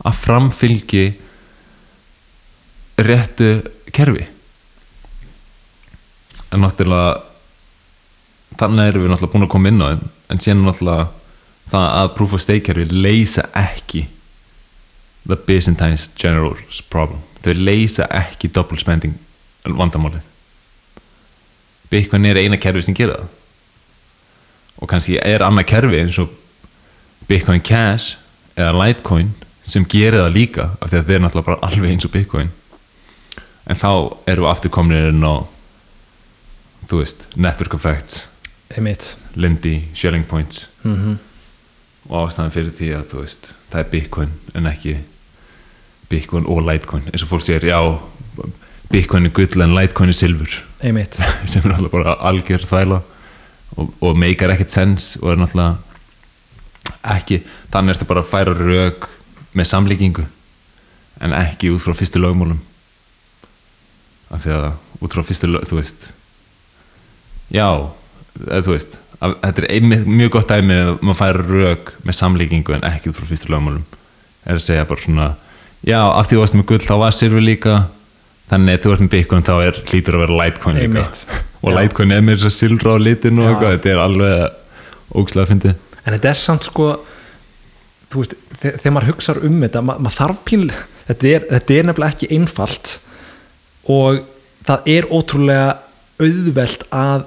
að 0.00 0.20
framfylgi 0.24 1.04
réttu 3.00 3.50
kerfi. 3.94 4.26
En 6.50 6.64
náttúrulega 6.64 7.20
þannig 8.60 8.90
erum 8.90 9.04
við 9.04 9.12
náttúrulega 9.12 9.34
búin 9.34 9.46
að 9.46 9.52
koma 9.54 9.70
inn 9.70 9.84
á 9.84 9.88
þeim 9.90 10.06
en 10.30 10.42
síðan 10.42 10.64
náttúrulega 10.66 11.08
það 11.70 11.86
að 12.00 12.14
proof 12.16 12.34
of 12.36 12.42
stake 12.42 12.66
kerfi 12.66 12.88
leysa 12.90 13.46
ekki 13.56 14.06
the 15.28 15.36
Byzantine 15.36 16.00
general's 16.18 16.80
problem. 16.90 17.20
Þau 17.44 17.54
leysa 17.60 18.08
ekki 18.10 18.50
double 18.52 18.80
spending 18.80 19.14
vandamálið. 19.64 20.24
Bitcoin 21.90 22.26
er 22.26 22.40
eina 22.40 22.58
kerfi 22.60 22.82
sem 22.86 22.96
gera 22.96 23.20
það 23.20 23.36
og 24.80 24.88
kannski 24.88 25.18
er 25.22 25.44
annað 25.44 25.68
kerfi 25.70 26.00
eins 26.00 26.18
og 26.22 26.32
Bitcoin 27.28 27.60
Cash 27.60 28.16
eða 28.56 28.72
Litecoin 28.80 29.34
sem 29.62 29.84
gerir 29.84 30.22
það 30.22 30.34
líka 30.34 30.68
af 30.80 30.90
því 30.90 30.98
að 30.98 31.06
þeir 31.06 31.18
er 31.18 31.24
náttúrulega 31.24 31.48
bara 31.50 31.68
alveg 31.68 31.92
eins 31.92 32.08
og 32.08 32.14
Bitcoin. 32.14 32.50
En 33.70 33.78
þá 33.78 33.90
erum 34.26 34.46
við 34.46 34.50
aftur 34.50 34.74
komin 34.74 35.10
inn 35.12 35.26
á 35.26 35.46
þú 36.90 37.02
veist, 37.04 37.26
network 37.36 37.76
effects 37.76 38.24
einmitt. 38.70 39.16
Lindy, 39.34 39.82
Shelling 39.94 40.26
Points. 40.26 40.68
Mm 40.82 41.18
og 42.10 42.26
ástæðan 42.26 42.50
fyrir 42.50 42.70
því 42.74 42.88
að 42.96 43.12
veist 43.20 43.44
það 43.70 43.80
er 43.80 43.90
Bitcoin 43.92 44.30
en 44.58 44.66
ekki 44.66 44.96
Bitcoin 46.10 46.46
og 46.50 46.64
Litecoin. 46.66 47.04
Eins 47.12 47.22
og 47.22 47.30
fólk 47.30 47.44
segir, 47.46 47.68
já 47.70 47.78
Bitcoin 48.90 49.28
er 49.28 49.34
gull 49.36 49.62
en 49.62 49.76
Litecoin 49.76 50.10
er 50.10 50.18
silfur. 50.18 50.56
Sem 51.50 51.62
er 51.62 51.70
náttúrulega 51.70 51.92
bara 51.92 52.16
algjör 52.30 52.64
þvæla 52.66 53.02
og, 53.76 53.92
og 54.00 54.18
meikar 54.18 54.52
ekkert 54.54 54.74
sens 54.74 55.14
og 55.20 55.32
er 55.32 55.40
náttúrulega 55.40 55.78
ekki, 57.16 57.40
þannig 57.72 57.96
ertu 57.96 58.08
bara 58.08 58.24
að 58.24 58.30
færa 58.32 58.54
rauk 58.56 59.08
með 59.56 59.70
samlíkingu 59.70 60.24
en 61.20 61.36
ekki 61.36 61.70
út 61.74 61.82
frá 61.84 61.94
fyrstu 61.96 62.20
lögmálum. 62.22 62.60
Af 64.30 64.44
því 64.44 64.56
að 64.56 64.66
út 65.00 65.14
frá 65.14 65.24
fyrstu 65.26 65.50
lög, 65.50 65.66
þú 65.68 65.80
veist 65.80 66.08
já, 67.50 67.68
þú 68.36 68.74
veist 68.74 68.98
að, 69.20 69.36
þetta 69.42 69.62
er 69.64 69.68
einmitt, 69.76 70.08
mjög 70.08 70.34
gott 70.36 70.52
dæmi 70.52 70.76
að 70.76 70.92
maður 71.02 71.20
færa 71.20 71.46
rauk 71.48 71.94
með 72.06 72.18
samlíkingu 72.20 72.76
en 72.76 72.86
ekki 72.88 73.12
út 73.12 73.20
frá 73.20 73.28
fyrstu 73.30 73.52
lögmálum. 73.52 73.86
Er 74.46 74.56
að 74.56 74.66
segja 74.66 74.88
bara 74.88 75.04
svona 75.04 75.30
já, 75.84 76.00
af 76.00 76.28
því 76.28 76.36
þú 76.36 76.44
varst 76.44 76.58
með 76.58 76.68
gull 76.70 76.84
þá 76.86 76.94
var 77.02 77.16
silfur 77.16 77.44
líka 77.44 77.76
þannig 78.50 78.78
að 78.78 78.84
þú 78.84 78.94
ert 78.94 79.04
með 79.04 79.12
Bitcoin 79.14 79.46
þá 79.46 79.54
er 79.58 79.80
hlýtur 79.90 80.16
að 80.16 80.24
vera 80.24 80.38
Litecoin 80.40 80.80
líka. 80.80 81.06
Og. 81.62 81.72
Litecoin 81.76 82.12
er 82.16 82.22
þess 82.30 82.48
að 82.50 82.56
silfra 82.56 82.94
á 82.96 82.98
litin 83.02 83.38
og 83.42 83.50
eitthvað, 83.50 83.74
þetta 83.76 83.90
er 83.94 84.02
alveg 84.04 85.16
ógslag 85.20 85.44
að 85.46 85.50
fyndi 85.54 85.72
en 86.00 86.14
þetta 86.16 86.30
er 86.32 86.38
samt 86.40 86.64
sko 86.68 86.86
þú 88.10 88.22
veist, 88.22 88.34
þe- 88.62 88.76
þegar 88.80 88.94
maður 88.96 89.10
hugsar 89.12 89.40
um 89.46 89.58
þetta 89.64 89.82
ma 89.84 89.96
maður 89.98 90.16
þarf 90.20 90.40
píl 90.48 90.64
þetta 91.06 91.30
er, 91.34 91.44
þetta 91.50 91.76
er 91.80 91.88
nefnilega 91.90 92.14
ekki 92.16 92.30
einfalt 92.38 92.94
og 93.90 94.22
það 94.68 94.88
er 94.94 95.08
ótrúlega 95.10 95.68
auðvelt 96.20 96.82
að 96.92 97.26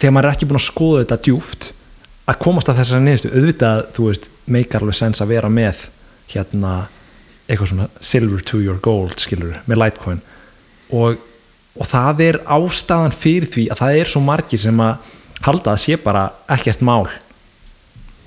þegar 0.00 0.12
maður 0.16 0.28
er 0.30 0.34
ekki 0.36 0.48
búin 0.50 0.60
að 0.60 0.66
skoða 0.66 1.02
þetta 1.04 1.18
djúft 1.26 1.70
að 2.26 2.40
komast 2.42 2.68
að 2.72 2.80
þessari 2.80 3.04
niðurstu 3.06 3.30
auðvitað, 3.32 3.80
þú 3.96 4.06
veist, 4.10 4.24
meikar 4.50 4.82
alveg 4.82 4.96
sens 4.98 5.20
að 5.22 5.30
vera 5.36 5.50
með 5.52 5.84
hérna 6.32 6.72
eitthvað 7.46 7.70
svona 7.70 7.86
silver 8.02 8.42
to 8.42 8.58
your 8.64 8.80
gold 8.82 9.14
skilur, 9.22 9.60
með 9.70 9.78
Litecoin 9.84 10.20
og, 10.96 11.20
og 11.76 11.88
það 11.90 12.20
er 12.26 12.38
ástæðan 12.56 13.14
fyrir 13.14 13.48
því 13.52 13.66
að 13.72 13.80
það 13.82 14.00
er 14.00 14.10
svo 14.12 14.22
margir 14.24 14.62
sem 14.62 14.80
að 14.80 15.12
halda 15.46 15.74
að 15.74 15.82
sé 15.82 15.96
bara 16.00 16.24
ekkert 16.56 16.82
mál 16.86 17.06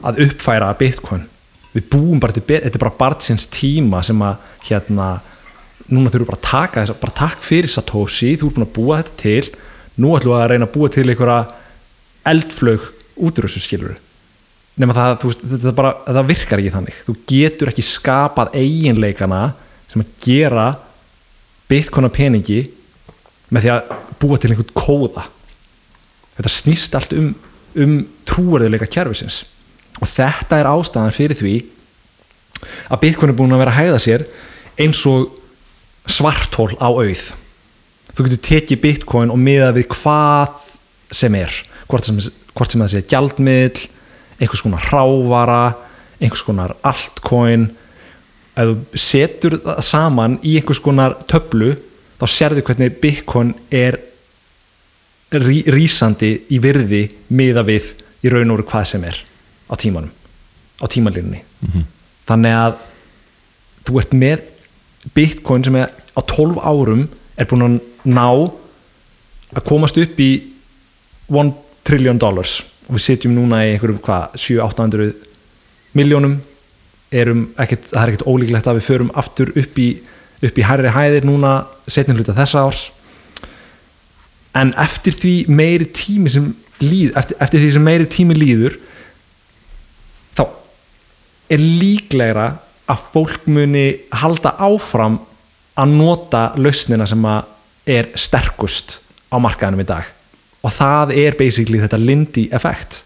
að 0.05 0.21
uppfæra 0.27 0.69
Bitcoin. 0.79 1.25
Við 1.73 1.87
búum 1.91 2.19
bara 2.21 2.33
til, 2.33 2.43
bet- 2.47 2.63
þetta 2.65 2.79
er 2.79 2.83
bara 2.85 2.97
barnsins 2.99 3.47
tíma 3.51 4.01
sem 4.05 4.21
að 4.25 4.37
hérna 4.69 5.07
núna 5.89 6.11
þurfum 6.13 6.29
bara 6.29 6.39
að 6.39 6.47
taka 6.49 6.83
þess 6.85 7.01
bara 7.01 7.17
takk 7.19 7.41
fyrir 7.45 7.69
Satoshi, 7.69 8.35
þú 8.37 8.47
ert 8.49 8.55
búin 8.57 8.67
að 8.67 8.75
búa 8.77 8.99
þetta 9.01 9.17
til. 9.21 9.49
Nú 9.99 10.13
ætlum 10.15 10.33
við 10.35 10.41
að 10.43 10.49
reyna 10.53 10.65
að 10.69 10.75
búa 10.77 10.89
til 10.93 11.07
einhverja 11.09 11.39
eldflög 12.29 12.85
útrússu 13.19 13.59
skilur 13.63 13.97
nema 14.79 14.93
það, 14.95 15.15
veist, 15.27 15.41
þetta 15.43 15.71
bara, 15.75 15.89
það 16.07 16.27
virkar 16.29 16.61
ekki 16.61 16.71
þannig. 16.71 16.99
Þú 17.03 17.13
getur 17.27 17.67
ekki 17.73 17.83
skapað 17.83 18.53
eiginleikana 18.55 19.39
sem 19.91 19.99
að 20.05 20.13
gera 20.23 20.67
Bitcoin 21.67 22.07
að 22.07 22.13
peningi 22.15 22.59
með 23.49 23.65
því 23.65 23.71
að 23.73 23.93
búa 24.21 24.37
til 24.39 24.51
einhvern 24.51 24.75
kóða. 24.77 25.25
Þetta 26.37 26.53
snýst 26.53 26.95
allt 26.97 27.15
um, 27.17 27.33
um 27.75 27.95
trúarðuleika 28.29 28.87
kerfisins. 28.91 29.43
Og 29.99 30.07
þetta 30.07 30.59
er 30.59 30.69
ástæðan 30.69 31.15
fyrir 31.15 31.39
því 31.39 31.55
að 32.91 33.01
Bitcoin 33.03 33.33
er 33.33 33.37
búin 33.39 33.55
að 33.55 33.63
vera 33.63 33.73
að 33.73 33.79
hægða 33.79 34.01
sér 34.03 34.25
eins 34.79 35.01
og 35.09 35.35
svartól 36.09 36.71
á 36.79 36.87
auð. 36.87 37.25
Þú 38.15 38.25
getur 38.25 38.43
tekið 38.47 38.83
Bitcoin 38.83 39.33
og 39.33 39.39
miðað 39.41 39.79
við 39.79 39.89
hvað 39.97 40.55
sem 41.15 41.35
er. 41.39 41.53
Hvort 41.89 42.07
sem, 42.07 42.19
hvort 42.53 42.71
sem 42.71 42.83
það 42.83 42.93
sé 42.93 43.03
gjaldmiðl 43.09 43.85
einhvers 44.39 44.63
konar 44.63 44.87
rávara 44.93 45.63
einhvers 46.19 46.43
konar 46.45 46.75
altcoin. 46.85 47.69
Ef 48.59 48.71
þú 48.71 48.99
setur 48.99 49.59
það 49.63 49.85
saman 49.87 50.39
í 50.43 50.57
einhvers 50.59 50.81
konar 50.83 51.17
töflu 51.31 51.73
þá 52.19 52.25
sérðu 52.27 52.65
hvernig 52.67 52.99
Bitcoin 53.01 53.53
er 53.71 53.99
rí, 55.31 55.63
rísandi 55.69 56.33
í 56.49 56.59
virði 56.61 57.03
miða 57.29 57.63
við 57.67 57.93
í 58.23 58.31
raun 58.31 58.51
og 58.51 58.59
veru 58.59 58.69
hvað 58.71 58.87
sem 58.93 59.03
er 59.07 59.19
á 59.69 59.73
tímanum 59.79 60.11
á 60.79 60.85
tímalínunni. 60.87 61.43
Þannig 62.29 62.55
að 62.55 62.79
þú 63.87 63.99
ert 64.01 64.13
með 64.15 64.43
bitcoin 65.15 65.63
sem 65.65 65.75
er 65.79 65.91
á 66.15 66.21
12 66.21 66.59
árum 66.61 67.07
er 67.39 67.47
búin 67.49 67.65
að 67.65 67.79
ná 68.07 68.27
að 69.55 69.65
komast 69.65 69.97
upp 69.97 70.19
í 70.19 70.29
1 71.29 71.53
trillion 71.87 72.19
dollars. 72.19 72.61
Og 72.87 72.97
við 72.97 73.05
sitjum 73.05 73.35
núna 73.35 73.63
í 73.65 73.73
einhverjum 73.73 74.01
hvað 74.03 74.35
7-800 74.35 75.13
miljónum 75.97 76.39
erum 77.09 77.47
ekkert, 77.57 77.89
það 77.89 78.01
er 78.01 78.11
ekkert 78.11 78.27
ólíklegt 78.29 78.67
að 78.69 78.79
við 78.79 78.87
förum 78.87 79.11
aftur 79.17 79.51
upp 79.57 79.79
í, 79.81 79.89
upp 80.45 80.59
í 80.59 80.65
hærri 80.65 80.93
hæðir 80.93 81.27
núna 81.27 81.53
setnin 81.89 82.19
hluta 82.19 82.35
þessa 82.37 82.63
árs. 82.67 82.85
En 84.57 84.71
eftir 84.79 85.15
því 85.19 85.33
meiri 85.51 85.87
tími 85.95 86.31
sem 86.31 86.49
líð, 86.81 87.13
eftir, 87.19 87.37
eftir 87.43 87.63
því 87.63 87.71
sem 87.75 87.85
meiri 87.85 88.07
tími 88.09 88.37
líður 88.37 88.77
þá 90.37 90.45
er 91.51 91.63
líklegra 91.63 92.47
að 92.89 93.03
fólk 93.13 93.45
muni 93.51 93.85
halda 94.21 94.55
áfram 94.63 95.19
að 95.79 95.93
nota 95.99 96.45
lausnina 96.59 97.07
sem 97.07 97.27
að 97.29 97.89
er 97.89 98.09
sterkust 98.19 98.99
á 99.29 99.37
markaðanum 99.41 99.83
í 99.83 99.89
dag. 99.89 100.07
Og 100.65 100.73
það 100.75 101.13
er 101.19 101.37
basically 101.39 101.79
þetta 101.81 102.01
Lindy 102.01 102.49
effekt 102.55 103.03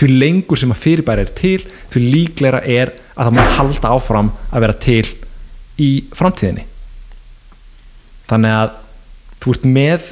því 0.00 0.16
lengur 0.16 0.56
sem 0.56 0.70
að 0.72 0.80
fyrirbæri 0.80 1.24
er 1.26 1.32
til 1.36 1.64
því 1.92 2.02
líklegra 2.14 2.60
er 2.64 2.92
að 3.14 3.28
það 3.28 3.34
má 3.36 3.42
halda 3.58 3.90
áfram 3.96 4.30
að 4.48 4.64
vera 4.64 4.76
til 4.80 5.02
í 5.80 5.90
framtíðinni. 6.16 6.66
Þannig 8.30 8.56
að 8.56 8.74
þú 9.40 9.54
ert 9.54 9.66
með 9.66 10.08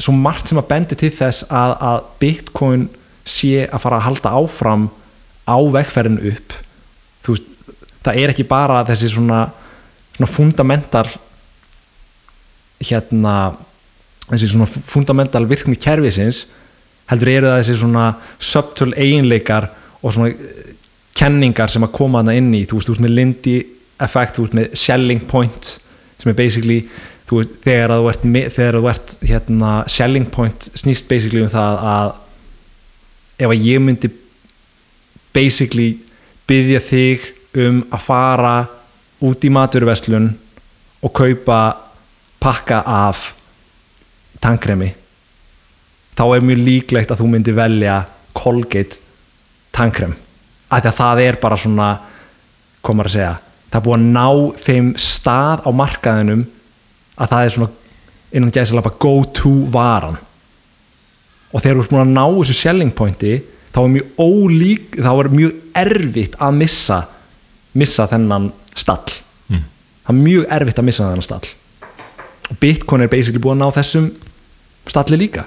svo 0.00 0.14
margt 0.16 0.48
sem 0.50 0.60
að 0.60 0.68
bendi 0.70 0.98
til 0.98 1.12
þess 1.14 1.46
að, 1.52 1.74
að 1.84 2.04
Bitcoin 2.22 2.86
sé 3.28 3.66
að 3.68 3.82
fara 3.84 4.00
að 4.00 4.06
halda 4.08 4.32
áfram 4.40 4.86
á 5.46 5.56
vegferðinu 5.74 6.32
upp. 6.32 6.56
Veist, 7.26 7.50
það 8.02 8.22
er 8.22 8.32
ekki 8.32 8.48
bara 8.48 8.80
þessi 8.88 9.12
svona, 9.12 9.44
svona 10.16 10.30
fundamental 10.32 11.06
hérna 12.82 13.36
þessi 14.26 14.50
svona 14.54 14.66
fundamental 14.66 15.44
virkni 15.50 15.76
kerfisins 15.78 16.46
heldur 17.10 17.30
eru 17.30 17.50
það 17.50 17.60
þessi 17.60 17.78
svona 17.78 18.06
subtle 18.40 18.96
eiginleikar 18.96 19.68
og 20.00 20.14
svona 20.14 20.32
eh, 20.32 20.72
kenningar 21.18 21.70
sem 21.70 21.84
að 21.84 21.94
koma 21.94 22.22
hana 22.22 22.34
inn 22.38 22.50
í. 22.56 22.64
Þú 22.66 22.78
veist, 22.78 22.90
veist 22.90 23.04
með 23.04 23.14
Lindy 23.18 23.56
effect 24.04 24.36
þú 24.36 24.46
veist 24.46 24.58
með 24.58 24.76
selling 24.78 25.24
point 25.30 25.72
sem 26.20 26.30
er 26.30 26.38
basically 26.38 26.78
þú 27.28 27.42
þegar 27.64 27.94
þú 27.96 28.08
ert, 28.12 28.26
þegar 28.56 28.78
þú 28.78 28.88
ert 28.92 29.14
hérna, 29.24 29.72
selling 29.90 30.28
point 30.30 30.68
snýst 30.78 31.08
basically 31.10 31.42
um 31.44 31.52
það 31.52 31.84
að 31.92 32.14
ef 33.42 33.48
að 33.48 33.66
ég 33.66 33.82
myndi 33.82 34.10
basically 35.34 35.90
byggja 36.48 36.82
þig 36.84 37.28
um 37.62 37.82
að 37.92 38.04
fara 38.06 38.56
út 39.22 39.44
í 39.44 39.52
maturverslun 39.52 40.32
og 41.02 41.14
kaupa 41.14 41.60
pakka 42.42 42.82
af 42.86 43.30
tankremi 44.42 44.90
þá 46.18 46.24
er 46.26 46.44
mjög 46.44 46.66
líklegt 46.66 47.12
að 47.12 47.22
þú 47.22 47.30
myndi 47.32 47.54
velja 47.56 48.02
Colgate 48.32 48.98
tankrem 49.72 50.14
að 50.72 50.88
það 50.96 51.20
er 51.26 51.38
bara 51.40 51.58
svona 51.60 51.88
komar 52.82 53.08
að 53.08 53.16
segja, 53.16 53.32
það 53.72 53.78
er 53.78 53.84
búið 53.86 53.96
að 53.96 54.10
ná 54.12 54.26
þeim 54.66 54.90
stað 55.00 55.64
á 55.64 55.70
markaðinum 55.72 56.42
að 57.16 57.32
það 57.32 57.46
er 57.46 57.54
svona 57.54 57.70
innan 58.32 58.52
gæðsalapa 58.52 58.92
go 59.00 59.14
to 59.36 59.52
varan. 59.72 60.18
Og 61.52 61.60
þegar 61.60 61.78
þú 61.78 61.84
ert 61.84 61.92
búin 61.92 62.04
að 62.04 62.14
ná 62.16 62.24
þessu 62.38 62.56
selling 62.58 62.92
pointi 62.96 63.38
þá 63.72 63.80
er 63.82 63.92
mjög 63.94 64.20
ólík 64.20 64.98
þá 65.00 65.10
er 65.12 65.30
mjög 65.32 65.56
erfitt 65.82 66.36
að 66.40 66.58
missa 66.60 67.00
missa 67.72 68.06
þennan 68.08 68.50
stall. 68.76 69.16
Mm. 69.48 69.64
það 70.04 70.14
er 70.14 70.22
mjög 70.26 70.46
erfitt 70.58 70.80
að 70.80 70.88
missa 70.88 71.08
þennan 71.08 71.26
stall. 71.28 71.48
Og 72.52 72.58
Bitcoin 72.60 73.04
er 73.04 73.12
basically 73.12 73.40
búin 73.40 73.60
að 73.60 73.64
ná 73.64 73.78
þessum 73.78 74.10
stalli 74.92 75.20
líka. 75.20 75.46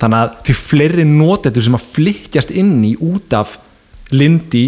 Þannig 0.00 0.20
að 0.20 0.38
því 0.46 0.56
fleiri 0.58 1.04
notendur 1.08 1.64
sem 1.64 1.76
að 1.76 1.90
flytjast 1.94 2.54
inn 2.56 2.78
í 2.84 2.94
út 2.96 3.36
af 3.36 3.58
Lindy 4.14 4.66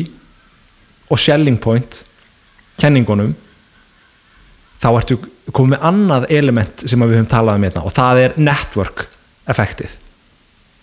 og 1.09 1.20
Shelling 1.20 1.59
Point 1.62 2.03
kenningunum 2.81 3.35
þá 4.83 4.89
ertu 4.93 5.18
komið 5.53 5.72
með 5.74 5.87
annað 5.91 6.27
element 6.37 6.85
sem 6.85 7.03
við 7.03 7.16
höfum 7.16 7.31
talað 7.31 7.61
um 7.61 7.66
hérna 7.66 7.85
og 7.87 7.95
það 7.97 8.22
er 8.24 8.37
network 8.41 9.07
effektið 9.49 9.95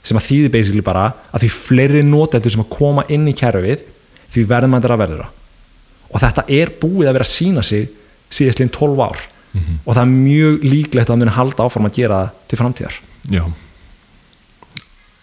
sem 0.04 0.20
að 0.20 0.28
þýði 0.30 0.54
basically 0.54 0.84
bara 0.84 1.10
að 1.32 1.46
því 1.46 1.52
fleiri 1.56 2.04
notendur 2.08 2.54
sem 2.54 2.64
að 2.64 2.74
koma 2.74 3.06
inn 3.14 3.28
í 3.30 3.36
kerfið 3.38 3.86
því 4.34 4.46
verðum 4.50 4.78
að 4.80 4.90
verðura 5.04 5.30
og 6.14 6.22
þetta 6.22 6.46
er 6.52 6.74
búið 6.82 7.10
að 7.10 7.18
vera 7.18 7.28
að 7.28 7.34
sína 7.34 7.64
sig 7.66 7.88
síðastlinn 8.34 8.74
12 8.74 9.04
ár 9.04 9.22
og 9.54 9.94
það 9.94 10.02
er 10.04 10.12
mjög 10.12 10.66
líklegt 10.66 11.12
að 11.14 11.20
muni 11.22 11.34
halda 11.36 11.68
áfram 11.68 11.88
að 11.90 11.98
gera 12.00 12.20
það 12.20 12.38
til 12.50 12.60
framtíðar. 12.60 12.96
Já. 13.30 13.44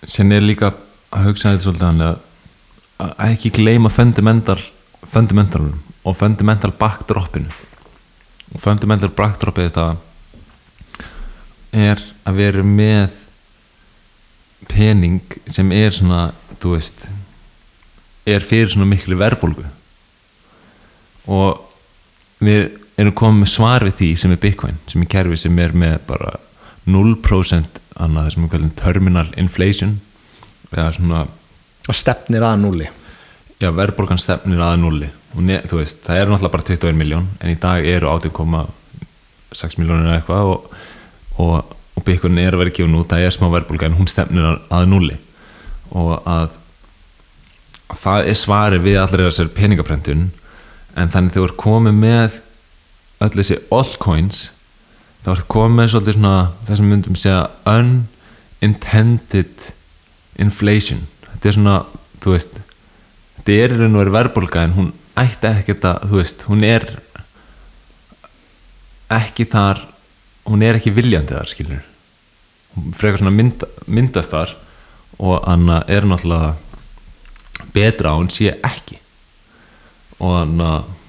Sen 0.06 0.32
er 0.32 0.44
líka 0.44 0.72
að 1.10 1.26
hugsa 1.28 1.54
þetta 1.54 1.66
svolítið 1.66 2.04
að 2.06 3.14
ekki 3.26 3.52
gleyma 3.56 3.90
fundamental 3.92 4.60
fundamentalunum 5.10 5.80
og 6.04 6.16
fundamental 6.16 6.72
backdropinu 6.76 7.50
og 8.54 8.62
fundamental 8.62 9.10
backdropið 9.14 9.68
þetta 9.68 9.88
er 11.70 12.02
að 12.26 12.38
vera 12.40 12.62
með 12.66 13.18
pening 14.70 15.20
sem 15.50 15.70
er 15.74 15.92
svona 15.94 16.30
þú 16.60 16.74
veist 16.74 17.06
er 18.28 18.44
fyrir 18.44 18.70
svona 18.72 18.88
miklu 18.88 19.16
verðbólgu. 19.18 19.64
Og 21.30 21.60
við 22.44 22.70
erum 23.00 23.16
komið 23.16 23.42
með 23.42 23.52
svar 23.52 23.86
við 23.86 23.96
því 24.00 24.10
sem 24.20 24.34
er 24.34 24.42
Bitcoin 24.42 24.80
sem 24.90 25.02
er 25.04 25.12
kerfi 25.14 25.38
sem 25.40 25.58
er 25.62 25.76
með 25.76 25.98
bara 26.08 26.34
0% 26.90 27.80
annað 28.00 28.26
það 28.26 28.32
sem 28.34 28.44
við 28.44 28.54
kallum 28.54 28.74
terminal 28.78 29.28
inflation. 29.40 29.98
Eða 30.70 30.90
svona 30.96 31.26
og 31.88 31.96
stefnir 31.96 32.44
að 32.44 32.60
núli 32.64 32.88
já, 33.60 33.70
verðbólgan 33.76 34.20
stefnir 34.20 34.62
að 34.64 34.78
nulli 34.82 35.10
og 35.36 35.42
ne, 35.46 35.60
þú 35.68 35.82
veist, 35.82 36.00
það 36.06 36.22
eru 36.22 36.32
náttúrulega 36.32 36.54
bara 36.56 36.68
21 36.70 36.98
miljón 36.98 37.26
en 37.40 37.52
í 37.52 37.58
dag 37.60 37.86
eru 37.86 38.10
18,6 38.10 39.78
miljónir 39.78 40.14
eitthvað 40.16 40.54
og, 40.54 40.78
og, 41.38 41.74
og 41.94 42.06
byggunin 42.06 42.42
er 42.44 42.56
að 42.56 42.64
vera 42.64 42.76
gefin 42.78 42.98
út 42.98 43.10
það 43.12 43.26
er 43.26 43.36
smá 43.36 43.50
verðbólga 43.52 43.90
en 43.90 43.98
hún 44.00 44.10
stefnir 44.10 44.48
að, 44.50 44.86
nulli 44.90 45.18
og 45.90 46.12
að, 46.18 46.54
að 47.90 47.98
það 48.04 48.30
er 48.30 48.38
svari 48.38 48.78
við 48.82 49.00
allir 49.02 49.26
þessar 49.26 49.50
peningaprentun. 49.56 50.30
En 50.98 51.10
þannig 51.12 51.34
þú 51.34 51.44
ert 51.46 51.58
komið 51.60 51.94
með 51.98 52.40
öll 53.20 53.34
þessi 53.36 53.60
altcoins 53.74 54.38
þá 55.24 55.30
ert 55.34 55.50
komið 55.52 55.76
með 55.76 55.92
svolítið 55.92 56.16
svona 56.16 56.34
það 56.66 56.80
sem 56.80 56.90
myndum 56.90 57.18
segja 57.20 57.42
unintended 57.74 59.56
inflation. 60.40 61.04
Þetta 61.28 61.50
er 61.50 61.56
svona, 61.58 61.76
þú 62.22 62.28
veist 62.34 62.52
þetta 63.50 63.74
er 63.74 63.78
raun 63.80 63.96
og 63.96 64.02
veru 64.04 64.14
verðbólga 64.14 64.64
en 64.64 64.74
hún 64.76 64.90
ætti 65.18 65.48
ekkert 65.50 65.86
að, 65.88 66.04
þú 66.10 66.18
veist, 66.20 66.42
hún 66.46 66.64
er 66.66 66.84
ekki 69.10 69.46
þar 69.50 69.82
hún 70.46 70.62
er 70.62 70.78
ekki 70.78 70.92
viljandi 70.94 71.34
þar, 71.34 71.50
skilur 71.50 71.82
hún 72.76 72.94
frekar 72.94 73.18
svona 73.18 73.34
mynd, 73.34 73.66
myndast 73.90 74.30
þar 74.30 74.54
og 75.18 75.42
hann 75.44 75.66
er 75.90 76.06
náttúrulega 76.06 76.54
betra 77.74 78.14
að 78.14 78.22
hún 78.22 78.30
sé 78.32 78.54
ekki. 78.64 78.96
Og 80.20 80.36
hann 80.38 80.62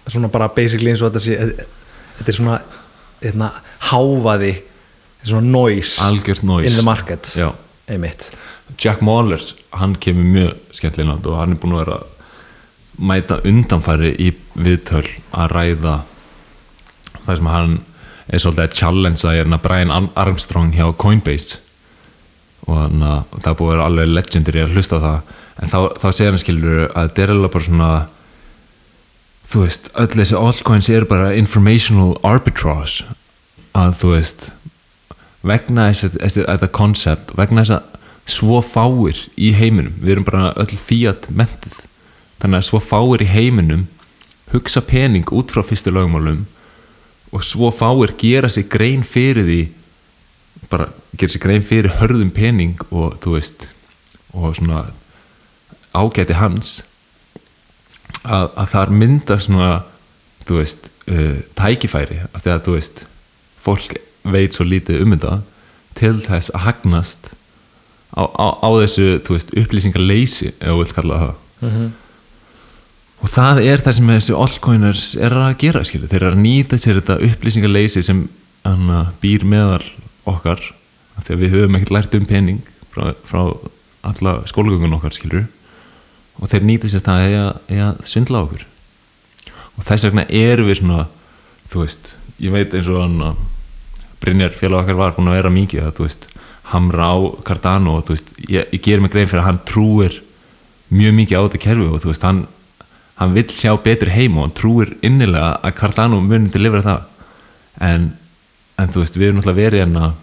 svona 0.10 0.32
bara 0.34 0.50
basically 0.52 0.92
eins 0.92 1.04
og 1.04 1.12
þetta 1.12 1.24
sé 1.24 1.38
þetta 2.18 2.28
er 2.34 2.38
svona 2.38 2.58
hérna, 3.22 3.52
háfaði 3.92 4.56
svona 5.22 5.46
noise 5.46 6.02
noise. 6.42 6.68
in 6.68 6.76
the 6.76 6.86
market 6.86 7.30
Jack 8.80 9.02
Mahler, 9.04 9.42
hann 9.78 9.96
kemur 10.00 10.26
mjög 10.26 10.76
skemmtilega 10.76 11.20
og 11.30 11.38
hann 11.38 11.54
er 11.54 11.62
búin 11.62 11.76
að 11.76 11.84
vera 11.84 12.00
að 12.00 12.11
mæta 13.00 13.40
undanfæri 13.48 14.12
í 14.20 14.32
viðtöl 14.56 15.06
að 15.34 15.52
ræða 15.56 15.96
það 17.26 17.36
sem 17.38 17.50
hann 17.52 17.76
er 18.32 18.40
svolítið 18.44 18.64
að 18.66 18.76
challengea 18.80 19.36
hérna 19.36 19.60
Brian 19.62 19.92
Ar- 19.92 20.10
Armstrong 20.16 20.74
hjá 20.76 20.88
Coinbase. 20.98 21.58
Og 22.68 22.78
hann 22.78 23.02
að 23.04 23.24
og 23.32 23.40
það 23.42 23.52
er 23.52 23.58
búið 23.60 23.68
að 23.68 23.76
vera 23.76 23.86
alveg 23.90 24.12
legendary 24.16 24.62
að 24.64 24.74
hlusta 24.76 25.00
á 25.00 25.06
það. 25.06 25.22
En 25.62 25.72
þá, 25.72 25.78
þá 26.02 26.08
segir 26.12 26.32
hann 26.32 26.42
skilur 26.42 26.82
að 26.92 27.08
þetta 27.10 27.24
er 27.26 27.34
alveg 27.36 27.52
bara 27.56 27.68
svona 27.68 27.92
þú 29.52 29.64
veist, 29.66 29.90
öll 30.00 30.08
þessi 30.16 30.38
altcoins 30.40 30.90
eru 30.90 31.06
bara 31.10 31.34
informational 31.36 32.14
arbitrage. 32.24 33.04
Að 33.76 33.96
þú 34.02 34.14
veist 34.16 34.50
vegna 35.44 35.90
þess 35.90 36.06
að 36.08 36.18
þessi- 36.22 36.46
þetta 36.48 36.72
koncept 36.78 37.34
vegna 37.36 37.64
þess 37.66 37.76
að 37.80 37.84
svo 38.32 38.62
fáir 38.64 39.18
í 39.38 39.52
heiminum, 39.58 39.94
við 40.00 40.12
erum 40.16 40.24
bara 40.28 40.54
öll 40.62 40.78
fiat 40.78 41.26
mentið, 41.34 41.82
þannig 42.42 42.62
að 42.62 42.68
svo 42.68 42.82
fáir 42.84 43.24
í 43.24 43.30
heiminum 43.30 43.86
hugsa 44.52 44.82
pening 44.84 45.30
út 45.32 45.54
frá 45.54 45.64
fyrstu 45.66 45.94
lögmálum 45.94 46.46
og 47.32 47.46
svo 47.48 47.72
fáir 47.72 48.16
gera 48.20 48.50
sig 48.50 48.68
grein 48.70 49.04
fyrir 49.08 49.48
því 49.48 49.62
bara 50.72 50.90
gera 51.16 51.32
sig 51.32 51.44
grein 51.44 51.64
fyrir 51.64 51.98
hörðum 52.02 52.32
pening 52.36 52.80
og 52.90 53.20
þú 53.24 53.38
veist 53.38 53.68
og 54.34 54.56
svona 54.56 54.86
ágæti 55.94 56.36
hans 56.40 56.82
að, 58.24 58.52
að 58.56 58.68
það 58.74 58.94
mynda 59.02 59.38
svona 59.40 59.72
þú 60.48 60.60
veist, 60.60 60.90
uh, 61.12 61.40
tækifæri 61.58 62.22
af 62.32 62.44
því 62.44 62.54
að 62.56 62.64
þú 62.68 62.76
veist 62.78 63.04
fólk 63.62 63.98
veit 64.24 64.56
svo 64.56 64.66
lítið 64.68 65.04
um 65.06 65.16
þetta 65.16 65.38
til 65.98 66.16
þess 66.24 66.54
að 66.56 66.66
hagnast 66.68 67.32
á, 68.16 68.24
á, 68.28 68.48
á 68.60 68.70
þessu 68.82 69.08
þú 69.26 69.38
veist, 69.38 69.54
upplýsingarleysi 69.64 70.54
ef 70.54 70.68
þú 70.68 70.78
vilt 70.82 70.96
kalla 70.98 71.20
það 71.24 71.36
og 73.22 73.30
það 73.30 73.64
er 73.70 73.84
það 73.86 73.98
sem 73.98 74.12
þessi 74.16 74.38
allcoiners 74.38 75.08
er 75.22 75.36
að 75.38 75.58
gera 75.62 75.84
skilur, 75.86 76.10
þeir 76.10 76.24
eru 76.24 76.32
að 76.34 76.44
nýta 76.44 76.80
sér 76.82 77.00
þetta 77.00 77.20
upplýsingarleysi 77.30 78.04
sem 78.06 78.26
hana, 78.66 79.12
býr 79.22 79.46
meðal 79.48 79.84
okkar 80.30 80.62
því 81.22 81.36
að 81.36 81.42
við 81.44 81.56
höfum 81.56 81.78
ekkert 81.78 81.94
lært 81.96 82.18
um 82.18 82.28
pening 82.30 82.62
frá, 82.94 83.12
frá 83.28 83.42
alla 84.08 84.40
skólagöngun 84.50 84.98
okkar 84.98 85.14
skilur 85.14 85.46
og 86.42 86.50
þeir 86.50 86.66
nýta 86.66 86.90
sér 86.90 87.04
það 87.06 87.26
eða, 87.28 87.48
eða 87.70 87.90
svindla 88.10 88.42
okkur. 88.48 88.66
Og 89.78 89.86
þess 89.86 90.08
vegna 90.08 90.26
erum 90.34 90.70
við 90.70 90.80
svona 90.80 91.04
þú 91.72 91.84
veist, 91.84 92.12
ég 92.42 92.54
veit 92.56 92.74
eins 92.76 92.90
og 92.92 93.04
hann 93.04 93.18
að 93.30 93.48
Brynjar 94.22 94.54
félag 94.54 94.84
okkar 94.84 94.98
var 95.00 95.14
búin 95.16 95.32
að 95.32 95.40
vera 95.40 95.54
mikið 95.54 95.86
að 95.86 95.94
þú 95.98 96.04
veist, 96.06 96.26
hamra 96.72 97.08
á 97.10 97.18
Cardano 97.48 97.96
og 97.98 98.04
þú 98.06 98.16
veist, 98.16 98.34
ég, 98.46 98.68
ég 98.70 98.84
ger 98.86 99.02
mig 99.02 99.14
grein 99.14 99.30
fyrir 99.30 99.42
að 99.42 99.48
hann 99.48 99.62
trúir 99.66 100.18
mjög 100.94 101.16
mikið 101.18 101.42
á 101.42 101.46
þetta 101.46 101.62
kerfi 101.64 101.88
og 101.88 102.04
þú 102.04 102.12
veist, 102.12 102.28
hann, 102.28 102.44
hann 103.22 103.36
vill 103.38 103.54
sjá 103.54 103.76
betri 103.78 104.10
heim 104.16 104.40
og 104.40 104.48
hann 104.48 104.56
trúir 104.58 104.96
innilega 105.06 105.60
að 105.62 105.76
Cardano 105.78 106.20
muni 106.26 106.50
til 106.50 106.64
lifra 106.66 106.82
það. 106.86 107.04
En, 107.88 108.08
en 108.82 108.94
þú 108.94 109.04
veist, 109.04 109.18
við 109.18 109.28
erum 109.28 109.40
náttúrulega 109.40 109.62
verið 109.62 109.84
hérna 109.84 110.14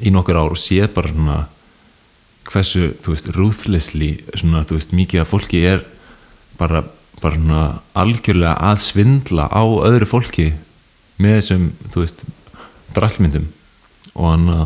í 0.00 0.12
nokkur 0.14 0.40
ár 0.40 0.54
og 0.56 0.60
séð 0.60 0.88
bara 0.96 1.12
svona 1.12 1.38
hversu, 2.48 2.92
þú 3.04 3.14
veist, 3.14 3.32
ruthlessly 3.36 4.10
svona, 4.32 4.64
þú 4.64 4.78
veist, 4.78 4.94
mikið 4.96 5.24
af 5.24 5.32
fólki 5.32 5.60
er 5.68 5.84
bara, 6.58 6.84
bara 7.20 7.36
svona 7.36 7.64
algjörlega 8.00 8.56
að 8.72 8.80
svindla 8.88 9.48
á 9.52 9.62
öðru 9.62 10.08
fólki 10.08 10.48
með 11.20 11.38
þessum, 11.38 11.68
þú 11.92 12.06
veist 12.06 12.24
drallmyndum 12.96 13.52
og 14.14 14.32
hann 14.32 14.48
að 14.54 14.64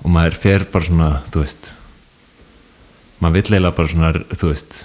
og 0.00 0.12
maður 0.14 0.36
fer 0.40 0.64
bara 0.72 0.86
svona, 0.86 1.08
þú 1.32 1.42
veist 1.44 1.72
maður 3.20 3.34
vill 3.36 3.44
eiginlega 3.50 3.76
bara 3.76 3.92
svona, 3.92 4.12
þú 4.32 4.52
veist 4.52 4.78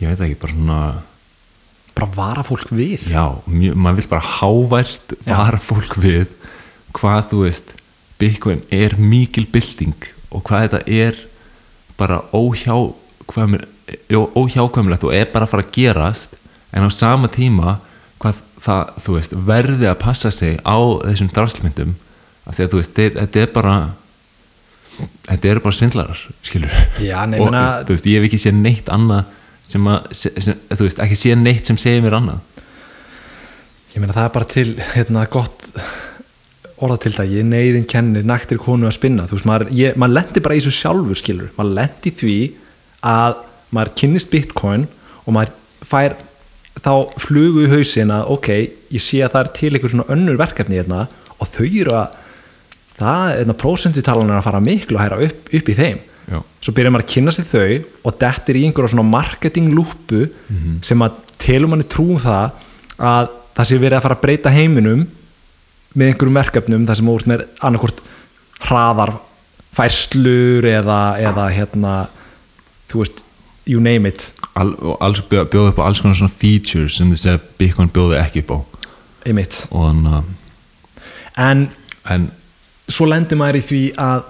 ég 0.00 0.10
veit 0.10 0.24
ekki, 0.26 0.40
bara 0.40 0.56
svona 0.56 0.80
bara 1.96 2.10
vara 2.12 2.44
fólk 2.44 2.72
við? 2.76 3.08
Já, 3.08 3.38
mjög, 3.48 3.76
maður 3.80 4.00
vill 4.00 4.10
bara 4.10 4.34
hávært 4.36 5.16
vara 5.24 5.60
fólk 5.62 5.96
við 6.02 6.26
hvað 6.96 7.30
þú 7.32 7.42
veist 7.46 7.72
Bitcoin 8.20 8.62
er 8.72 8.96
mikil 9.00 9.46
bylting 9.52 10.10
og 10.32 10.44
hvað 10.48 10.66
þetta 10.66 10.80
er 10.92 11.20
bara 11.96 12.22
óhjákvæmur 12.36 13.66
óhjákvæmulegt 14.10 15.06
og 15.06 15.14
er 15.14 15.28
bara 15.32 15.46
að 15.46 15.52
fara 15.54 15.64
að 15.64 15.74
gerast 15.76 16.36
en 16.72 16.84
á 16.84 16.90
sama 16.92 17.30
tíma 17.32 17.78
hvað 18.20 18.42
það, 18.66 18.90
þú 19.04 19.16
veist, 19.16 19.36
verði 19.46 19.88
að 19.88 20.00
passa 20.02 20.32
sig 20.34 20.58
á 20.64 20.76
þessum 21.04 21.30
drastlmyndum 21.32 21.94
af 22.46 22.56
því 22.56 22.66
að 22.66 22.72
þú 22.72 22.80
veist, 22.80 22.96
þeir, 22.96 23.16
þetta 23.20 23.42
er 23.42 23.52
bara 23.54 23.76
þetta 25.26 25.50
eru 25.52 25.64
bara 25.64 25.76
svindlarar 25.76 26.22
skilur 26.44 26.76
Já, 27.02 27.18
og 27.24 27.56
þú 27.86 27.96
veist, 27.96 28.08
ég 28.10 28.20
hef 28.20 28.28
ekki 28.28 28.42
séð 28.42 28.60
neitt 28.60 28.92
annað 28.92 29.32
sem 29.66 29.88
að, 29.90 30.10
sem, 30.16 30.58
þú 30.72 30.82
veist, 30.84 31.00
ekki 31.02 31.18
séð 31.18 31.40
neitt 31.42 31.68
sem 31.68 31.78
segir 31.80 32.04
mér 32.04 32.18
annað. 32.20 32.42
Ég 33.94 34.02
meina 34.02 34.14
það 34.16 34.28
er 34.28 34.34
bara 34.34 34.50
til 34.50 34.68
hérna, 34.92 35.24
gott 35.32 35.70
orðatildagi, 36.76 37.40
neyðin 37.48 37.86
kennir 37.88 38.26
naktir 38.28 38.60
konu 38.60 38.88
að 38.88 38.98
spinna, 38.98 39.24
þú 39.28 39.38
veist, 39.38 39.48
maður, 39.48 39.70
ég, 39.76 39.96
maður 39.96 40.18
lendi 40.18 40.42
bara 40.44 40.56
í 40.56 40.60
þessu 40.60 40.76
sjálfur, 40.76 41.18
skilur, 41.18 41.52
maður 41.56 41.76
lendi 41.78 42.12
í 42.12 42.16
því 42.20 42.38
að 43.06 43.38
maður 43.76 43.94
kynnist 44.00 44.32
bitcoin 44.32 44.86
og 45.24 45.36
maður 45.36 45.54
fær 45.86 46.16
þá 46.84 46.92
flugu 47.22 47.64
í 47.64 47.70
hausin 47.72 48.12
að 48.12 48.32
ok, 48.36 48.50
ég 48.92 49.02
sé 49.02 49.22
að 49.24 49.32
það 49.32 49.42
er 49.42 49.52
til 49.58 49.70
einhver 49.72 49.92
svona 49.94 50.08
önnur 50.12 50.38
verkefni 50.40 50.78
hérna 50.78 51.06
og 51.36 51.48
þau 51.54 51.64
eru 51.66 51.96
að 51.96 52.18
það, 52.98 53.24
hérna, 53.38 53.56
prósentutalan 53.62 54.32
er 54.32 54.40
að 54.40 54.46
fara 54.46 54.62
miklu 54.64 54.98
að 54.98 55.06
hæra 55.06 55.20
upp, 55.26 55.50
upp 55.58 55.72
í 55.72 55.78
þeim 55.80 56.04
Já. 56.26 56.40
svo 56.60 56.72
byrjar 56.74 56.90
maður 56.90 57.04
að 57.06 57.12
kynna 57.12 57.32
sig 57.34 57.46
þau 57.46 57.84
og 58.08 58.16
dettir 58.18 58.58
í 58.58 58.64
einhverja 58.66 58.94
svona 58.94 59.06
marketing 59.06 59.68
lúpu 59.74 60.24
sem 60.82 61.04
að 61.06 61.20
telur 61.38 61.70
manni 61.70 61.86
trúum 61.86 62.18
það 62.18 62.56
að 62.98 63.28
það 63.56 63.68
sé 63.68 63.78
verið 63.78 63.98
að 63.98 64.04
fara 64.06 64.16
að 64.16 64.24
breyta 64.24 64.50
heiminum 64.50 65.06
með 65.94 66.10
einhverjum 66.10 66.40
verkefnum 66.40 66.86
þar 66.88 66.98
sem 66.98 67.12
úr 67.12 67.26
með 67.30 67.44
annarkvort 67.60 68.02
hraðar 68.66 69.14
færslur 69.76 70.66
eða, 70.66 71.00
eða 71.20 71.46
hérna 71.52 71.94
þú 72.90 73.02
veist, 73.04 73.22
you 73.66 73.80
name 73.80 74.08
it 74.08 74.32
Al, 74.56 74.72
og 74.80 74.96
alls, 75.04 75.20
bjóð, 75.20 75.50
bjóð 75.52 75.70
upp 75.70 75.80
á 75.84 75.86
alls 75.86 76.00
konar 76.00 76.16
svona 76.16 76.32
features 76.32 76.96
sem 76.96 77.10
þess 77.12 77.28
að 77.34 77.48
Bitcoin 77.60 77.92
bjóði 77.92 78.18
ekki 78.22 78.44
upp 78.46 78.54
á 78.56 78.58
einmitt. 79.26 79.66
en 81.36 81.68
en 82.08 82.30
svo 82.88 83.08
lendir 83.10 83.38
maður 83.38 83.60
í 83.60 83.66
því 83.66 83.82
að 84.00 84.24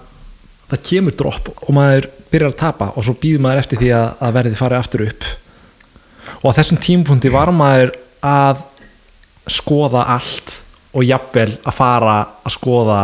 það 0.71 0.85
kemur 0.91 1.17
dropp 1.19 1.51
og 1.57 1.73
maður 1.77 2.09
byrjar 2.31 2.53
að 2.53 2.61
tapa 2.61 2.91
og 2.95 3.07
svo 3.07 3.17
býður 3.21 3.45
maður 3.47 3.63
eftir 3.63 3.83
því 3.83 3.91
að, 3.97 4.07
að 4.27 4.37
verði 4.39 4.59
farið 4.59 4.81
aftur 4.81 5.05
upp. 5.07 5.27
Og 6.43 6.47
á 6.51 6.57
þessum 6.59 6.81
tímapunkti 6.83 7.33
var 7.33 7.53
maður 7.55 7.95
að 8.27 8.65
skoða 9.47 10.07
allt 10.17 10.57
og 10.97 11.05
jafnvel 11.07 11.51
að 11.61 11.77
fara 11.77 12.17
að 12.43 12.55
skoða 12.57 13.01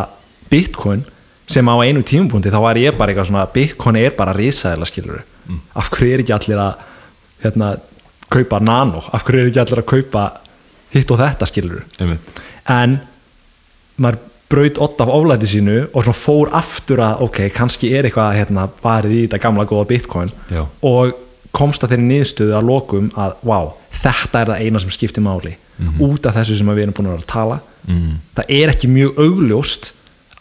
bitcoin 0.50 1.04
sem 1.52 1.68
á 1.68 1.74
einu 1.84 2.02
tímapunkti 2.06 2.52
þá 2.52 2.60
var 2.64 2.80
ég 2.80 2.96
bara 2.98 3.12
eitthvað 3.12 3.28
svona 3.30 3.46
bitcoin 3.52 3.98
er 4.00 4.14
bara 4.16 4.34
risaðila 4.36 4.88
skilur 4.88 5.22
af 5.76 5.90
hverju 5.92 6.14
er 6.14 6.22
ekki 6.22 6.34
allir 6.36 6.60
að 6.62 6.84
hérna, 7.42 7.72
kaupa 8.32 8.60
nano? 8.62 9.02
Af 9.12 9.24
hverju 9.26 9.42
er 9.42 9.50
ekki 9.50 9.62
allir 9.64 9.82
að 9.82 9.90
kaupa 9.90 10.26
hitt 10.94 11.10
og 11.10 11.20
þetta 11.20 11.48
skilur 11.50 11.82
en 12.70 12.98
maður 14.00 14.20
braut 14.52 14.78
ott 14.84 15.00
af 15.00 15.10
oflæti 15.12 15.48
sínu 15.48 15.78
og 15.88 16.04
svona 16.04 16.18
fór 16.18 16.52
aftur 16.60 17.02
að 17.02 17.24
ok, 17.26 17.42
kannski 17.56 17.92
er 17.96 18.08
eitthvað 18.08 18.36
hérna, 18.36 18.68
barið 18.84 19.16
í 19.16 19.24
þetta 19.24 19.42
gamla 19.46 19.66
góða 19.68 19.88
bitcoin 19.94 20.32
Já. 20.52 20.66
og 20.68 21.16
komst 21.52 21.84
að 21.84 21.94
þeirri 21.94 22.08
niðurstöðu 22.08 22.56
að 22.56 22.68
lokum 22.68 23.10
að 23.18 23.36
wow, 23.48 23.72
þetta 24.02 24.40
er 24.40 24.52
það 24.52 24.64
eina 24.66 24.82
sem 24.82 24.94
skiptir 24.94 25.24
máli 25.24 25.56
út 26.02 26.26
af 26.26 26.36
þessu 26.36 26.56
sem 26.58 26.70
við 26.72 26.84
erum 26.84 26.96
búin 26.96 27.10
að 27.12 27.24
tala. 27.30 27.60
Mm, 27.88 28.18
það 28.36 28.52
er 28.58 28.72
ekki 28.72 28.90
mjög 28.90 29.20
augljóst 29.22 29.92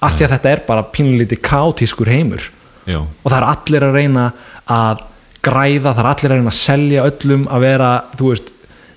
af 0.02 0.18
því 0.18 0.26
að 0.26 0.34
þetta 0.36 0.52
er 0.52 0.64
bara 0.68 0.88
pínlítið 0.94 1.42
kátískur 1.46 2.12
heimur. 2.12 2.50
Já, 2.90 3.00
og 3.02 3.28
það 3.28 3.38
er 3.38 3.48
allir 3.48 3.86
að 3.86 3.98
reyna 3.98 4.26
að 4.72 5.04
græða, 5.46 5.94
það 5.94 6.04
er 6.04 6.10
allir 6.12 6.32
að 6.32 6.36
reyna 6.36 6.54
að 6.54 6.60
selja 6.60 7.08
öllum 7.10 7.48
að 7.50 7.66
vera, 7.66 7.90
þú 8.18 8.32
veist 8.32 8.52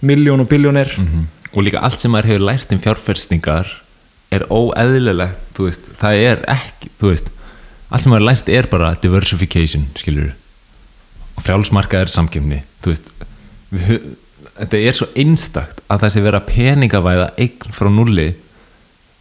miljón 0.04 0.44
og 0.44 0.50
biljónir 0.50 0.92
mhm. 1.00 1.26
og 1.52 1.64
líka 1.64 1.82
allt 1.84 2.02
sem 2.02 2.12
maður 2.12 2.34
hefur 2.34 2.46
lært 2.50 2.74
um 2.74 2.82
fjárfestingar 2.84 3.70
er 4.34 4.46
óeðlilegt 4.52 5.40
þú 5.56 5.68
veist, 5.68 5.88
það 6.00 6.20
er 6.28 6.44
ekki 6.54 6.90
þú 7.00 7.12
veist, 7.12 7.30
allt 7.88 8.04
sem 8.04 8.14
hefur 8.14 8.26
lært 8.28 8.50
er 8.52 8.68
bara 8.72 8.94
diversification, 9.02 9.88
skilur 9.98 10.32
og 11.34 11.44
frjálsmarkað 11.46 12.06
er 12.06 12.14
samkefni 12.14 12.62
þú 12.84 12.94
veist. 12.94 13.10
Við, 13.74 14.08
þetta 14.54 14.80
er 14.86 14.98
svo 14.98 15.10
einstakt 15.18 15.82
að 15.90 16.04
það 16.04 16.14
sé 16.14 16.24
vera 16.24 16.42
peningavæða 16.46 17.28
eign 17.42 17.74
frá 17.74 17.90
nulli 17.90 18.28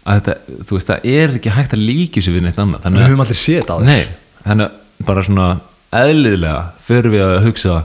að 0.04 0.20
þetta, 0.20 0.58
þú 0.68 0.78
veist, 0.78 0.90
það 0.92 1.08
er 1.14 1.38
ekki 1.40 1.54
hægt 1.56 1.76
að 1.78 1.86
líki 1.88 2.22
sér 2.22 2.36
við 2.36 2.46
neitt 2.48 2.60
annað. 2.60 2.82
Við 2.82 2.86
þannig 2.88 3.04
að, 3.04 3.10
höfum 3.10 3.24
allir 3.24 3.40
séð 3.40 3.62
þetta 3.62 3.74
á 3.74 3.80
þér 3.80 3.88
nei, 3.90 4.38
þannig 4.44 4.68
að 4.68 5.08
bara 5.08 5.26
svona 5.28 5.48
eðlilega 5.94 6.64
fyrir 6.84 7.14
við 7.14 7.24
að 7.26 7.38
hugsa 7.48 7.78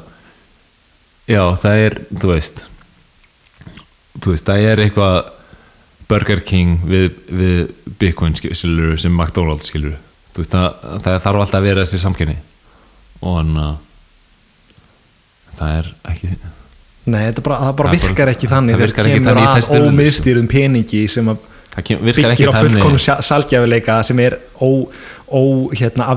já, 1.28 1.42
það 1.62 1.84
er, 1.84 1.98
þú 2.14 2.32
veist 2.32 2.64
þú 4.18 4.32
veist, 4.32 4.48
það 4.48 4.68
er 4.72 4.82
eitthvað 4.84 5.18
Burger 6.08 6.40
King 6.46 6.78
við, 6.88 7.10
við 7.28 7.58
Bitcoin 8.00 8.36
skilur 8.38 8.96
sem 9.00 9.12
McDonalds 9.12 9.68
skilur 9.68 9.96
veist, 10.36 10.52
það, 10.52 10.68
það 11.04 11.18
þarf 11.24 11.42
alltaf 11.42 11.58
að 11.58 11.66
vera 11.66 11.84
þessi 11.84 12.00
samkenni 12.02 12.36
og 13.18 13.40
hann 13.40 13.56
að 13.58 13.74
það 15.58 15.74
er 15.80 15.90
ekki 16.12 16.36
Nei, 17.08 17.22
bara, 17.42 17.58
það 17.62 17.76
bara 17.76 17.88
bara- 17.88 17.92
virkar 17.96 18.30
ekki 18.32 18.48
þannig. 18.50 18.76
þegar 18.76 19.08
kemur 19.08 19.38
að 19.40 19.68
ómiðstýrðum 19.78 20.48
peningi 20.50 21.02
sem 21.08 21.30
að 21.32 21.38
byggir 21.78 22.50
á 22.52 22.60
fullkomum 22.60 22.98
salgjafileika 22.98 24.02
sem 24.04 24.18
er 24.20 24.36
ó, 24.60 24.68
ó 25.32 25.42
hérna, 25.72 26.08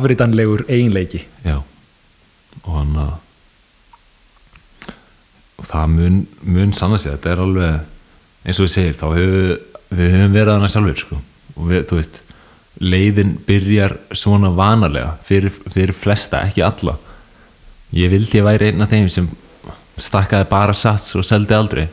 eiginleiki. 0.67 1.23
Já. 1.45 1.61
Og 2.65 2.71
hann 2.75 2.95
að 2.97 3.13
og 5.61 5.67
það 5.69 5.87
mun, 5.95 6.27
mun 6.41 6.73
sanna 6.73 6.97
sig. 6.97 7.13
Þetta 7.13 7.31
er 7.31 7.43
alveg 7.45 7.79
eins 8.45 8.59
og 8.59 8.65
við 8.65 8.73
segir 8.73 8.97
þá 8.97 9.07
hefur 9.15 9.59
við 9.91 10.15
höfum 10.15 10.35
verið 10.35 10.53
hana 10.55 10.69
sjálfur 10.71 11.01
sko. 11.01 11.21
og 11.57 11.69
við, 11.69 11.85
þú 11.89 11.99
veist 11.99 12.21
leiðin 12.81 13.33
byrjar 13.45 13.97
svona 14.17 14.51
vanalega 14.55 15.15
fyrir, 15.27 15.53
fyrir 15.73 15.93
flesta, 15.95 16.45
ekki 16.47 16.63
alla. 16.65 16.95
Ég 17.93 18.11
vildi 18.13 18.39
ég 18.39 18.47
væri 18.47 18.71
einn 18.71 18.81
af 18.81 18.91
þeim 18.93 19.09
sem 19.11 19.27
stakkaði 20.01 20.47
bara 20.49 20.73
sats 20.77 21.13
og 21.19 21.27
seldi 21.27 21.53
aldrei. 21.53 21.85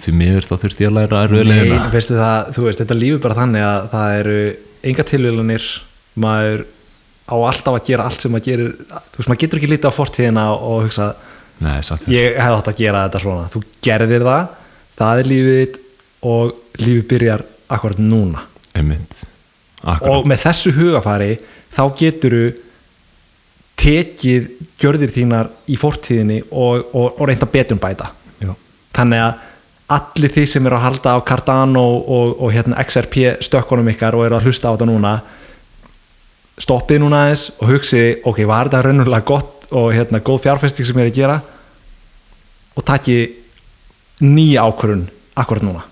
Því 0.00 0.14
miður 0.16 0.48
þá 0.48 0.54
þurfti 0.64 0.86
ég 0.86 0.90
að 0.90 0.96
læra 0.96 1.20
að 1.20 1.34
Nei, 1.34 1.36
röðlega 1.36 1.80
veistu 1.92 2.16
það, 2.16 2.52
þú 2.56 2.66
veist, 2.66 2.80
þetta 2.80 2.96
lífur 2.96 3.24
bara 3.26 3.36
þannig 3.36 3.66
að 3.66 3.88
það 3.92 4.18
eru 4.20 4.36
enga 4.90 5.06
tilvílanir 5.10 5.66
maður 6.24 6.62
á 7.30 7.36
alltaf 7.36 7.76
að 7.76 7.90
gera 7.90 8.06
allt 8.08 8.24
sem 8.24 8.32
maður 8.32 8.46
gerir 8.48 8.70
þú 8.80 9.20
veist, 9.20 9.28
maður 9.28 9.42
getur 9.44 9.60
ekki 9.60 9.70
lítið 9.70 9.92
á 9.92 9.98
fortíðina 9.98 10.46
og 10.56 10.86
hugsa 10.86 11.10
Nei, 11.60 11.76
ég 12.08 12.38
hef 12.40 12.54
átt 12.56 12.70
að 12.72 12.80
gera 12.80 13.04
þetta 13.04 13.20
svona. 13.20 13.48
Þú 13.52 13.60
gerðir 13.84 14.22
það, 14.24 14.44
það 14.96 15.18
er 15.20 15.28
lífið 15.28 15.78
og 16.30 16.54
lífið 16.80 17.06
byrjar 17.10 17.44
akkurat 17.70 18.00
núna. 18.02 18.46
Akkurat. 19.80 20.10
og 20.12 20.26
með 20.28 20.42
þessu 20.44 20.72
hugafari 20.76 21.30
þá 21.72 21.82
geturu 21.96 22.42
tekið 23.80 24.48
gjörðir 24.80 25.12
þínar 25.14 25.48
í 25.72 25.78
fortíðinni 25.80 26.42
og, 26.50 26.90
og, 26.92 27.14
og 27.16 27.22
reynda 27.28 27.48
betum 27.48 27.80
bæta. 27.80 28.10
Já. 28.40 28.52
þannig 28.96 29.24
að 29.24 29.46
allir 29.90 30.32
því 30.34 30.46
sem 30.46 30.66
eru 30.68 30.78
að 30.78 30.84
halda 30.86 31.14
á 31.16 31.26
Cardano 31.26 31.84
og, 31.98 32.34
og 32.44 32.52
hérna 32.54 32.78
XRP 32.84 33.40
stökkunum 33.42 33.88
ykkar 33.94 34.14
og 34.14 34.26
eru 34.28 34.38
að 34.38 34.50
hlusta 34.50 34.70
á 34.70 34.74
þetta 34.74 34.88
núna 34.90 35.14
stoppið 36.60 37.00
núna 37.02 37.24
aðeins 37.24 37.46
og 37.56 37.72
hugsið, 37.72 38.20
ok, 38.28 38.42
var 38.48 38.68
þetta 38.68 38.82
raunverulega 38.86 39.26
gott 39.26 39.70
og 39.70 39.94
hérna 39.96 40.20
góð 40.24 40.44
fjárfesting 40.44 40.86
sem 40.86 41.00
ég 41.00 41.08
er 41.08 41.12
að 41.12 41.18
gera? 41.18 41.38
Og 42.76 42.84
taki 42.86 43.16
nýja 44.20 44.66
ákvörun 44.68 45.06
akkurat 45.40 45.64
núna 45.64 45.86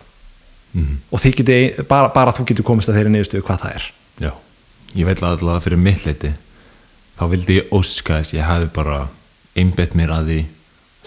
Mhm. 0.78 0.98
og 1.10 1.22
þið 1.22 1.38
geti, 1.40 1.58
bara, 1.88 2.10
bara 2.14 2.34
þú 2.36 2.44
getur 2.48 2.66
komist 2.66 2.90
að 2.90 3.00
þeirri 3.00 3.14
niðurstöðu 3.14 3.46
hvað 3.46 3.62
það 3.64 3.74
er. 3.78 3.88
Já, 4.22 4.32
ég 4.94 5.08
veit 5.08 5.22
allavega 5.22 5.64
fyrir 5.64 5.82
mitt 5.82 6.06
leiti 6.06 6.32
þá 7.18 7.24
vildi 7.32 7.58
ég 7.58 7.72
óska 7.74 8.20
þess 8.20 8.36
ég 8.36 8.46
hafi 8.46 8.68
bara 8.74 9.08
einbett 9.58 9.96
mér 9.98 10.12
að 10.14 10.30
því 10.30 10.38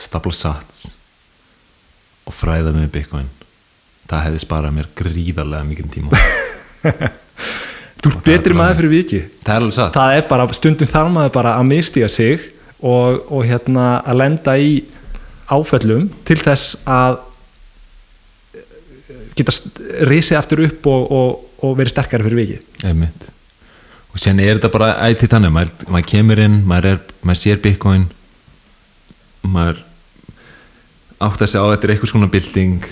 stapla 0.01 0.35
sats 0.35 0.89
og 2.27 2.35
fræða 2.35 2.73
mig 2.75 2.89
um 2.89 2.91
Bitcoin. 2.91 3.29
Það 4.11 4.25
hefði 4.27 4.43
sparað 4.43 4.75
mér 4.75 4.89
gríðarlega 4.97 5.67
mikið 5.69 5.91
tíma. 5.93 6.21
Þú 8.01 8.09
ert 8.09 8.23
betri 8.25 8.55
maður 8.57 8.79
fyrir 8.79 8.93
vikið. 8.95 9.25
Það 9.45 9.65
er 9.67 9.91
það 9.95 10.15
er 10.17 10.23
bara, 10.27 10.47
stundum 10.57 10.89
þarf 10.89 11.11
maður 11.13 11.35
bara 11.37 11.55
að 11.59 11.67
mistiga 11.69 12.09
sig 12.09 12.47
og, 12.81 13.21
og 13.29 13.45
hérna 13.45 14.01
að 14.01 14.17
lenda 14.23 14.55
í 14.57 14.71
áföllum 15.51 16.07
til 16.25 16.39
þess 16.41 16.79
að 16.89 17.19
geta 19.41 20.07
risið 20.09 20.39
aftur 20.39 20.63
upp 20.67 20.89
og, 20.91 21.11
og, 21.17 21.43
og 21.65 21.77
verið 21.79 21.95
sterkari 21.95 22.27
fyrir 22.27 22.41
vikið. 22.41 22.65
Einmitt. 22.89 23.27
og 24.11 24.19
sen 24.19 24.39
er 24.43 24.57
þetta 24.57 24.71
bara 24.73 24.95
ætti 25.07 25.29
þannig, 25.31 25.53
maður, 25.55 25.85
maður 25.87 26.09
kemur 26.13 26.41
inn 26.43 26.57
maður, 26.67 26.95
er, 26.95 27.13
maður 27.23 27.41
sér 27.43 27.61
Bitcoin 27.63 28.09
maður 29.41 29.85
átt 31.21 31.43
að 31.43 31.51
segja 31.53 31.63
á 31.63 31.71
þetta 31.73 31.87
er 31.87 31.93
eitthvað 31.93 32.11
svona 32.13 32.31
bilding 32.33 32.89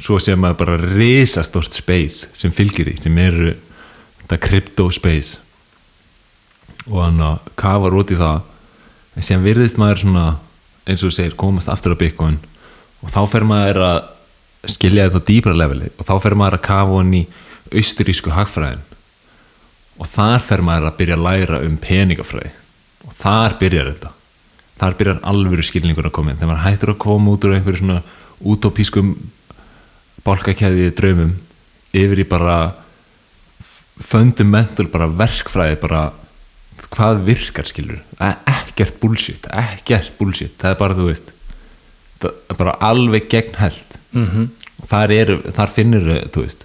svo 0.00 0.18
sé 0.20 0.34
maður 0.36 0.60
bara 0.62 0.78
risastort 0.96 1.76
space 1.76 2.30
sem 2.36 2.52
fylgir 2.54 2.88
því 2.88 2.96
sem 3.04 3.18
eru 3.20 3.54
þetta 4.22 4.38
crypto 4.46 4.86
space. 4.94 5.38
Og 6.88 7.02
hann 7.04 7.20
að 7.22 7.50
kafar 7.60 7.96
út 7.98 8.12
í 8.12 8.18
það 8.18 8.46
en 9.18 9.26
sem 9.26 9.44
virðist 9.44 9.78
maður 9.80 10.04
svona 10.04 10.24
eins 10.88 11.04
og 11.04 11.14
segir 11.14 11.36
komast 11.38 11.70
aftur 11.70 11.94
á 11.94 12.00
Bitcoin. 12.00 12.38
Og 13.04 13.12
þá 13.12 13.20
fer 13.30 13.46
maður 13.46 13.82
að 13.84 14.00
skilja 14.68 15.08
þetta 15.08 15.22
á 15.24 15.28
dýbra 15.30 15.56
leveli 15.56 15.90
og 15.96 16.06
þá 16.08 16.14
fer 16.24 16.36
maður 16.36 16.58
að 16.58 16.66
kafa 16.66 16.96
hann 16.98 17.12
í 17.16 17.24
austurísku 17.70 18.32
hagfræðin. 18.34 18.86
Og 20.00 20.08
þar 20.08 20.44
fer 20.44 20.64
maður 20.64 20.90
að 20.90 20.96
byrja 21.00 21.18
að 21.18 21.26
læra 21.26 21.60
um 21.66 21.76
peningafræði. 21.80 22.52
Og 23.06 23.16
þar 23.16 23.56
byrjar 23.60 23.90
þetta. 23.92 24.12
Þar 24.80 24.96
byrjar 24.96 25.20
alvöru 25.28 25.64
skilningur 25.66 26.08
að 26.08 26.14
koma 26.16 26.32
inn. 26.32 26.40
Þegar 26.40 26.52
maður 26.52 26.66
hættur 26.66 26.92
að 26.94 27.02
koma 27.04 27.34
út 27.34 27.44
úr 27.44 27.56
einhverju 27.56 27.82
svona 27.82 27.98
útópískum 28.40 29.10
bálkakæði 30.24 30.88
draumum 30.96 31.34
yfir 31.96 32.22
í 32.22 32.28
bara 32.28 32.56
fundamental 34.00 34.86
bara 34.92 35.10
verkfræði 35.12 35.76
bara 35.82 36.06
hvað 36.90 37.20
virkar 37.26 37.68
skilur 37.68 38.00
ekkert 38.20 38.96
bullshit, 39.02 39.44
ekkert 39.52 40.14
bullshit. 40.18 40.56
Það 40.60 40.72
er 40.72 40.80
bara 40.80 40.96
þú 40.96 41.08
veist 41.10 41.32
bara 42.56 42.76
alveg 42.84 43.28
gegn 43.32 43.58
held 43.60 43.99
mm 44.12 44.26
-hmm. 44.26 44.48
þar, 44.86 45.10
er, 45.10 45.36
þar 45.52 45.70
finnir 45.74 46.08
þú 46.32 46.44
veist 46.44 46.64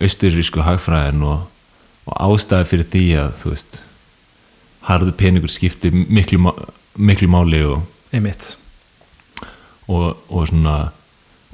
austurísku 0.00 0.60
hagfræðin 0.64 1.22
og, 1.22 1.48
og 2.06 2.14
ástæði 2.16 2.64
fyrir 2.70 2.90
því 2.92 3.04
að 3.20 3.32
þú 3.42 3.50
veist 3.50 3.80
harðu 4.88 5.12
peningur 5.12 5.50
skipti 5.50 5.90
miklu, 5.90 6.52
miklu 6.96 7.28
máli 7.28 7.62
og, 7.64 7.82
einmitt 8.12 8.56
og, 9.88 10.16
og 10.28 10.48
svona 10.48 10.92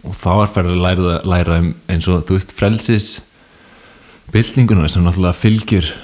og 0.07 0.14
þá 0.14 0.32
er 0.42 0.52
fyrir 0.54 0.70
að 0.70 0.82
læra, 0.84 1.20
læra 1.24 1.59
um 1.59 1.74
eins 1.88 2.09
og 2.09 2.24
þú 2.28 2.38
veist 2.38 2.52
frelsis 2.52 3.09
byltinguna 4.32 4.88
sem 4.88 5.04
náttúrulega 5.04 5.38
fylgir 5.38 5.94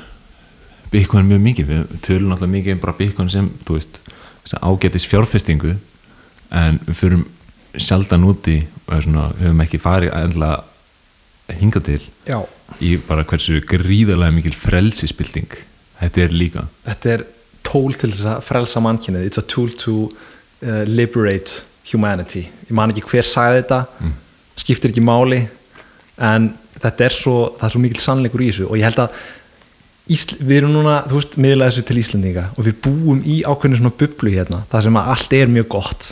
Bitcoin 0.92 1.28
mjög 1.28 1.40
mikið 1.40 1.70
við 1.70 1.84
tölum 2.04 2.32
náttúrulega 2.32 2.56
mikið 2.56 2.74
um 2.74 2.82
bara 2.82 2.96
Bitcoin 2.98 3.30
sem 3.32 3.48
þú 3.64 3.78
veist, 3.78 4.00
ágætis 4.60 5.06
fjárfestingu 5.08 5.76
en 6.52 6.80
við 6.86 6.98
fyrum 6.98 7.24
sjaldan 7.78 8.26
úti 8.28 8.58
svona, 9.00 9.28
höfum 9.40 9.64
ekki 9.64 9.80
farið 9.82 10.14
endilega 10.18 11.56
hinga 11.58 11.82
til 11.84 12.00
já, 12.28 12.38
í 12.80 12.94
bara 13.08 13.24
hversu 13.28 13.60
gríðarlega 13.68 14.36
mikil 14.36 14.54
frelsisbylting 14.56 15.56
þetta 16.02 16.24
er 16.24 16.34
líka. 16.36 16.64
Þetta 16.86 17.12
er 17.16 17.26
tól 17.66 17.94
til 17.94 18.10
þess 18.12 18.28
að 18.30 18.46
frelsa 18.46 18.82
mannkynnið 18.84 19.28
it's 19.28 19.40
a 19.40 19.46
tool 19.46 19.70
to 19.84 19.96
uh, 20.08 20.82
liberate 20.88 21.62
humanity. 21.90 22.46
Ég 22.68 22.74
man 22.76 22.92
ekki 22.92 23.04
hver 23.10 23.26
sagði 23.26 23.62
þetta 23.62 23.84
skiptir 24.62 24.92
ekki 24.92 25.04
máli 25.04 25.42
en 26.22 26.52
þetta 26.82 27.06
er 27.06 27.14
svo, 27.14 27.36
er 27.58 27.72
svo 27.72 27.80
mikil 27.82 28.02
sannleikur 28.02 28.42
í 28.42 28.50
þessu. 28.50 28.68
Og 28.70 28.80
ég 28.80 28.90
held 28.90 29.06
að 29.06 29.22
Ísl, 30.10 30.34
við 30.42 30.56
erum 30.56 30.72
núna, 30.74 30.96
þú 31.06 31.14
veist, 31.14 31.36
miðla 31.38 31.68
þessu 31.70 31.84
til 31.86 32.00
Íslendinga 32.00 32.42
og 32.58 32.64
við 32.66 32.80
búum 32.82 33.20
í 33.22 33.36
ákveðinu 33.46 33.78
svona 33.78 33.92
bublu 34.00 34.32
hérna, 34.34 34.58
það 34.72 34.82
sem 34.88 34.96
að 34.98 35.10
allt 35.12 35.36
er 35.38 35.52
mjög 35.54 35.68
gott 35.76 36.08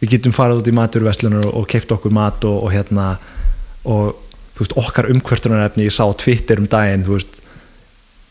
við 0.00 0.14
getum 0.16 0.32
farið 0.36 0.62
út 0.62 0.70
í 0.70 0.74
maturveslunar 0.76 1.46
og, 1.50 1.54
og 1.60 1.68
keipt 1.70 1.92
okkur 1.92 2.14
mat 2.14 2.44
og, 2.48 2.62
og 2.64 2.72
hérna 2.74 3.10
og 3.84 4.16
veist, 4.58 4.74
okkar 4.76 5.08
umkvörtunarefni 5.12 5.86
ég 5.88 5.94
sá 5.94 6.04
Twitter 6.20 6.60
um 6.60 6.68
daginn, 6.70 7.04
veist 7.08 7.40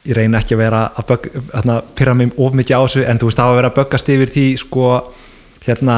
ég 0.07 0.15
reyna 0.17 0.39
ekki 0.41 0.55
að 0.55 0.61
vera 0.63 0.81
að 0.97 1.13
hérna, 1.53 1.79
pyrra 1.97 2.15
mig 2.17 2.33
of 2.39 2.55
mikið 2.57 2.77
á 2.77 2.81
þessu 2.85 3.05
en 3.05 3.21
veist, 3.21 3.37
það 3.37 3.49
var 3.49 3.53
að 3.53 3.59
vera 3.61 3.71
að 3.73 3.79
böggast 3.79 4.11
yfir 4.13 4.33
því 4.35 4.45
sko, 4.61 4.91
hérna 5.65 5.97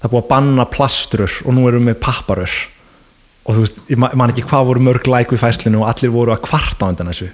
það 0.00 0.12
búið 0.14 0.22
að 0.22 0.28
banna 0.30 0.66
plastrur 0.70 1.34
og 1.44 1.56
nú 1.56 1.66
erum 1.68 1.90
við 1.90 1.98
papparur. 2.00 2.52
Og 3.44 3.56
þú 3.56 3.64
veist, 3.64 3.80
ég 3.90 3.98
ma- 4.00 4.12
man 4.16 4.32
ekki 4.32 4.44
hvað 4.48 4.68
voru 4.70 4.84
mörg 4.86 5.08
læk 5.10 5.34
við 5.34 5.42
fæslinu 5.42 5.82
og 5.82 5.90
allir 5.90 6.12
voru 6.14 6.32
að 6.32 6.44
kvarta 6.46 6.86
á 6.86 6.90
undan 6.92 7.10
þessu. 7.10 7.28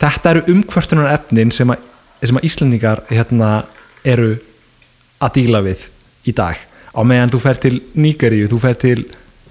Þetta 0.00 0.30
eru 0.32 0.42
umkvörtunar 0.54 1.12
efnin 1.12 1.52
sem 1.54 1.70
að, 1.70 1.82
sem 2.24 2.38
að 2.40 2.46
Íslendingar 2.48 3.02
hérna, 3.10 3.50
eru 4.02 4.38
að 5.20 5.34
díla 5.36 5.60
við 5.66 5.84
í 6.26 6.34
dag. 6.36 6.58
Á 6.90 7.00
meðan 7.06 7.32
þú 7.32 7.40
fer 7.44 7.62
til 7.62 7.76
Nígeríu, 7.94 8.50
þú 8.50 8.58
fer 8.60 8.76
til 8.80 8.98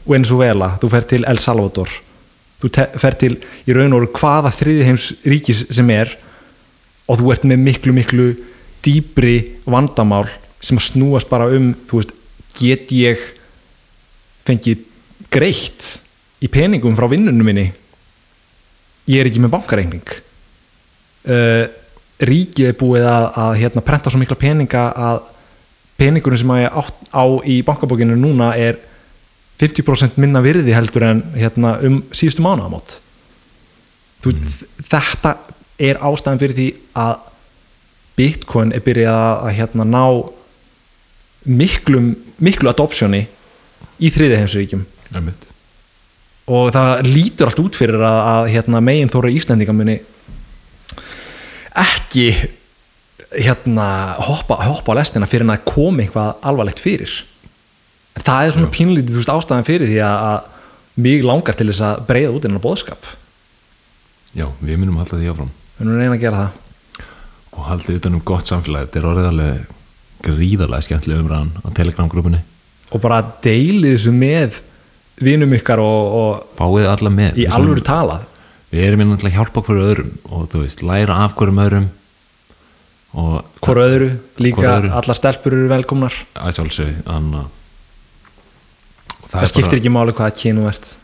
Venezuela, 0.09 0.75
þú 0.81 0.91
fer 0.91 1.09
til 1.09 1.23
El 1.29 1.39
Salvador 1.39 1.89
þú 2.59 2.69
fer 2.99 3.15
til 3.19 3.35
í 3.67 3.75
raun 3.75 3.95
og 3.95 4.09
hvaða 4.15 4.51
þriði 4.51 4.87
heims 4.87 5.09
ríkis 5.23 5.63
sem 5.71 5.89
er 5.95 6.11
og 7.09 7.21
þú 7.21 7.33
ert 7.33 7.47
með 7.47 7.63
miklu 7.63 7.95
miklu 7.95 8.27
dýbri 8.83 9.35
vandamál 9.67 10.27
sem 10.63 10.79
snúast 10.79 11.29
bara 11.31 11.47
um 11.55 11.71
veist, 11.91 12.11
get 12.59 12.91
ég 12.91 13.21
fengið 14.47 14.83
greitt 15.31 15.99
í 16.43 16.49
peningum 16.51 16.97
frá 16.99 17.07
vinnunum 17.11 17.47
minni? 17.47 17.69
Ég 19.09 19.21
er 19.21 19.27
ekki 19.29 19.41
með 19.41 19.53
bankareikning. 19.55 20.11
Uh, 21.25 21.65
ríkið 22.19 22.69
er 22.69 22.77
búið 22.77 23.07
að, 23.09 23.25
að 23.41 23.53
hérna, 23.61 23.83
prenta 23.85 24.11
svo 24.11 24.19
mikla 24.21 24.37
peninga 24.39 24.83
að 24.93 25.21
peningurinn 25.99 26.41
sem 26.41 26.53
að 26.53 26.63
ég 26.63 26.79
átt 26.81 27.01
á 27.11 27.23
í 27.43 27.59
bankabókinu 27.67 28.17
núna 28.17 28.53
er 28.57 28.79
50% 29.59 30.19
minna 30.21 30.41
virði 30.43 30.73
heldur 30.75 31.05
en 31.09 31.23
hérna, 31.35 31.75
um 31.83 31.99
síðustu 32.15 32.43
mánaðamót. 32.45 32.99
Þú, 34.23 34.33
þetta 34.87 35.35
er 35.79 35.99
ástæðan 36.03 36.41
fyrir 36.41 36.57
því 36.57 36.69
að 36.99 37.27
Bitcoin 38.19 38.73
er 38.75 38.83
byrjað 38.83 39.19
að, 39.19 39.51
hérna, 39.55 39.85
ná 39.87 40.05
miklu, 41.47 42.01
miklu 42.43 42.71
adoptioni 42.71 43.25
í 43.99 44.11
þriði 44.11 44.41
heimsvíkjum 44.41 44.87
og 46.49 46.71
það 46.73 47.03
lítur 47.07 47.49
allt 47.49 47.61
út 47.63 47.77
fyrir 47.79 48.01
að, 48.03 48.19
að 48.33 48.49
hérna, 48.55 48.81
megin 48.83 49.11
þóra 49.11 49.31
Íslendinga 49.31 49.75
muni 49.75 49.99
ekki 51.79 52.25
hérna, 53.35 53.87
hoppa, 54.25 54.57
hoppa 54.65 54.95
á 54.95 54.99
lestina 54.99 55.29
fyrir 55.29 55.49
að 55.49 55.65
komi 55.69 56.05
eitthvað 56.05 56.39
alvarlegt 56.41 56.81
fyrir. 56.81 57.13
En 58.17 58.25
það 58.25 58.45
er 58.45 58.55
svona 58.55 58.73
pínlítið 58.73 59.19
veist, 59.19 59.31
ástæðan 59.31 59.67
fyrir 59.67 59.91
því 59.91 59.99
að, 60.03 60.27
að 60.29 61.01
mig 61.03 61.23
langar 61.23 61.55
til 61.55 61.69
þess 61.69 61.85
að 61.85 62.05
breyða 62.09 62.35
út 62.35 62.47
innan 62.49 62.63
bóðskap 62.63 63.11
já, 64.37 64.47
við 64.61 64.79
munum 64.79 64.99
halda 64.99 65.19
því 65.19 65.31
áfram. 65.31 65.51
Við 65.79 65.91
að 65.91 65.99
reyna 66.01 66.15
að 66.15 66.23
gera 66.23 66.43
það. 66.43 67.05
Og 67.49 67.67
haldið 67.67 67.99
utan 67.99 68.17
um 68.17 68.23
gott 68.29 68.49
samfélag 68.49 68.87
þetta 68.87 68.99
er 68.99 69.09
orðið 69.09 69.29
alveg 69.29 69.75
gríðarlega 70.25 70.85
skemmtileg 70.85 71.21
umræðan 71.23 71.51
á 71.63 71.67
Telegram-grúpunni. 71.79 72.41
Og 72.93 73.03
bara 73.03 73.21
deilið 73.43 73.95
þessu 73.95 74.13
með 74.15 74.59
vinum 75.19 75.55
ykkar 75.57 75.81
og, 75.83 76.17
og 76.19 76.59
fáið 76.59 76.89
alla 76.93 77.13
með. 77.13 77.39
í 77.39 77.47
alvöru 77.49 77.83
talað. 77.85 78.27
við 78.69 78.85
erum 78.85 79.01
hérna 79.01 79.17
til 79.17 79.27
að 79.29 79.35
hjálpa 79.35 79.63
hverju 79.65 79.85
öðrum 79.89 80.11
og 80.29 80.43
þú 80.51 80.59
veist, 80.61 80.83
læra 80.85 81.15
af 81.25 81.33
hverjum 81.35 81.61
öðrum 81.63 81.87
og 83.17 83.45
hvort 83.63 83.81
öðru, 83.81 84.09
líka 84.41 84.65
öðru. 84.65 84.91
allar 84.99 85.17
stelpur 85.17 85.55
eru 85.57 85.69
velkomnar. 85.71 86.15
Að 86.37 86.55
sjálfsög 86.59 86.99
anna, 87.09 87.45
og 89.17 89.29
það, 89.31 89.47
skiptir 89.53 89.79
ekki 89.79 89.93
máli 89.93 90.13
hvaða 90.13 90.35
kynu 90.37 90.67
ert. 90.69 90.95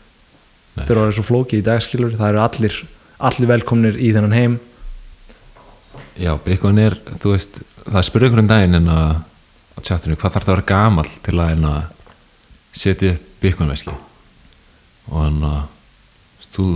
Nei. 0.76 0.84
þeir 0.84 0.98
eru 1.00 1.16
svo 1.16 1.24
flókið 1.24 1.62
í 1.62 1.66
dagskilur 1.66 2.16
það 2.18 2.32
eru 2.34 2.42
allir, 2.44 2.80
allir 3.30 3.48
velkomnir 3.48 3.96
í 3.96 4.10
þennan 4.12 4.36
heim. 4.36 4.58
Já, 6.20 6.34
Bitcoin 6.44 6.80
er, 6.80 6.98
þú 7.22 7.32
veist 7.32 7.62
það 7.86 8.04
spurði 8.08 8.28
ykkur 8.30 8.42
um 8.42 8.50
daginn 8.50 8.78
en 8.80 8.90
að 8.92 9.14
á 9.76 9.78
chatinu, 9.84 10.16
hvað 10.16 10.36
þarf 10.36 10.46
það 10.46 10.52
að 10.52 10.54
vera 10.54 10.68
gamall 10.70 11.14
til 11.24 11.36
að 11.36 11.54
en 11.54 11.64
að 11.70 11.80
setja 12.76 13.14
upp 13.14 13.32
Bitcoin 13.40 13.72
veski? 13.72 13.94
Og 15.10 15.16
hann 15.22 15.40
að 15.46 15.62
þú, 16.56 16.66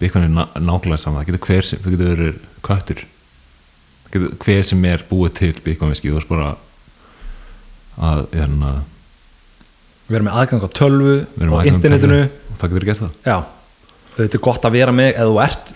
er 0.00 0.16
ná, 0.28 0.42
nákvæmlega 0.56 1.02
saman 1.02 1.22
það 1.22 1.30
getur 1.30 1.46
hver 1.48 1.68
sem, 1.68 1.82
þú 1.82 1.94
getur 1.94 2.12
verið 2.12 2.40
köttur. 2.66 3.04
það 3.04 3.15
hver 4.42 4.66
sem 4.66 4.84
er 4.88 5.04
búið 5.08 5.32
til 5.40 5.52
veski, 5.64 6.10
þú 6.10 6.18
veist 6.18 6.30
bara 6.30 6.52
að, 7.96 8.26
við 8.32 10.18
erum 10.18 10.28
með 10.28 10.38
aðgang 10.40 10.66
á 10.66 10.70
tölvu 10.76 11.16
og 11.48 11.56
að 11.60 11.70
internetinu. 11.72 12.20
og 12.26 12.60
það 12.60 12.74
getur 12.74 12.88
gert 12.90 13.02
það. 13.02 13.14
Já, 13.26 13.36
þetta 14.16 14.38
er 14.38 14.44
gott 14.46 14.68
að 14.68 14.76
vera 14.78 14.94
með 14.94 15.10
eða 15.12 15.28
þú 15.30 15.40
ert 15.46 15.72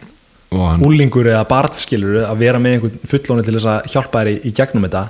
hann, 0.51 0.85
úlingur 0.87 1.31
eða 1.31 1.47
barnskilur 1.51 2.21
að 2.27 2.45
vera 2.45 2.63
með 2.63 2.77
einhvern 2.77 3.09
fullóni 3.13 3.47
til 3.47 3.57
þess 3.57 3.71
að 3.73 3.89
hjálpa 3.95 4.23
þér 4.23 4.33
í, 4.33 4.37
í 4.43 4.55
gegnum 4.61 4.87
þetta. 4.89 5.05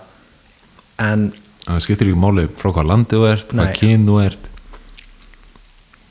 En 1.01 1.27
það 1.67 1.83
skiptir 1.87 2.11
ekki 2.11 2.23
máli 2.23 2.47
frá 2.61 2.71
hvað 2.71 2.91
landi 2.93 3.19
þú 3.19 3.27
ert, 3.31 3.55
hvað 3.57 3.75
kyn 3.81 4.07
þú 4.09 4.23
ert. 4.25 4.49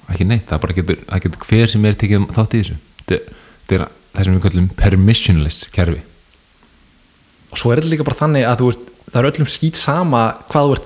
Ekki 0.09 0.25
neitt, 0.25 0.45
það 0.49 0.61
bara 0.65 0.77
getur, 0.77 1.01
það 1.05 1.25
getur 1.25 1.49
hver 1.49 1.73
sem 1.73 1.85
er 1.85 1.97
tekið 2.01 2.29
þátt 2.33 2.53
í 2.53 2.61
þessu. 2.63 2.77
Þetta 3.05 3.75
er 3.77 3.89
það 4.09 4.25
sem 4.25 4.37
við 4.37 4.45
kallum 4.45 4.69
permissionless 4.77 5.67
kerfi 5.73 6.01
og 7.49 7.57
svo 7.57 7.71
er 7.73 7.81
þetta 7.81 7.91
líka 7.93 8.05
bara 8.07 8.19
þannig 8.21 8.45
að 8.47 8.59
veist 8.69 8.87
það 9.09 9.19
er 9.23 9.29
öllum 9.31 9.49
skýt 9.49 9.79
sama 9.79 10.23
hvað 10.51 10.67
þú 10.69 10.73
ert 10.77 10.83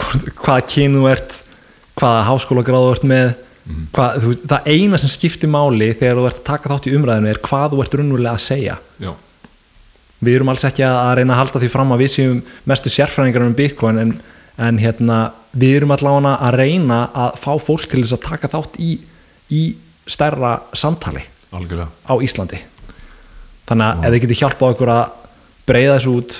hvort- 0.00 0.28
hvaða 0.40 0.66
kyn 0.72 0.94
þú 0.96 1.06
ert 1.12 1.38
hvaða 2.00 2.20
háskóla 2.30 2.62
þú 2.86 2.92
ert 2.96 3.08
með. 3.10 3.32
Hvað, 3.94 4.14
þú 4.22 4.28
veist, 4.30 4.44
það 4.50 4.68
eina 4.72 4.98
sem 4.98 5.10
skiptir 5.12 5.50
máli 5.52 5.90
þegar 5.94 6.16
þú 6.16 6.22
ert 6.30 6.38
að 6.40 6.46
taka 6.48 6.70
þátt 6.72 6.86
í 6.88 6.94
umræðinu 6.96 7.28
er 7.30 7.38
hvað 7.44 7.74
þú 7.74 7.82
ert 7.84 7.92
raunverulega 8.00 8.32
að 8.38 8.40
segja. 8.46 8.76
Já, 8.98 9.10
við 10.24 10.34
erum 10.38 10.48
alls 10.52 10.64
ekki 10.66 10.82
að 10.86 10.96
að 11.04 11.12
reyna 11.20 11.34
að 11.36 11.40
halda 11.42 11.60
því 11.62 11.68
fram 11.70 11.92
að 11.94 12.00
við 12.02 12.10
séum 12.14 12.40
mestu 12.72 12.90
sérfræðingar 12.90 13.44
um 13.46 13.54
Bitcoin 13.60 14.00
en, 14.02 14.14
en 14.58 14.80
hérna, 14.80 15.18
við 15.54 15.76
erum 15.82 15.92
allavega 15.94 16.32
að 16.48 16.56
reyna 16.62 16.98
að 17.14 17.38
fá 17.44 17.52
fólk 17.68 17.86
til 17.92 18.00
þess 18.02 18.16
að 18.16 18.24
taka 18.26 18.50
þátt 18.56 18.80
í, 18.80 18.90
í 19.52 19.62
stærra 20.08 20.56
samtali 20.72 21.22
algjörlega. 21.52 21.88
á 22.08 22.14
Íslandi 22.24 22.58
þannig 23.70 23.86
að 23.86 24.04
ef 24.04 24.14
þið 24.14 24.24
getið 24.26 24.42
hjálpað 24.42 24.74
okkur 24.74 24.92
að 24.96 25.04
breyða 25.70 25.96
þessu 25.96 26.16
út 26.18 26.36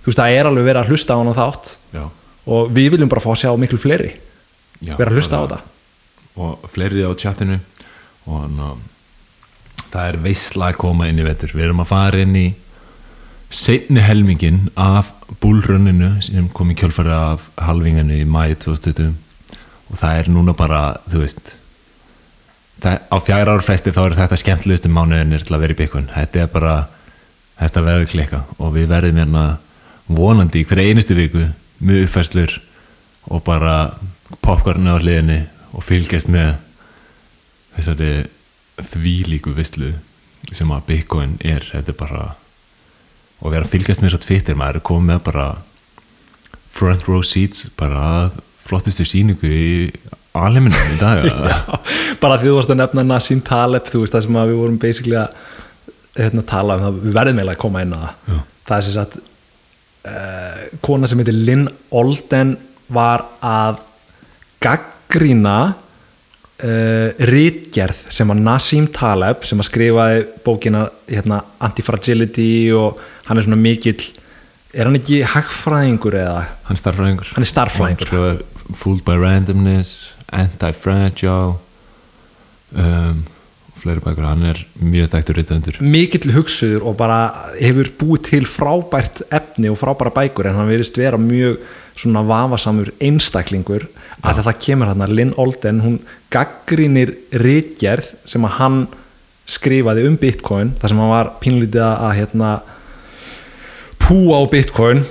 þú 0.00 0.10
veist 0.10 0.22
það 0.22 0.38
er 0.38 0.48
alveg 0.50 0.66
verið 0.70 0.80
að 0.82 0.90
hlusta 0.94 1.14
á 1.14 1.20
hana 1.20 1.36
þátt 1.36 1.72
já, 1.92 2.04
og 2.56 2.74
við 2.74 2.90
viljum 2.96 3.12
bara 3.12 3.22
fá 3.22 3.30
að 3.34 3.40
sjá 3.44 3.50
miklu 3.60 3.80
fleiri 3.80 4.14
já, 4.80 4.96
vera 4.96 5.10
að 5.10 5.20
hlusta 5.20 5.40
á 5.40 5.42
þetta. 5.44 5.60
Og 6.40 6.66
fleiri 6.72 7.04
á 7.04 7.12
chatinu. 7.18 7.60
Og 8.26 8.42
hann 8.44 8.58
að 8.64 8.82
það 9.90 10.08
er 10.08 10.18
veisla 10.24 10.70
að 10.70 10.80
koma 10.80 11.08
inn 11.10 11.20
í 11.20 11.26
vetur. 11.26 11.54
Við 11.54 11.66
erum 11.68 11.82
að 11.82 11.90
fara 11.90 12.20
inn 12.22 12.36
í 12.38 12.46
seinni 13.50 14.02
helmingin 14.04 14.68
af 14.78 15.10
búlrönninu 15.42 16.12
sem 16.22 16.48
kom 16.54 16.70
í 16.70 16.78
kjölfari 16.78 17.10
af 17.14 17.48
halvinginu 17.58 18.20
í 18.22 18.26
mæi 18.28 18.54
2020 18.62 19.16
og 19.90 19.98
það 19.98 20.20
er 20.20 20.30
núna 20.30 20.54
bara, 20.54 20.82
þú 21.10 21.24
veist 21.24 21.56
það, 22.82 22.96
á 23.10 23.16
fjara 23.22 23.56
ára 23.56 23.64
fresti 23.64 23.92
þá 23.94 24.00
er 24.04 24.16
þetta 24.18 24.40
skemmtilegustu 24.40 24.92
mánuðinir 24.92 25.44
til 25.46 25.56
að 25.56 25.64
vera 25.64 25.76
í 25.76 25.80
byggun 25.80 26.10
þetta 26.14 26.44
er 26.44 26.50
bara, 26.52 26.74
þetta 27.60 27.84
verður 27.86 28.10
klika 28.14 28.42
og 28.58 28.74
við 28.76 28.90
verðum 28.90 29.22
hérna 29.22 29.44
vonandi 30.10 30.62
í 30.62 30.66
hverja 30.68 30.90
einustu 30.90 31.16
viku 31.18 31.46
mjög 31.80 32.08
uppfærslur 32.08 32.58
og 33.30 33.44
bara 33.46 33.76
popcornu 34.42 34.92
á 34.94 34.98
hliðinni 35.00 35.40
og 35.76 35.84
fylgjast 35.86 36.30
með 36.30 36.54
þessari 37.76 38.12
þvílíku 38.90 39.54
vislu 39.56 39.92
sem 40.52 40.70
að 40.72 40.86
Bitcoin 40.88 41.36
er. 41.44 41.64
Þetta 41.64 41.92
er 41.92 41.98
bara 41.98 42.22
og 43.40 43.52
vera 43.52 43.64
að 43.64 43.74
fylgjast 43.74 44.02
með 44.02 44.14
svo 44.14 44.22
Twitter. 44.24 44.58
Maður 44.58 44.80
er 44.80 44.86
komið 44.90 45.12
með 45.12 45.20
bara 45.28 45.46
front 46.74 47.06
row 47.08 47.22
seats 47.26 47.68
bara 47.78 48.06
að 48.20 48.40
flottustu 48.66 49.06
síningu 49.08 49.50
í 49.50 49.70
alheiminum 50.38 50.92
í 50.94 50.98
dag 51.00 51.24
bara 52.22 52.38
því 52.38 52.50
þú 52.50 52.54
varst 52.58 52.72
að 52.72 52.80
nefna 52.82 53.06
Nassim 53.06 53.40
Taleb 53.46 53.88
þú 53.90 54.04
veist 54.04 54.14
það 54.14 54.26
sem 54.26 54.38
að 54.38 54.52
við 54.52 54.60
vorum 54.62 54.78
basically 54.82 55.18
að 55.18 55.34
hérna, 56.18 56.46
tala 56.46 56.76
um 56.78 56.86
það, 56.86 57.02
við 57.04 57.18
verðum 57.18 57.40
eiginlega 57.40 57.56
að 57.56 57.62
koma 57.64 57.84
inn 57.84 57.94
á 57.94 57.98
það. 58.00 58.16
Já. 58.30 58.40
það 58.70 58.76
er 58.76 58.86
sem 58.86 58.96
sagt 58.96 59.20
uh, 60.10 60.64
kona 60.86 61.10
sem 61.10 61.22
heitir 61.22 61.38
Lynn 61.38 61.68
Olden 62.00 62.56
var 62.90 63.26
að 63.46 63.82
gaggrína 64.62 65.56
uh, 65.70 67.26
rítgerð 67.30 68.04
sem 68.12 68.30
að 68.34 68.44
Nassim 68.46 68.88
Taleb 68.94 69.46
sem 69.48 69.60
að 69.62 69.70
skrifaði 69.70 70.24
bókina 70.46 70.86
hérna, 71.08 71.42
Antifragility 71.62 72.70
og 72.76 73.00
hann 73.28 73.40
er 73.40 73.46
svona 73.46 73.60
mikill 73.60 73.98
er 74.70 74.86
hann 74.86 74.98
ekki 74.98 75.24
hagfræðingur 75.26 76.14
eða? 76.20 76.46
Hann 76.68 76.78
er 76.78 76.82
starffræðingur 76.84 77.34
hann 77.34 77.46
er 77.46 77.50
starffræðingur 77.50 78.10
skrifaði 78.10 78.76
Fooled 78.78 79.02
by 79.06 79.16
Randomness 79.18 80.12
Anti-Fragile 80.30 81.54
um, 82.76 83.22
fleiri 83.80 84.02
bækur. 84.04 84.26
Hann 84.28 84.46
er 84.50 84.60
mjög 84.80 85.10
þekktur 85.14 85.38
reytöndur 85.40 85.80
mikill 85.82 86.34
hugsuður 86.34 86.86
og 86.90 86.96
bara 87.00 87.20
hefur 87.58 87.90
búið 88.00 88.24
til 88.30 88.48
frábært 88.48 89.22
efni 89.32 89.70
og 89.72 89.78
frábæra 89.80 90.12
bækur 90.20 90.50
en 90.50 90.58
hann 90.60 90.70
verðist 90.70 91.00
vera 91.00 91.20
mjög 91.20 91.60
svona 92.00 92.22
vafasamur 92.24 92.92
einstaklingur. 93.02 93.86
Að 94.20 94.42
það 94.44 94.58
kemur 94.64 94.90
hann 94.90 95.04
að 95.04 95.14
Lynn 95.16 95.36
Olden 95.40 95.80
hún 95.84 96.00
gaggrínir 96.32 97.14
ritgerð 97.32 98.12
sem 98.28 98.44
að 98.46 98.56
hann 98.58 98.82
skrifaði 99.50 100.04
um 100.08 100.18
Bitcoin 100.20 100.74
þar 100.80 100.92
sem 100.92 101.00
hann 101.02 101.12
var 101.14 101.32
pínlítið 101.42 101.86
að 101.88 102.14
hérna 102.20 102.50
púa 104.00 104.40
á 104.40 104.44
Bitcoin. 104.52 105.04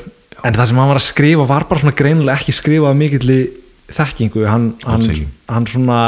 En 0.45 0.55
það 0.55 0.69
sem 0.69 0.79
hann 0.79 0.91
var 0.93 1.01
að 1.01 1.09
skrifa 1.09 1.47
var 1.49 1.65
bara 1.67 1.83
svona 1.83 1.97
greinilega 1.99 2.39
ekki 2.39 2.55
skrifað 2.55 2.93
af 2.93 2.99
mikilli 2.99 3.39
þekkingu 3.95 4.45
hann, 4.49 4.71
hann, 4.85 5.27
hann 5.49 5.67
svona 5.69 5.99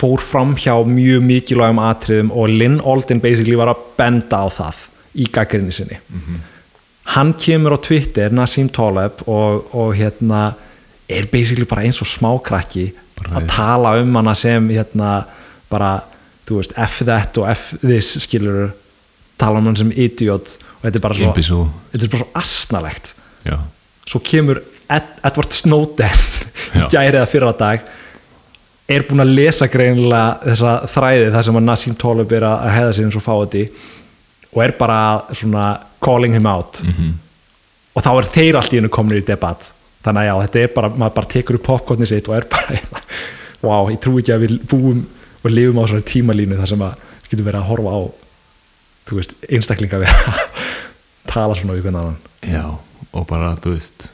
fór 0.00 0.22
fram 0.24 0.54
hjá 0.56 0.72
mjög 0.86 1.24
mikilvægum 1.26 1.82
atriðum 1.84 2.30
og 2.32 2.48
Lynn 2.48 2.80
Olden 2.80 3.20
basically 3.20 3.58
var 3.58 3.72
að 3.74 3.82
benda 3.98 4.44
á 4.44 4.48
það 4.48 4.86
í 5.20 5.26
gaggrinni 5.32 5.74
sinni. 5.74 5.98
Hann 7.14 7.34
kemur 7.34 7.76
á 7.76 7.78
Twitter 7.82 8.32
Nassim 8.32 8.70
Taleb 8.72 9.24
og, 9.26 9.66
og 9.74 9.94
hérna 9.98 10.54
er 11.10 11.26
basically 11.32 11.66
bara 11.68 11.84
eins 11.84 12.00
og 12.00 12.08
smákrakki 12.08 12.92
að 13.28 13.48
tala 13.50 13.96
um 14.00 14.14
hana 14.16 14.34
sem 14.38 14.68
hérna 14.70 15.24
bara, 15.70 15.98
þú 16.48 16.60
veist, 16.60 16.76
F 16.78 17.02
that 17.04 17.36
og 17.38 17.50
F 17.50 17.74
this 17.82 18.14
skilur 18.24 18.70
tala 19.40 19.60
um 19.60 19.68
hann 19.70 19.78
sem 19.80 19.90
idiot 19.92 20.56
og 20.78 20.86
þetta 20.86 21.00
er 21.00 21.04
bara 21.04 21.18
svo, 21.18 21.64
þetta 21.92 22.06
er 22.06 22.12
bara 22.14 22.22
svo 22.22 22.30
asnalegt. 22.40 23.12
Já, 23.44 23.56
svo 24.08 24.20
kemur 24.24 24.62
Edward 24.96 25.52
Snowden 25.54 26.20
í 26.74 26.80
Já. 26.80 26.86
gæri 26.92 27.16
eða 27.20 27.28
fyrra 27.30 27.52
dag 27.58 27.88
er 28.90 29.04
búinn 29.06 29.22
að 29.22 29.34
lesa 29.36 29.68
greinilega 29.70 30.40
þessa 30.50 30.72
þræði 30.90 31.28
þar 31.34 31.44
sem 31.46 31.58
að 31.60 31.66
Nassim 31.68 31.94
Taleb 32.00 32.32
er 32.34 32.46
að 32.48 32.64
heiða 32.74 32.92
sér 32.96 33.06
eins 33.08 33.18
og 33.20 33.24
fáti 33.26 33.64
og 34.50 34.62
er 34.64 34.72
bara 34.78 35.00
svona 35.38 35.66
calling 36.02 36.34
him 36.34 36.46
out 36.50 36.80
Mhm. 36.84 37.12
og 37.94 38.02
þá 38.02 38.10
er 38.18 38.30
þeir 38.34 38.56
allt 38.58 38.72
í 38.74 38.80
hennu 38.80 38.88
komin 38.90 39.18
í 39.20 39.24
debatt 39.26 39.68
þannig 40.04 40.22
að 40.22 40.28
já, 40.30 40.34
þetta 40.46 40.62
er 40.64 40.74
bara, 40.74 40.88
maður 40.88 41.14
bara 41.14 41.26
tekur 41.34 41.54
upp 41.60 41.66
popcorni 41.68 42.06
sitt 42.08 42.28
og 42.28 42.36
er 42.36 42.46
bara 42.50 42.80
wow, 43.62 43.90
ég 43.92 44.00
trú 44.00 44.18
ekki 44.18 44.32
að 44.34 44.46
við 44.46 44.58
búum 44.70 45.04
og 45.44 45.50
lifum 45.50 45.78
á 45.78 45.84
svona 45.86 46.06
tímalínu 46.08 46.56
þar 46.58 46.70
sem 46.72 46.82
að 46.86 46.94
við 47.22 47.30
getum 47.34 47.46
verið 47.50 47.60
að 47.60 47.68
horfa 47.70 47.90
á 47.94 48.00
þú 49.10 49.18
veist, 49.20 49.34
einstaklinga 49.50 49.98
vera 50.00 50.32
að 50.34 50.40
tala 51.30 51.54
svona 51.58 51.76
við 51.76 51.82
hvernig 51.86 52.00
annan 52.00 52.16
já 52.42 52.64
og 53.12 53.26
bara, 53.28 53.54
þú 53.60 53.74
veist 53.76 54.06
í 54.06 54.08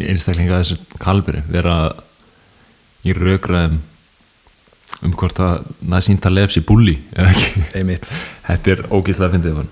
einstaklinga 0.00 0.58
af 0.58 0.64
þessu 0.64 0.98
kalbri 1.02 1.42
vera 1.52 1.76
í 3.04 3.14
rökraðum 3.16 3.80
um 5.02 5.14
hvort 5.18 5.40
að 5.42 5.66
Nassim 5.90 6.20
Taleb 6.22 6.52
sé 6.54 6.62
bulli 6.64 6.94
eða 7.12 7.32
ekki. 7.32 7.64
Þetta 8.48 8.74
er 8.74 8.84
ógæslega 8.90 9.28
að 9.28 9.36
fyndið 9.36 9.62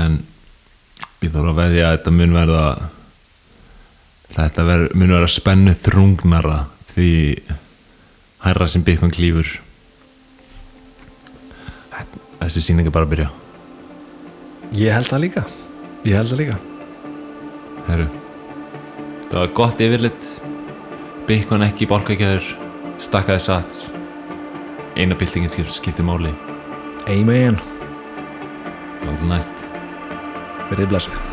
en 0.00 0.20
ég 1.20 1.32
þarf 1.34 1.50
að 1.50 1.58
veðja 1.58 1.88
að 1.88 1.96
þetta 1.96 2.12
mun 2.14 2.36
verða 2.36 2.64
þetta 4.30 4.64
ver, 4.68 4.84
mun 4.94 5.12
verða 5.16 5.32
spennu 5.34 5.74
þrungnara 5.74 6.60
því 6.92 7.10
hærra 8.46 8.70
sem 8.70 8.86
Bitcoin 8.86 9.12
klífur 9.12 9.58
þessi 12.50 12.70
sýning 12.70 12.88
er 12.88 12.94
bara 12.94 13.06
að 13.06 13.12
byrja. 13.14 13.28
Ég 14.80 14.96
held 14.96 15.10
það 15.10 15.24
líka. 15.26 15.44
Ég 16.06 16.18
held 16.18 16.32
það 16.32 16.42
líka. 16.44 16.58
Heru. 17.90 18.10
Það 19.30 19.40
var 19.40 19.54
gott 19.54 19.82
yfirlit. 19.84 20.28
Bitcoin 21.30 21.64
ekki 21.66 21.88
bálkakjæður 21.90 22.52
stakkaði 23.02 23.44
sats. 23.46 23.88
Eina 24.98 25.16
byltingin 25.18 25.52
skip, 25.52 25.70
skipti 25.70 26.04
máli. 26.04 26.34
Amen. 27.08 27.58
Var 29.06 29.26
næst. 29.30 29.68
Verðið 30.70 30.94
blessuð 30.94 31.29